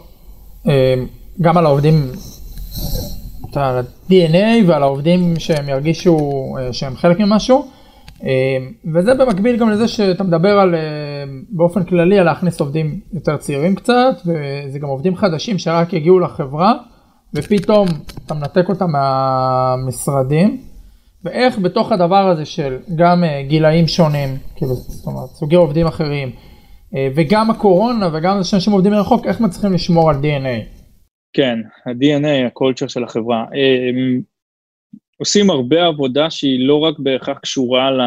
גם 1.41 1.59
על 1.59 1.67
העובדים 1.67 1.95
על 3.57 3.79
ה-DNA 3.79 4.67
ועל 4.67 4.83
העובדים 4.83 5.35
שהם 5.39 5.69
ירגישו 5.69 6.19
אה, 6.59 6.73
שהם 6.73 6.97
חלק 6.97 7.19
ממשהו. 7.21 7.71
אה, 8.25 8.57
וזה 8.95 9.15
במקביל 9.15 9.57
גם 9.57 9.71
לזה 9.71 9.89
שאתה 9.89 10.25
מדבר 10.25 10.59
על, 10.59 10.75
אה, 10.75 10.81
באופן 11.49 11.85
כללי, 11.85 12.19
על 12.19 12.25
להכניס 12.25 12.61
עובדים 12.61 13.01
יותר 13.13 13.37
צעירים 13.37 13.75
קצת, 13.75 14.15
וזה 14.27 14.79
גם 14.79 14.89
עובדים 14.89 15.17
חדשים 15.17 15.59
שרק 15.59 15.95
הגיעו 15.95 16.21
לחברה, 16.21 16.75
ופתאום 17.35 17.89
אתה 18.27 18.35
מנתק 18.35 18.69
אותם 18.69 18.91
מהמשרדים, 18.91 20.61
ואיך 21.25 21.59
בתוך 21.59 21.93
הדבר 21.93 22.29
הזה 22.29 22.45
של 22.45 22.77
גם 22.97 23.25
גילאים 23.49 23.89
שונים, 23.89 24.29
כאילו, 24.57 24.75
זאת 24.75 25.07
אומרת, 25.07 25.29
סוגי 25.29 25.57
עובדים 25.57 25.87
אחרים, 25.87 26.31
וגם 27.15 27.51
הקורונה 27.51 28.09
וגם 28.13 28.43
זה 28.43 28.49
שאנשים 28.49 28.73
עובדים 28.73 28.93
מרחוק, 28.93 29.27
איך 29.27 29.41
מצליחים 29.41 29.73
לשמור 29.73 30.11
על 30.11 30.17
DNA? 30.17 30.85
כן, 31.33 31.59
ה-DNA, 31.87 32.47
הקולצ'ר 32.47 32.87
של 32.87 33.05
החברה. 33.05 33.45
עושים 35.19 35.51
הרבה 35.51 35.87
עבודה 35.87 36.31
שהיא 36.31 36.67
לא 36.67 36.81
רק 36.81 36.95
בהכרח 36.99 37.39
קשורה 37.39 37.91
ל... 37.91 38.01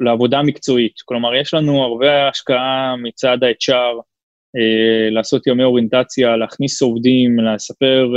לעבודה 0.00 0.38
המקצועית. 0.38 0.92
כלומר, 1.04 1.34
יש 1.34 1.54
לנו 1.54 1.82
הרבה 1.82 2.28
השקעה 2.28 2.94
מצד 3.02 3.38
ה-HR, 3.42 4.02
לעשות 5.10 5.46
ימי 5.46 5.64
אוריינטציה, 5.64 6.36
להכניס 6.36 6.82
עובדים, 6.82 7.40
לספר 7.40 8.08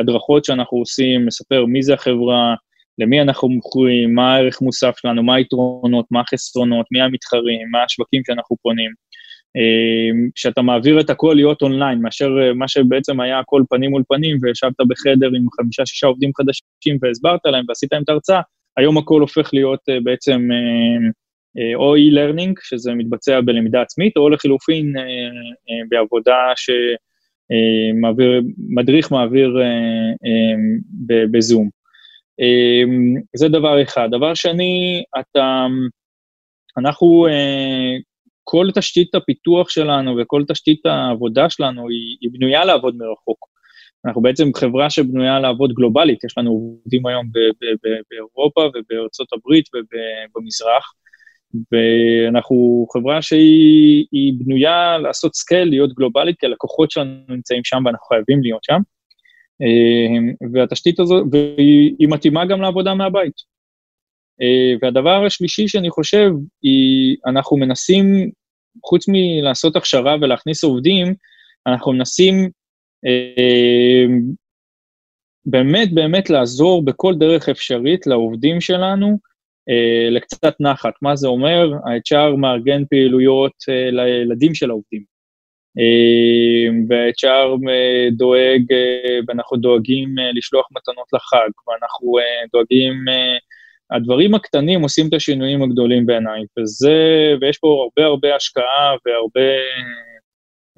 הדרכות 0.00 0.44
שאנחנו 0.44 0.78
עושים, 0.78 1.26
לספר 1.26 1.64
מי 1.66 1.82
זה 1.82 1.94
החברה, 1.94 2.54
למי 2.98 3.20
אנחנו 3.20 3.48
מוכרים, 3.48 4.14
מה 4.14 4.34
הערך 4.34 4.62
מוסף 4.62 4.94
שלנו, 4.96 5.22
מה 5.22 5.34
היתרונות, 5.34 6.06
מה 6.10 6.20
החסרונות, 6.20 6.86
מי 6.90 7.00
המתחרים, 7.00 7.68
מה 7.70 7.84
השווקים 7.84 8.22
שאנחנו 8.26 8.56
פונים. 8.62 8.90
אמ, 9.56 10.28
שאתה 10.34 10.62
מעביר 10.62 11.00
את 11.00 11.10
הכל 11.10 11.32
להיות 11.36 11.62
אונליין, 11.62 12.02
מאשר 12.02 12.30
אה, 12.40 12.52
מה 12.54 12.68
שבעצם 12.68 13.20
היה 13.20 13.38
הכל 13.38 13.62
פנים 13.70 13.90
מול 13.90 14.02
פנים, 14.08 14.36
וישבת 14.42 14.80
בחדר 14.88 15.26
עם 15.26 15.46
חמישה-שישה 15.60 16.06
עובדים 16.06 16.30
חדשים 16.36 16.98
והסברת 17.02 17.40
להם 17.44 17.64
ועשית 17.68 17.92
להם 17.92 18.02
את 18.02 18.08
ההרצאה, 18.08 18.40
היום 18.76 18.98
הכל 18.98 19.20
הופך 19.20 19.50
להיות 19.52 19.80
אה, 19.88 20.00
בעצם 20.00 20.48
אה, 20.52 21.74
או 21.74 21.96
e-learning, 21.96 22.52
שזה 22.62 22.94
מתבצע 22.94 23.40
בלמידה 23.40 23.82
עצמית, 23.82 24.16
או 24.16 24.28
לחילופין 24.28 24.92
בעבודה 25.88 26.36
שמעביר, 26.56 28.42
מדריך 28.68 29.12
מעביר 29.12 29.56
בזום. 31.30 31.68
אמ, 32.40 33.14
זה 33.36 33.48
דבר 33.48 33.82
אחד. 33.82 34.08
דבר 34.10 34.34
שני, 34.34 35.02
אתה, 35.20 35.66
אנחנו 36.78 37.26
כל 38.50 38.66
תשתית 38.74 39.14
הפיתוח 39.14 39.68
שלנו 39.70 40.16
וכל 40.16 40.44
תשתית 40.48 40.86
העבודה 40.86 41.50
שלנו 41.50 41.88
היא, 41.88 42.16
היא 42.20 42.30
בנויה 42.32 42.64
לעבוד 42.64 42.96
מרחוק. 42.96 43.38
אנחנו 44.06 44.22
בעצם 44.22 44.50
חברה 44.56 44.90
שבנויה 44.90 45.40
לעבוד 45.40 45.72
גלובלית, 45.72 46.24
יש 46.24 46.38
לנו 46.38 46.50
עובדים 46.50 47.06
היום 47.06 47.26
באירופה 48.10 48.60
ובארצות 48.60 49.32
הברית 49.32 49.64
ובמזרח, 49.74 50.92
ואנחנו 51.72 52.86
חברה 52.92 53.22
שהיא 53.22 54.32
בנויה 54.38 54.98
לעשות 54.98 55.34
scale, 55.34 55.68
להיות 55.68 55.94
גלובלית, 55.94 56.36
כי 56.38 56.46
הלקוחות 56.46 56.90
שלנו 56.90 57.20
נמצאים 57.28 57.64
שם 57.64 57.82
ואנחנו 57.84 58.06
חייבים 58.06 58.42
להיות 58.42 58.64
שם. 58.64 58.80
אה, 59.62 60.48
והתשתית 60.52 61.00
הזו, 61.00 61.24
והיא 61.32 62.08
מתאימה 62.08 62.44
גם 62.44 62.60
לעבודה 62.60 62.94
מהבית. 62.94 63.34
אה, 64.42 64.74
והדבר 64.82 65.24
השלישי 65.26 65.68
שאני 65.68 65.90
חושב, 65.90 66.30
היא, 66.62 67.16
אנחנו 67.26 67.56
מנסים 67.56 68.30
חוץ 68.84 69.04
מלעשות 69.08 69.76
הכשרה 69.76 70.16
ולהכניס 70.20 70.64
עובדים, 70.64 71.14
אנחנו 71.66 71.92
מנסים 71.92 72.50
אה, 73.06 74.04
באמת 75.46 75.94
באמת 75.94 76.30
לעזור 76.30 76.84
בכל 76.84 77.14
דרך 77.14 77.48
אפשרית 77.48 78.06
לעובדים 78.06 78.60
שלנו 78.60 79.18
אה, 79.68 80.10
לקצת 80.10 80.54
נחת. 80.60 80.94
מה 81.02 81.16
זה 81.16 81.28
אומר? 81.28 81.72
ה-HR 81.74 82.36
מארגן 82.36 82.84
פעילויות 82.84 83.52
אה, 83.68 83.90
לילדים 83.90 84.54
של 84.54 84.70
העובדים. 84.70 85.02
אה, 85.78 86.80
וה-HR 86.88 87.68
אה, 87.68 88.08
דואג, 88.16 88.72
אה, 88.72 89.18
ואנחנו 89.28 89.56
דואגים 89.56 90.18
אה, 90.18 90.32
לשלוח 90.34 90.66
מתנות 90.70 91.06
לחג, 91.12 91.50
ואנחנו 91.68 92.18
אה, 92.18 92.46
דואגים... 92.52 92.94
הדברים 93.90 94.34
הקטנים 94.34 94.82
עושים 94.82 95.08
את 95.08 95.14
השינויים 95.14 95.62
הגדולים 95.62 96.06
בעיניי, 96.06 96.44
וזה, 96.58 97.34
ויש 97.40 97.58
פה 97.58 97.68
הרבה 97.82 98.08
הרבה 98.08 98.36
השקעה 98.36 98.94
והרבה, 99.06 99.50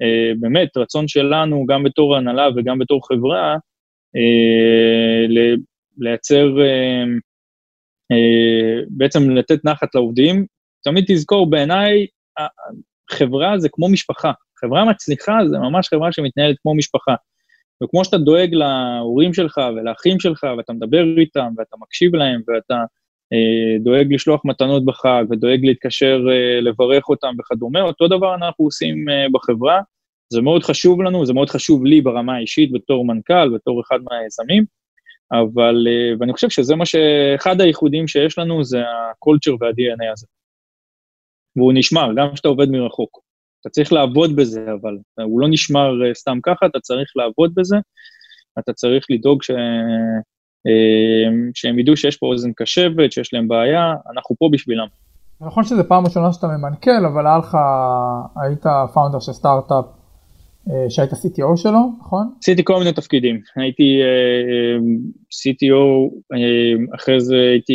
אה, 0.01 0.31
באמת, 0.39 0.77
רצון 0.77 1.07
שלנו, 1.07 1.65
גם 1.65 1.83
בתור 1.83 2.15
הנהלה 2.17 2.47
וגם 2.55 2.79
בתור 2.79 3.07
חברה, 3.07 3.57
אה, 4.15 5.43
לייצר, 5.97 6.61
אה, 6.61 7.03
אה, 8.11 8.81
בעצם 8.89 9.29
לתת 9.29 9.65
נחת 9.65 9.95
לעובדים. 9.95 10.45
תמיד 10.83 11.05
תזכור, 11.07 11.49
בעיניי, 11.49 12.07
חברה 13.11 13.59
זה 13.59 13.69
כמו 13.71 13.89
משפחה. 13.89 14.31
חברה 14.59 14.85
מצליחה 14.85 15.39
זה 15.49 15.57
ממש 15.57 15.87
חברה 15.87 16.11
שמתנהלת 16.11 16.55
כמו 16.61 16.75
משפחה. 16.75 17.15
וכמו 17.83 18.05
שאתה 18.05 18.17
דואג 18.17 18.53
להורים 18.53 19.33
שלך 19.33 19.57
ולאחים 19.57 20.19
שלך, 20.19 20.45
ואתה 20.57 20.73
מדבר 20.73 21.03
איתם, 21.17 21.53
ואתה 21.57 21.75
מקשיב 21.79 22.15
להם, 22.15 22.41
ואתה 22.47 22.83
דואג 23.79 24.13
לשלוח 24.13 24.41
מתנות 24.45 24.85
בחג, 24.85 25.23
ודואג 25.29 25.65
להתקשר, 25.65 26.21
אה, 26.31 26.61
לברך 26.61 27.09
אותם 27.09 27.33
וכדומה, 27.39 27.81
אותו 27.81 28.07
דבר 28.07 28.35
אנחנו 28.35 28.65
עושים 28.65 29.09
אה, 29.09 29.25
בחברה. 29.31 29.81
זה 30.33 30.41
מאוד 30.41 30.63
חשוב 30.63 31.01
לנו, 31.01 31.25
זה 31.25 31.33
מאוד 31.33 31.49
חשוב 31.49 31.85
לי 31.85 32.01
ברמה 32.01 32.35
האישית 32.35 32.71
בתור 32.71 33.05
מנכ"ל, 33.05 33.49
בתור 33.55 33.81
אחד 33.81 33.99
מהיזמים, 34.03 34.65
אבל, 35.31 35.87
אה, 35.87 36.15
ואני 36.19 36.33
חושב 36.33 36.49
שזה 36.49 36.75
מה 36.75 36.85
שאחד 36.85 37.61
הייחודים 37.61 38.07
שיש 38.07 38.37
לנו 38.37 38.63
זה 38.63 38.79
ה-culture 38.79 39.57
וה-DNA 39.59 40.11
הזה. 40.13 40.27
והוא 41.55 41.73
נשמר, 41.75 42.09
גם 42.17 42.33
כשאתה 42.33 42.47
עובד 42.47 42.69
מרחוק. 42.69 43.19
אתה 43.61 43.69
צריך 43.69 43.93
לעבוד 43.93 44.35
בזה, 44.35 44.65
אבל 44.81 44.97
הוא 45.23 45.41
לא 45.41 45.47
נשמר 45.49 46.05
אה, 46.05 46.13
סתם 46.13 46.37
ככה, 46.43 46.65
אתה 46.65 46.79
צריך 46.79 47.11
לעבוד 47.15 47.51
בזה, 47.55 47.77
אתה 48.59 48.73
צריך 48.73 49.05
לדאוג 49.09 49.43
ש... 49.43 49.51
אה, 50.67 51.51
שהם 51.53 51.79
ידעו 51.79 51.97
שיש 51.97 52.17
פה 52.17 52.27
אוזן 52.27 52.51
קשבת, 52.55 53.11
שיש 53.11 53.33
להם 53.33 53.47
בעיה, 53.47 53.93
אנחנו 54.13 54.35
פה 54.39 54.49
בשבילם. 54.51 54.87
נכון 55.41 55.63
שזה 55.63 55.83
פעם 55.83 56.05
ראשונה 56.05 56.33
שאתה 56.33 56.47
מנכ"ל, 56.47 57.05
אבל 57.13 57.27
היה 57.27 57.37
לך, 57.37 57.57
היית 58.35 58.63
founder 58.93 59.19
של 59.19 59.31
סטארט-אפ 59.31 59.85
אה, 60.71 60.89
שהיית 60.89 61.11
CTO 61.11 61.57
שלו, 61.57 61.79
נכון? 61.99 62.31
עשיתי 62.43 62.63
כל 62.63 62.79
מיני 62.79 62.93
תפקידים, 62.93 63.39
הייתי 63.55 64.01
אה, 64.01 64.83
CTO, 65.29 66.13
אה, 66.33 66.95
אחרי 66.95 67.19
זה 67.19 67.35
הייתי 67.35 67.73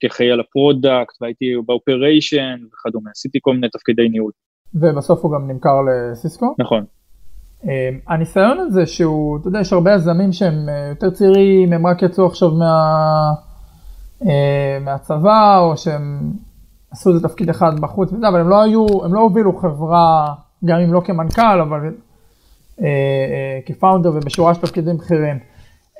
כאחראי 0.00 0.30
על 0.30 0.40
ה 0.40 0.48
product, 0.48 1.16
והייתי 1.20 1.44
ב 1.66 1.75
operation 1.75 2.56
וכדומה, 2.72 3.10
עשיתי 3.10 3.38
כל 3.42 3.54
מיני 3.54 3.68
תפקידי 3.68 4.08
ניהול. 4.08 4.32
ובסוף 4.74 5.24
הוא 5.24 5.32
גם 5.32 5.50
נמכר 5.50 5.76
לסיסקו? 5.82 6.54
נכון. 6.58 6.84
אה, 7.62 7.68
הניסיון 8.08 8.58
הזה 8.58 8.86
שהוא, 8.86 9.38
אתה 9.38 9.48
יודע, 9.48 9.60
יש 9.60 9.72
הרבה 9.72 9.94
יזמים 9.94 10.32
שהם 10.32 10.68
אה, 10.68 10.88
יותר 10.88 11.10
צעירים, 11.10 11.72
הם 11.72 11.86
רק 11.86 12.02
יצאו 12.02 12.26
עכשיו 12.26 12.50
מה, 12.50 13.32
uh, 14.22 14.26
מהצבא, 14.80 15.58
או 15.58 15.76
שהם 15.76 16.32
עשו 16.90 17.10
איזה 17.10 17.28
תפקיד 17.28 17.50
אחד 17.50 17.80
בחוץ 17.80 18.12
וזה, 18.12 18.28
אבל 18.28 18.40
הם 18.40 18.48
לא 18.48 18.62
היו, 18.62 18.86
הם 19.04 19.14
לא 19.14 19.20
הובילו 19.20 19.58
חברה, 19.58 20.34
גם 20.64 20.78
אם 20.78 20.92
לא 20.92 21.00
כמנכ"ל, 21.04 21.60
אבל 21.60 21.80
אה, 22.80 22.86
אה, 22.86 23.58
כפאונדר 23.66 24.10
ובשורה 24.14 24.54
של 24.54 24.60
תפקידים 24.60 24.96
בכירים. 24.96 25.38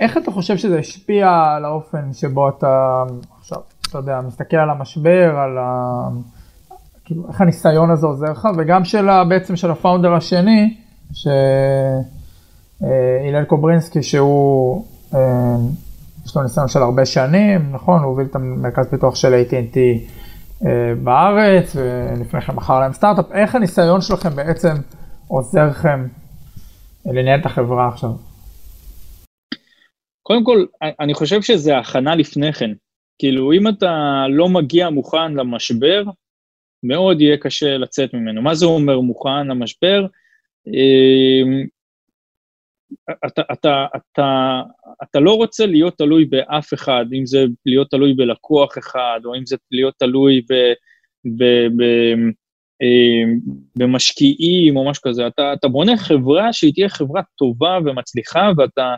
איך 0.00 0.16
אתה 0.16 0.30
חושב 0.30 0.56
שזה 0.56 0.78
השפיע 0.78 1.44
על 1.56 1.64
האופן 1.64 2.12
שבו 2.12 2.48
אתה 2.48 3.04
עכשיו, 3.38 3.58
אתה 3.88 3.98
יודע, 3.98 4.20
מסתכל 4.26 4.56
על 4.56 4.70
המשבר, 4.70 5.36
על 5.36 5.58
ה... 5.58 6.08
כאילו, 7.04 7.28
איך 7.28 7.40
הניסיון 7.40 7.90
הזה 7.90 8.06
עוזר 8.06 8.30
לך, 8.30 8.48
וגם 8.58 8.84
של 8.84 9.08
בעצם 9.28 9.56
של 9.56 9.70
הפאונדר 9.70 10.14
השני, 10.14 10.76
שהלל 11.12 11.44
קוברינסקי, 13.46 14.02
שהוא, 14.02 14.84
אה, 15.14 15.56
יש 16.26 16.36
לו 16.36 16.42
ניסיון 16.42 16.68
של 16.68 16.78
הרבה 16.78 17.06
שנים, 17.06 17.72
נכון? 17.72 18.02
הוא 18.02 18.10
הוביל 18.10 18.26
את 18.26 18.36
המרכז 18.36 18.86
פיתוח 18.90 19.14
של 19.14 19.34
AT&T 19.34 19.78
בארץ, 21.04 21.76
ולפני 21.76 22.40
כן 22.40 22.54
מכר 22.54 22.80
להם 22.80 22.92
סטארט-אפ. 22.92 23.32
איך 23.32 23.54
הניסיון 23.54 24.00
שלכם 24.00 24.36
בעצם 24.36 24.74
עוזר 25.28 25.66
לכם 25.66 26.06
לנהל 27.06 27.40
את 27.40 27.46
החברה 27.46 27.88
עכשיו? 27.88 28.10
קודם 30.22 30.44
כל, 30.44 30.64
אני 31.00 31.14
חושב 31.14 31.42
שזה 31.42 31.78
הכנה 31.78 32.14
לפני 32.14 32.52
כן. 32.52 32.70
כאילו, 33.18 33.52
אם 33.52 33.68
אתה 33.68 34.24
לא 34.30 34.48
מגיע 34.48 34.90
מוכן 34.90 35.32
למשבר, 35.32 36.04
מאוד 36.82 37.20
יהיה 37.20 37.36
קשה 37.36 37.78
לצאת 37.78 38.14
ממנו. 38.14 38.42
מה 38.42 38.54
זה 38.54 38.66
אומר 38.66 39.00
מוכן 39.00 39.46
למשבר? 39.46 40.06
אמ, 40.66 41.66
אתה, 43.26 43.42
אתה, 43.52 43.86
אתה, 43.96 44.62
אתה 45.02 45.20
לא 45.20 45.34
רוצה 45.36 45.66
להיות 45.66 45.98
תלוי 45.98 46.24
באף 46.24 46.74
אחד, 46.74 47.04
אם 47.18 47.26
זה 47.26 47.44
להיות 47.66 47.90
תלוי 47.90 48.14
בלקוח 48.14 48.78
אחד, 48.78 49.20
או 49.24 49.34
אם 49.34 49.46
זה 49.46 49.56
להיות 49.70 49.94
תלוי 49.98 50.40
ב, 50.40 50.54
ב, 51.38 51.44
ב, 51.76 51.82
אה, 52.82 53.32
במשקיעים 53.76 54.76
או 54.76 54.90
משהו 54.90 55.02
כזה, 55.02 55.26
אתה, 55.26 55.52
אתה 55.52 55.68
בונה 55.68 55.96
חברה 55.96 56.52
שהיא 56.52 56.74
תהיה 56.74 56.88
חברה 56.88 57.22
טובה 57.36 57.78
ומצליחה, 57.84 58.50
ואתה, 58.56 58.94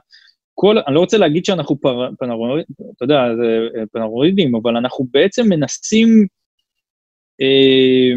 כל, 0.54 0.78
אני 0.86 0.94
לא 0.94 1.00
רוצה 1.00 1.18
להגיד 1.18 1.44
שאנחנו 1.44 1.80
פר, 1.80 2.08
פנרוידים, 2.18 2.64
אתה 2.96 3.04
יודע, 3.04 3.20
אה, 3.20 3.86
פנרוידים, 3.92 4.54
אבל 4.54 4.76
אנחנו 4.76 5.06
בעצם 5.10 5.48
מנסים, 5.48 6.26
אה, 7.40 8.12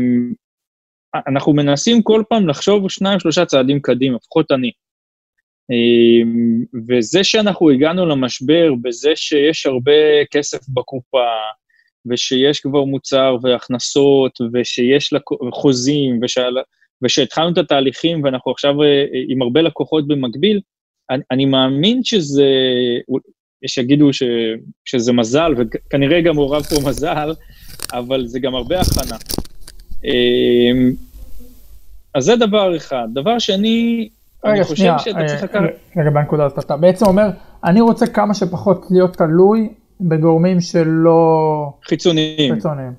אנחנו 1.27 1.53
מנסים 1.53 2.01
כל 2.01 2.23
פעם 2.29 2.49
לחשוב 2.49 2.89
שניים, 2.89 3.19
שלושה 3.19 3.45
צעדים 3.45 3.79
קדימה, 3.81 4.15
לפחות 4.15 4.51
אני. 4.51 4.71
וזה 6.87 7.23
שאנחנו 7.23 7.69
הגענו 7.69 8.05
למשבר, 8.05 8.73
בזה 8.81 9.11
שיש 9.15 9.65
הרבה 9.65 9.91
כסף 10.31 10.69
בקופה, 10.69 11.25
ושיש 12.11 12.59
כבר 12.59 12.83
מוצר 12.83 13.35
והכנסות, 13.41 14.39
ושיש 14.53 15.13
חוזים, 15.53 16.19
ושהל... 16.21 16.57
ושהתחלנו 17.03 17.53
את 17.53 17.57
התהליכים 17.57 18.23
ואנחנו 18.23 18.51
עכשיו 18.51 18.83
אה, 18.83 19.05
עם 19.29 19.41
הרבה 19.41 19.61
לקוחות 19.61 20.07
במקביל, 20.07 20.61
אני, 21.09 21.23
אני 21.31 21.45
מאמין 21.45 22.03
שזה, 22.03 22.47
יש 23.63 23.71
שיגידו 23.73 24.13
ש, 24.13 24.23
שזה 24.85 25.13
מזל, 25.13 25.53
וכנראה 25.57 26.21
גם 26.21 26.35
מעורב 26.35 26.63
פה 26.63 26.75
מזל, 26.89 27.33
אבל 27.93 28.27
זה 28.27 28.39
גם 28.39 28.55
הרבה 28.55 28.79
הכנה. 28.79 29.42
אמ, 30.03 30.91
אז 32.15 32.23
זה 32.23 32.35
דבר 32.35 32.77
אחד. 32.77 33.07
דבר 33.13 33.39
שני, 33.39 34.09
אני 34.45 34.63
חושב 34.63 34.75
שנייה, 34.75 34.99
שאתה 34.99 35.21
אה, 35.21 35.27
צריך 35.27 35.43
לקחת... 35.43 35.61
רגע, 35.97 36.09
בנקודה 36.09 36.45
הזאת, 36.45 36.59
אתה 36.59 36.77
בעצם 36.77 37.05
אומר, 37.05 37.29
אני 37.63 37.81
רוצה 37.81 38.07
כמה 38.07 38.33
שפחות 38.33 38.85
להיות 38.91 39.15
תלוי 39.17 39.69
בגורמים 40.01 40.61
שלא... 40.61 41.73
חיצוניים. 41.83 42.55
חיצוניים. 42.55 42.93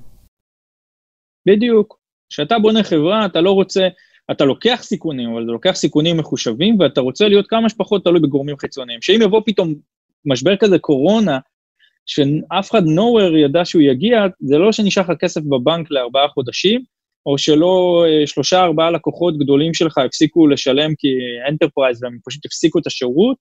בדיוק. 1.46 1.98
כשאתה 2.30 2.58
בונה 2.58 2.82
חברה, 2.82 3.26
אתה 3.26 3.40
לא 3.40 3.50
רוצה, 3.50 3.88
אתה 4.30 4.44
לוקח 4.44 4.80
סיכונים, 4.82 5.30
אבל 5.30 5.42
אתה 5.42 5.52
לוקח 5.52 5.72
סיכונים 5.72 6.16
מחושבים, 6.16 6.80
ואתה 6.80 7.00
רוצה 7.00 7.28
להיות 7.28 7.46
כמה 7.48 7.68
שפחות 7.68 8.04
תלוי 8.04 8.20
בגורמים 8.20 8.58
חיצוניים. 8.58 9.02
שאם 9.02 9.22
יבוא 9.22 9.42
פתאום 9.46 9.74
משבר 10.24 10.56
כזה, 10.56 10.78
קורונה, 10.78 11.38
שאף 12.06 12.70
אחד 12.70 12.82
לא 12.82 13.36
ידע 13.44 13.64
שהוא 13.64 13.82
יגיע, 13.82 14.26
זה 14.40 14.58
לא 14.58 14.72
שנשאר 14.72 15.02
לך 15.02 15.12
כסף 15.18 15.40
בבנק 15.40 15.90
לארבעה 15.90 16.28
חודשים, 16.28 16.84
או 17.26 17.38
שלא 17.38 18.04
אה, 18.08 18.26
שלושה, 18.26 18.60
ארבעה 18.60 18.90
לקוחות 18.90 19.38
גדולים 19.38 19.74
שלך 19.74 19.98
הפסיקו 19.98 20.46
לשלם 20.46 20.94
כי 20.98 21.08
enterprise 21.48 22.02
והם 22.02 22.18
פשוט 22.28 22.46
הפסיקו 22.46 22.78
את 22.78 22.86
השירות 22.86 23.36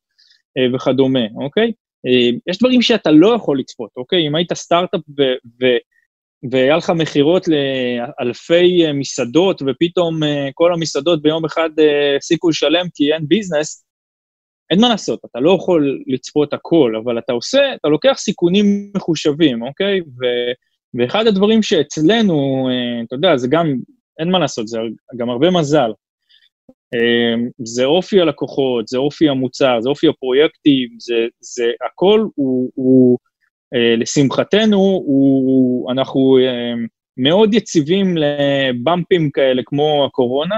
אה, 0.58 0.76
וכדומה, 0.76 1.26
אוקיי? 1.36 1.72
אה, 2.08 2.38
יש 2.48 2.58
דברים 2.58 2.82
שאתה 2.82 3.12
לא 3.12 3.36
יכול 3.36 3.60
לצפות, 3.60 3.90
אוקיי? 3.98 4.28
אם 4.28 4.36
היית 4.36 4.54
סטארט-אפ 4.54 5.02
והיה 6.52 6.78
לך 6.78 6.90
מכירות 6.90 7.48
לאלפי 7.48 8.92
מסעדות, 8.94 9.62
ופתאום 9.62 10.20
כל 10.54 10.74
המסעדות 10.74 11.22
ביום 11.22 11.46
אחד 11.46 11.70
הפסיקו 12.18 12.50
לשלם 12.50 12.86
כי 12.96 13.14
אין 13.14 13.28
ביזנס, 13.28 13.86
אין 14.72 14.82
מה 14.82 14.90
לעשות, 14.90 15.20
אתה 15.32 15.40
לא 15.40 15.58
יכול 15.60 16.04
לצפות 16.08 16.54
הכל, 16.54 16.94
אבל 17.04 17.18
אתה 17.18 17.34
עושה, 17.34 17.60
אתה 17.76 17.88
לוקח 17.88 18.14
סיכונים 18.18 18.92
מחושבים, 18.96 19.64
אוקיי? 19.64 20.00
ו, 20.02 20.24
ואחד 21.00 21.28
הדברים 21.28 21.64
שאצלנו, 21.64 22.68
אתה 23.08 23.16
יודע, 23.16 23.38
זה 23.38 23.48
גם, 23.48 23.74
אין 24.20 24.32
מה 24.32 24.40
לעשות, 24.40 24.68
זה 24.68 24.80
גם 25.18 25.30
הרבה 25.30 25.52
מזל. 25.52 25.92
אמ, 26.96 27.50
זה 27.66 27.86
אופי 27.86 28.22
הלקוחות, 28.22 28.88
זה 28.88 28.98
אופי 28.98 29.30
המוצר, 29.30 29.82
זה 29.82 29.90
אופי 29.90 30.08
הפרויקטים, 30.08 30.90
זה, 31.00 31.16
זה 31.40 31.72
הכל 31.86 32.26
הוא, 32.36 32.72
הוא 32.76 33.18
אה, 33.76 33.96
לשמחתנו, 33.96 34.78
הוא, 35.06 35.92
אנחנו 35.92 36.38
מאוד 37.18 37.54
יציבים 37.54 38.18
לבמפים 38.18 39.30
כאלה 39.32 39.62
כמו 39.66 40.06
הקורונה, 40.06 40.56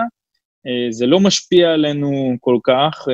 אה, 0.68 0.92
זה 0.92 1.06
לא 1.06 1.20
משפיע 1.20 1.72
עלינו 1.72 2.36
כל 2.40 2.58
כך, 2.64 3.06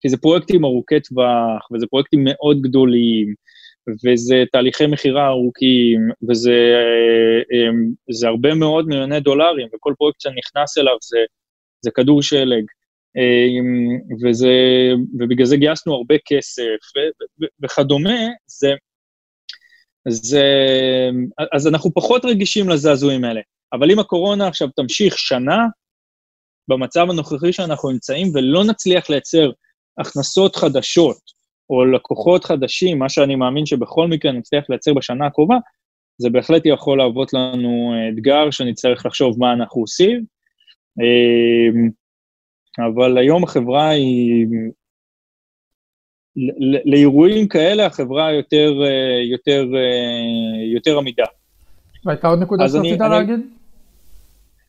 כי 0.00 0.08
זה 0.08 0.16
פרויקטים 0.16 0.64
ארוכי 0.64 1.00
טווח, 1.00 1.70
וזה 1.72 1.86
פרויקטים 1.86 2.20
מאוד 2.24 2.62
גדולים, 2.62 3.34
וזה 4.04 4.44
תהליכי 4.52 4.86
מכירה 4.86 5.28
ארוכים, 5.28 6.00
וזה 6.28 6.52
אה, 7.52 8.28
הרבה 8.28 8.54
מאוד 8.54 8.86
מיליוני 8.86 9.20
דולרים, 9.20 9.68
וכל 9.74 9.94
פרויקט 9.98 10.20
שאני 10.20 10.34
נכנס 10.38 10.78
אליו 10.78 10.96
זה 11.02 11.18
זה 11.80 11.90
כדור 11.90 12.22
שלג. 12.22 12.64
וזה, 14.24 14.52
ובגלל 15.18 15.46
זה 15.46 15.56
גייסנו 15.56 15.94
הרבה 15.94 16.14
כסף 16.26 17.00
וכדומה, 17.62 18.18
זה, 18.46 18.68
זה, 20.08 20.44
אז 21.52 21.66
אנחנו 21.66 21.90
פחות 21.94 22.24
רגישים 22.24 22.68
לזעזועים 22.68 23.24
האלה. 23.24 23.40
אבל 23.72 23.90
אם 23.90 23.98
הקורונה 23.98 24.48
עכשיו 24.48 24.68
תמשיך 24.76 25.18
שנה, 25.18 25.58
במצב 26.68 27.06
הנוכחי 27.10 27.52
שאנחנו 27.52 27.90
נמצאים, 27.90 28.26
ולא 28.34 28.64
נצליח 28.64 29.10
לייצר 29.10 29.50
הכנסות 29.98 30.56
חדשות 30.56 31.37
או 31.70 31.84
לקוחות 31.84 32.44
חדשים, 32.44 32.98
מה 32.98 33.08
שאני 33.08 33.36
מאמין 33.36 33.66
שבכל 33.66 34.06
מקרה 34.06 34.32
נצליח 34.32 34.64
לייצר 34.68 34.94
בשנה 34.94 35.26
הקרובה, 35.26 35.56
זה 36.18 36.30
בהחלט 36.30 36.62
יכול 36.64 36.98
להוות 36.98 37.32
לנו 37.32 37.92
אתגר 38.12 38.50
שנצטרך 38.50 39.06
לחשוב 39.06 39.38
מה 39.38 39.52
אנחנו 39.52 39.80
עושים, 39.80 40.24
אמ, 41.00 41.90
אבל 42.86 43.18
היום 43.18 43.44
החברה 43.44 43.88
היא, 43.88 44.46
לאירועים 46.84 47.48
כאלה 47.48 47.86
החברה 47.86 48.32
יותר, 48.32 48.72
יותר, 49.30 49.66
יותר 50.74 50.98
עמידה. 50.98 51.24
והייתה 52.04 52.28
עוד 52.28 52.42
נקודה 52.42 52.68
שרצית 52.68 53.00
להגיד? 53.00 53.40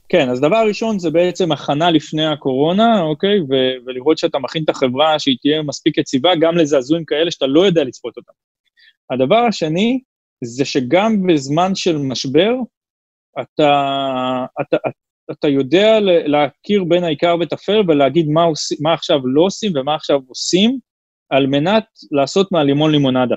כן, 0.10 0.30
אז 0.30 0.42
דבר 0.42 0.64
ראשון 0.68 1.00
זה 1.00 1.10
בעצם 1.10 1.52
הכנה 1.52 1.92
לפני 1.92 2.26
הקורונה, 2.26 3.02
אוקיי? 3.02 3.40
ו- 3.40 3.86
ולראות 3.86 4.18
שאתה 4.18 4.40
מכין 4.40 4.64
את 4.64 4.70
החברה 4.70 5.20
שהיא 5.20 5.38
תהיה 5.42 5.62
מספיק 5.62 5.98
יציבה 5.98 6.36
גם 6.42 6.58
לזעזועים 6.58 7.06
כאלה 7.06 7.32
שאתה 7.32 7.48
לא 7.48 7.66
יודע 7.66 7.84
לצפות 7.84 8.18
אותם. 8.18 8.32
הדבר 9.12 9.46
השני 9.48 10.00
זה 10.44 10.66
שגם 10.66 11.28
בזמן 11.28 11.76
של 11.76 11.98
משבר, 11.98 12.54
אתה, 13.42 14.46
אתה, 14.62 14.78
אתה, 15.32 15.48
יודע 15.48 16.00
להכיר 16.02 16.84
בין 16.84 17.04
העיקר 17.04 17.36
וטפל 17.42 17.82
ולהגיד 17.88 18.28
מה, 18.30 18.44
עוש, 18.44 18.74
מה 18.82 18.94
עכשיו 18.94 19.20
לא 19.28 19.42
עושים 19.42 19.72
ומה 19.76 19.96
עכשיו 19.96 20.20
עושים, 20.28 20.80
על 21.30 21.48
מנת 21.48 21.86
לעשות 22.12 22.52
מהלימון 22.52 22.92
לימונדה, 22.92 23.36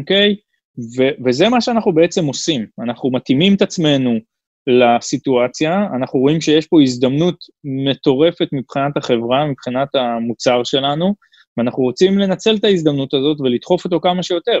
אוקיי? 0.00 0.36
ו- 0.78 1.24
וזה 1.24 1.48
מה 1.48 1.60
שאנחנו 1.60 1.92
בעצם 1.92 2.26
עושים. 2.26 2.66
אנחנו 2.84 3.10
מתאימים 3.10 3.54
את 3.54 3.62
עצמנו 3.62 4.18
לסיטואציה, 4.66 5.86
אנחנו 5.96 6.20
רואים 6.20 6.40
שיש 6.40 6.66
פה 6.66 6.82
הזדמנות 6.82 7.44
מטורפת 7.64 8.48
מבחינת 8.52 8.96
החברה, 8.96 9.46
מבחינת 9.46 9.94
המוצר 9.94 10.64
שלנו, 10.64 11.14
ואנחנו 11.56 11.82
רוצים 11.82 12.18
לנצל 12.18 12.56
את 12.56 12.64
ההזדמנות 12.64 13.14
הזאת 13.14 13.40
ולדחוף 13.40 13.84
אותו 13.84 14.00
כמה 14.00 14.22
שיותר. 14.22 14.60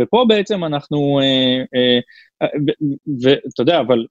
ופה 0.00 0.24
בעצם 0.28 0.64
אנחנו, 0.64 1.20
אה, 1.20 1.62
אה, 1.74 2.48
ואתה 3.22 3.62
יודע, 3.62 3.80
אבל 3.80 4.06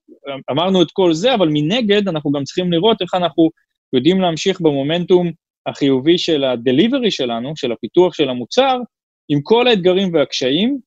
אמרנו 0.51 0.81
את 0.81 0.91
כל 0.91 1.13
זה, 1.13 1.33
אבל 1.33 1.49
מנגד 1.51 2.07
אנחנו 2.07 2.31
גם 2.31 2.43
צריכים 2.43 2.71
לראות 2.71 3.01
איך 3.01 3.13
אנחנו 3.13 3.49
יודעים 3.93 4.21
להמשיך 4.21 4.61
במומנטום 4.61 5.31
החיובי 5.67 6.17
של 6.17 6.43
ה-delivery 6.43 7.11
שלנו, 7.11 7.53
של 7.55 7.71
הפיתוח 7.71 8.13
של 8.13 8.29
המוצר, 8.29 8.79
עם 9.29 9.39
כל 9.43 9.67
האתגרים 9.67 10.13
והקשיים, 10.13 10.79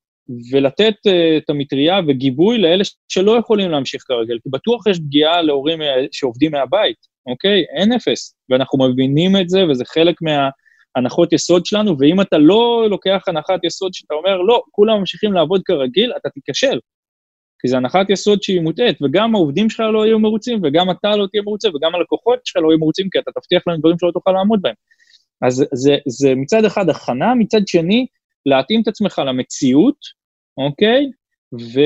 ולתת 0.52 0.94
uh, 1.06 1.10
את 1.38 1.50
המטריה 1.50 2.00
וגיבוי 2.08 2.58
לאלה 2.58 2.84
שלא 3.08 3.38
יכולים 3.38 3.70
להמשיך 3.70 4.02
כרגל, 4.02 4.38
כי 4.42 4.48
בטוח 4.52 4.86
יש 4.86 4.98
פגיעה 4.98 5.42
להורים 5.42 5.78
שעובדים 6.12 6.52
מהבית, 6.52 6.96
אוקיי? 7.26 7.64
אין 7.76 7.92
אפס, 7.92 8.34
ואנחנו 8.48 8.88
מבינים 8.88 9.36
את 9.36 9.48
זה, 9.48 9.66
וזה 9.70 9.84
חלק 9.84 10.16
מההנחות 10.22 11.32
יסוד 11.32 11.66
שלנו, 11.66 11.96
ואם 11.98 12.20
אתה 12.20 12.38
לא 12.38 12.86
לוקח 12.90 13.22
הנחת 13.26 13.64
יסוד 13.64 13.94
שאתה 13.94 14.14
אומר, 14.14 14.36
לא, 14.36 14.62
כולם 14.70 14.98
ממשיכים 14.98 15.32
לעבוד 15.32 15.62
כרגיל, 15.64 16.12
אתה 16.16 16.30
תיכשל. 16.30 16.78
כי 17.60 17.68
זו 17.68 17.76
הנחת 17.76 18.10
יסוד 18.10 18.42
שהיא 18.42 18.60
מוטעית, 18.60 19.02
וגם 19.02 19.34
העובדים 19.34 19.70
שלך 19.70 19.80
לא 19.92 20.06
יהיו 20.06 20.18
מרוצים, 20.18 20.60
וגם 20.64 20.90
אתה 20.90 21.16
לא 21.16 21.26
תהיה 21.30 21.42
מרוצה, 21.42 21.68
וגם 21.68 21.94
הלקוחות 21.94 22.38
שלך 22.44 22.62
לא 22.62 22.68
יהיו 22.68 22.78
מרוצים, 22.78 23.08
כי 23.10 23.18
אתה 23.18 23.30
תבטיח 23.30 23.62
להם 23.66 23.78
דברים 23.78 23.96
שלא 23.98 24.10
תוכל 24.14 24.32
לעמוד 24.32 24.62
בהם. 24.62 24.74
אז 25.42 25.64
זה, 25.72 25.96
זה 26.08 26.34
מצד 26.34 26.64
אחד 26.64 26.88
הכנה, 26.88 27.34
מצד 27.34 27.60
שני, 27.66 28.06
להתאים 28.46 28.82
את 28.82 28.88
עצמך 28.88 29.22
למציאות, 29.26 29.96
אוקיי? 30.58 31.10
ו, 31.52 31.80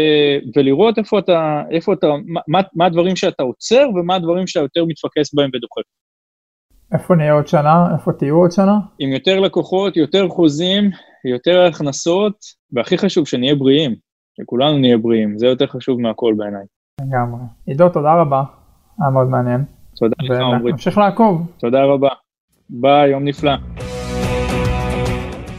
ולראות 0.57 0.99
איפה 0.99 1.19
אתה, 1.19 1.63
איפה 1.71 1.93
אתה, 1.93 2.07
מה, 2.49 2.61
מה 2.75 2.87
הדברים 2.87 3.17
שאתה 3.17 3.43
עוצר 3.43 3.87
ומה 3.95 4.15
הדברים 4.15 4.47
שאתה 4.47 4.65
יותר 4.65 4.85
מתפקס 4.85 5.35
בהם 5.35 5.51
ודוחף. 5.55 5.83
איפה 6.93 7.15
נהיה 7.15 7.33
עוד 7.33 7.47
שנה? 7.47 7.87
איפה 7.93 8.13
תהיו 8.13 8.37
עוד 8.37 8.51
שנה? 8.51 8.79
עם 8.99 9.13
יותר 9.13 9.41
לקוחות, 9.41 9.97
יותר 9.97 10.29
חוזים, 10.29 10.91
יותר 11.33 11.65
הכנסות, 11.65 12.37
והכי 12.73 12.99
חשוב 12.99 13.27
שנהיה 13.27 13.55
בריאים, 13.55 13.95
שכולנו 14.41 14.79
נהיה 14.79 14.99
בריאים, 14.99 15.39
זה 15.39 15.47
יותר 15.47 15.67
חשוב 15.67 16.01
מהכל 16.01 16.35
בעיניי. 16.37 16.65
לגמרי. 17.01 17.41
עידו, 17.67 17.89
תודה 17.89 18.15
רבה, 18.15 18.43
היה 19.01 19.11
מאוד 19.11 19.29
מעניין. 19.29 19.65
תודה 19.97 20.15
לך, 20.23 20.41
עמרי. 20.41 20.71
ונמשיך 20.71 20.99
לעקוב. 20.99 21.53
תודה 21.59 21.85
רבה. 21.85 22.09
ביי, 22.71 23.11
יום 23.11 23.25
נפלא. 23.25 23.53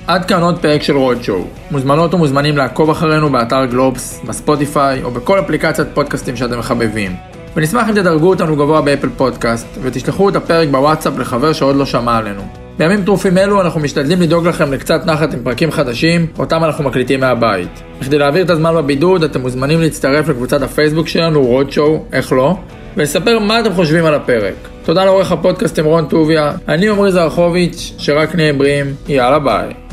עד 0.08 0.26
כאן 0.26 0.42
עוד 0.42 0.60
פרק 0.60 0.84
של 0.84 0.98
רודשואו. 0.98 1.44
מוזמנות 1.72 2.14
ומוזמנים 2.14 2.58
לעקוב 2.58 2.90
אחרינו 2.90 3.30
באתר 3.30 3.66
גלובס, 3.66 4.22
בספוטיפיי 4.28 5.04
או 5.04 5.12
בכל 5.12 5.40
אפליקציית 5.40 5.88
פודקאסטים 5.94 6.36
שאתם 6.36 6.60
מחבבים. 6.60 7.16
ונשמח 7.56 7.90
אם 7.90 7.94
תדרגו 7.94 8.30
אותנו 8.30 8.56
גבוה 8.56 8.82
באפל 8.82 9.10
פודקאסט, 9.18 9.68
ותשלחו 9.82 10.30
את 10.30 10.36
הפרק 10.36 10.70
בוואטסאפ 10.70 11.20
לחבר 11.20 11.54
שעוד 11.54 11.76
לא 11.76 11.86
שמע 11.86 12.18
עלינו. 12.18 12.42
בימים 12.78 13.04
טרופים 13.04 13.38
אלו 13.38 13.62
אנחנו 13.62 13.80
משתדלים 13.80 14.22
לדאוג 14.22 14.48
לכם 14.48 14.74
לקצת 14.74 15.06
נחת 15.06 15.34
עם 15.34 15.40
פרקים 15.44 15.72
חדשים, 15.72 16.28
אותם 16.40 16.64
אנחנו 16.64 16.84
מקליטים 16.84 17.20
מהבית. 17.20 17.82
בכדי 18.00 18.18
להעביר 18.18 18.46
את 18.46 18.50
הזמן 18.50 18.76
בבידוד, 18.76 19.24
אתם 19.24 19.42
מוזמנים 19.42 19.82
להצטרף 19.82 20.30
לקבוצת 20.30 20.62
הפייסבוק 20.62 21.08
שלנו, 21.08 21.46
רודשואו, 21.46 22.04
איך 22.14 22.34
לא, 22.34 22.56
ולספר 22.98 23.40
מה 23.40 23.60
אתם 23.60 23.74
חושבים 23.74 24.06
על 24.06 24.14
הפרק. 24.14 24.56
תודה 24.86 25.06
לעורך 25.06 25.32
הפודקאסט 25.32 25.80
עם 25.80 25.86
רון 25.86 26.06
טוביה, 26.06 26.52
אני 26.68 26.90
עמרי 26.90 27.12
זרחוביץ', 27.12 27.94
שרק 27.98 28.36
נהיה 28.36 28.54
בריאים, 28.54 28.86
יאללה 29.08 29.40
ביי. 29.40 29.85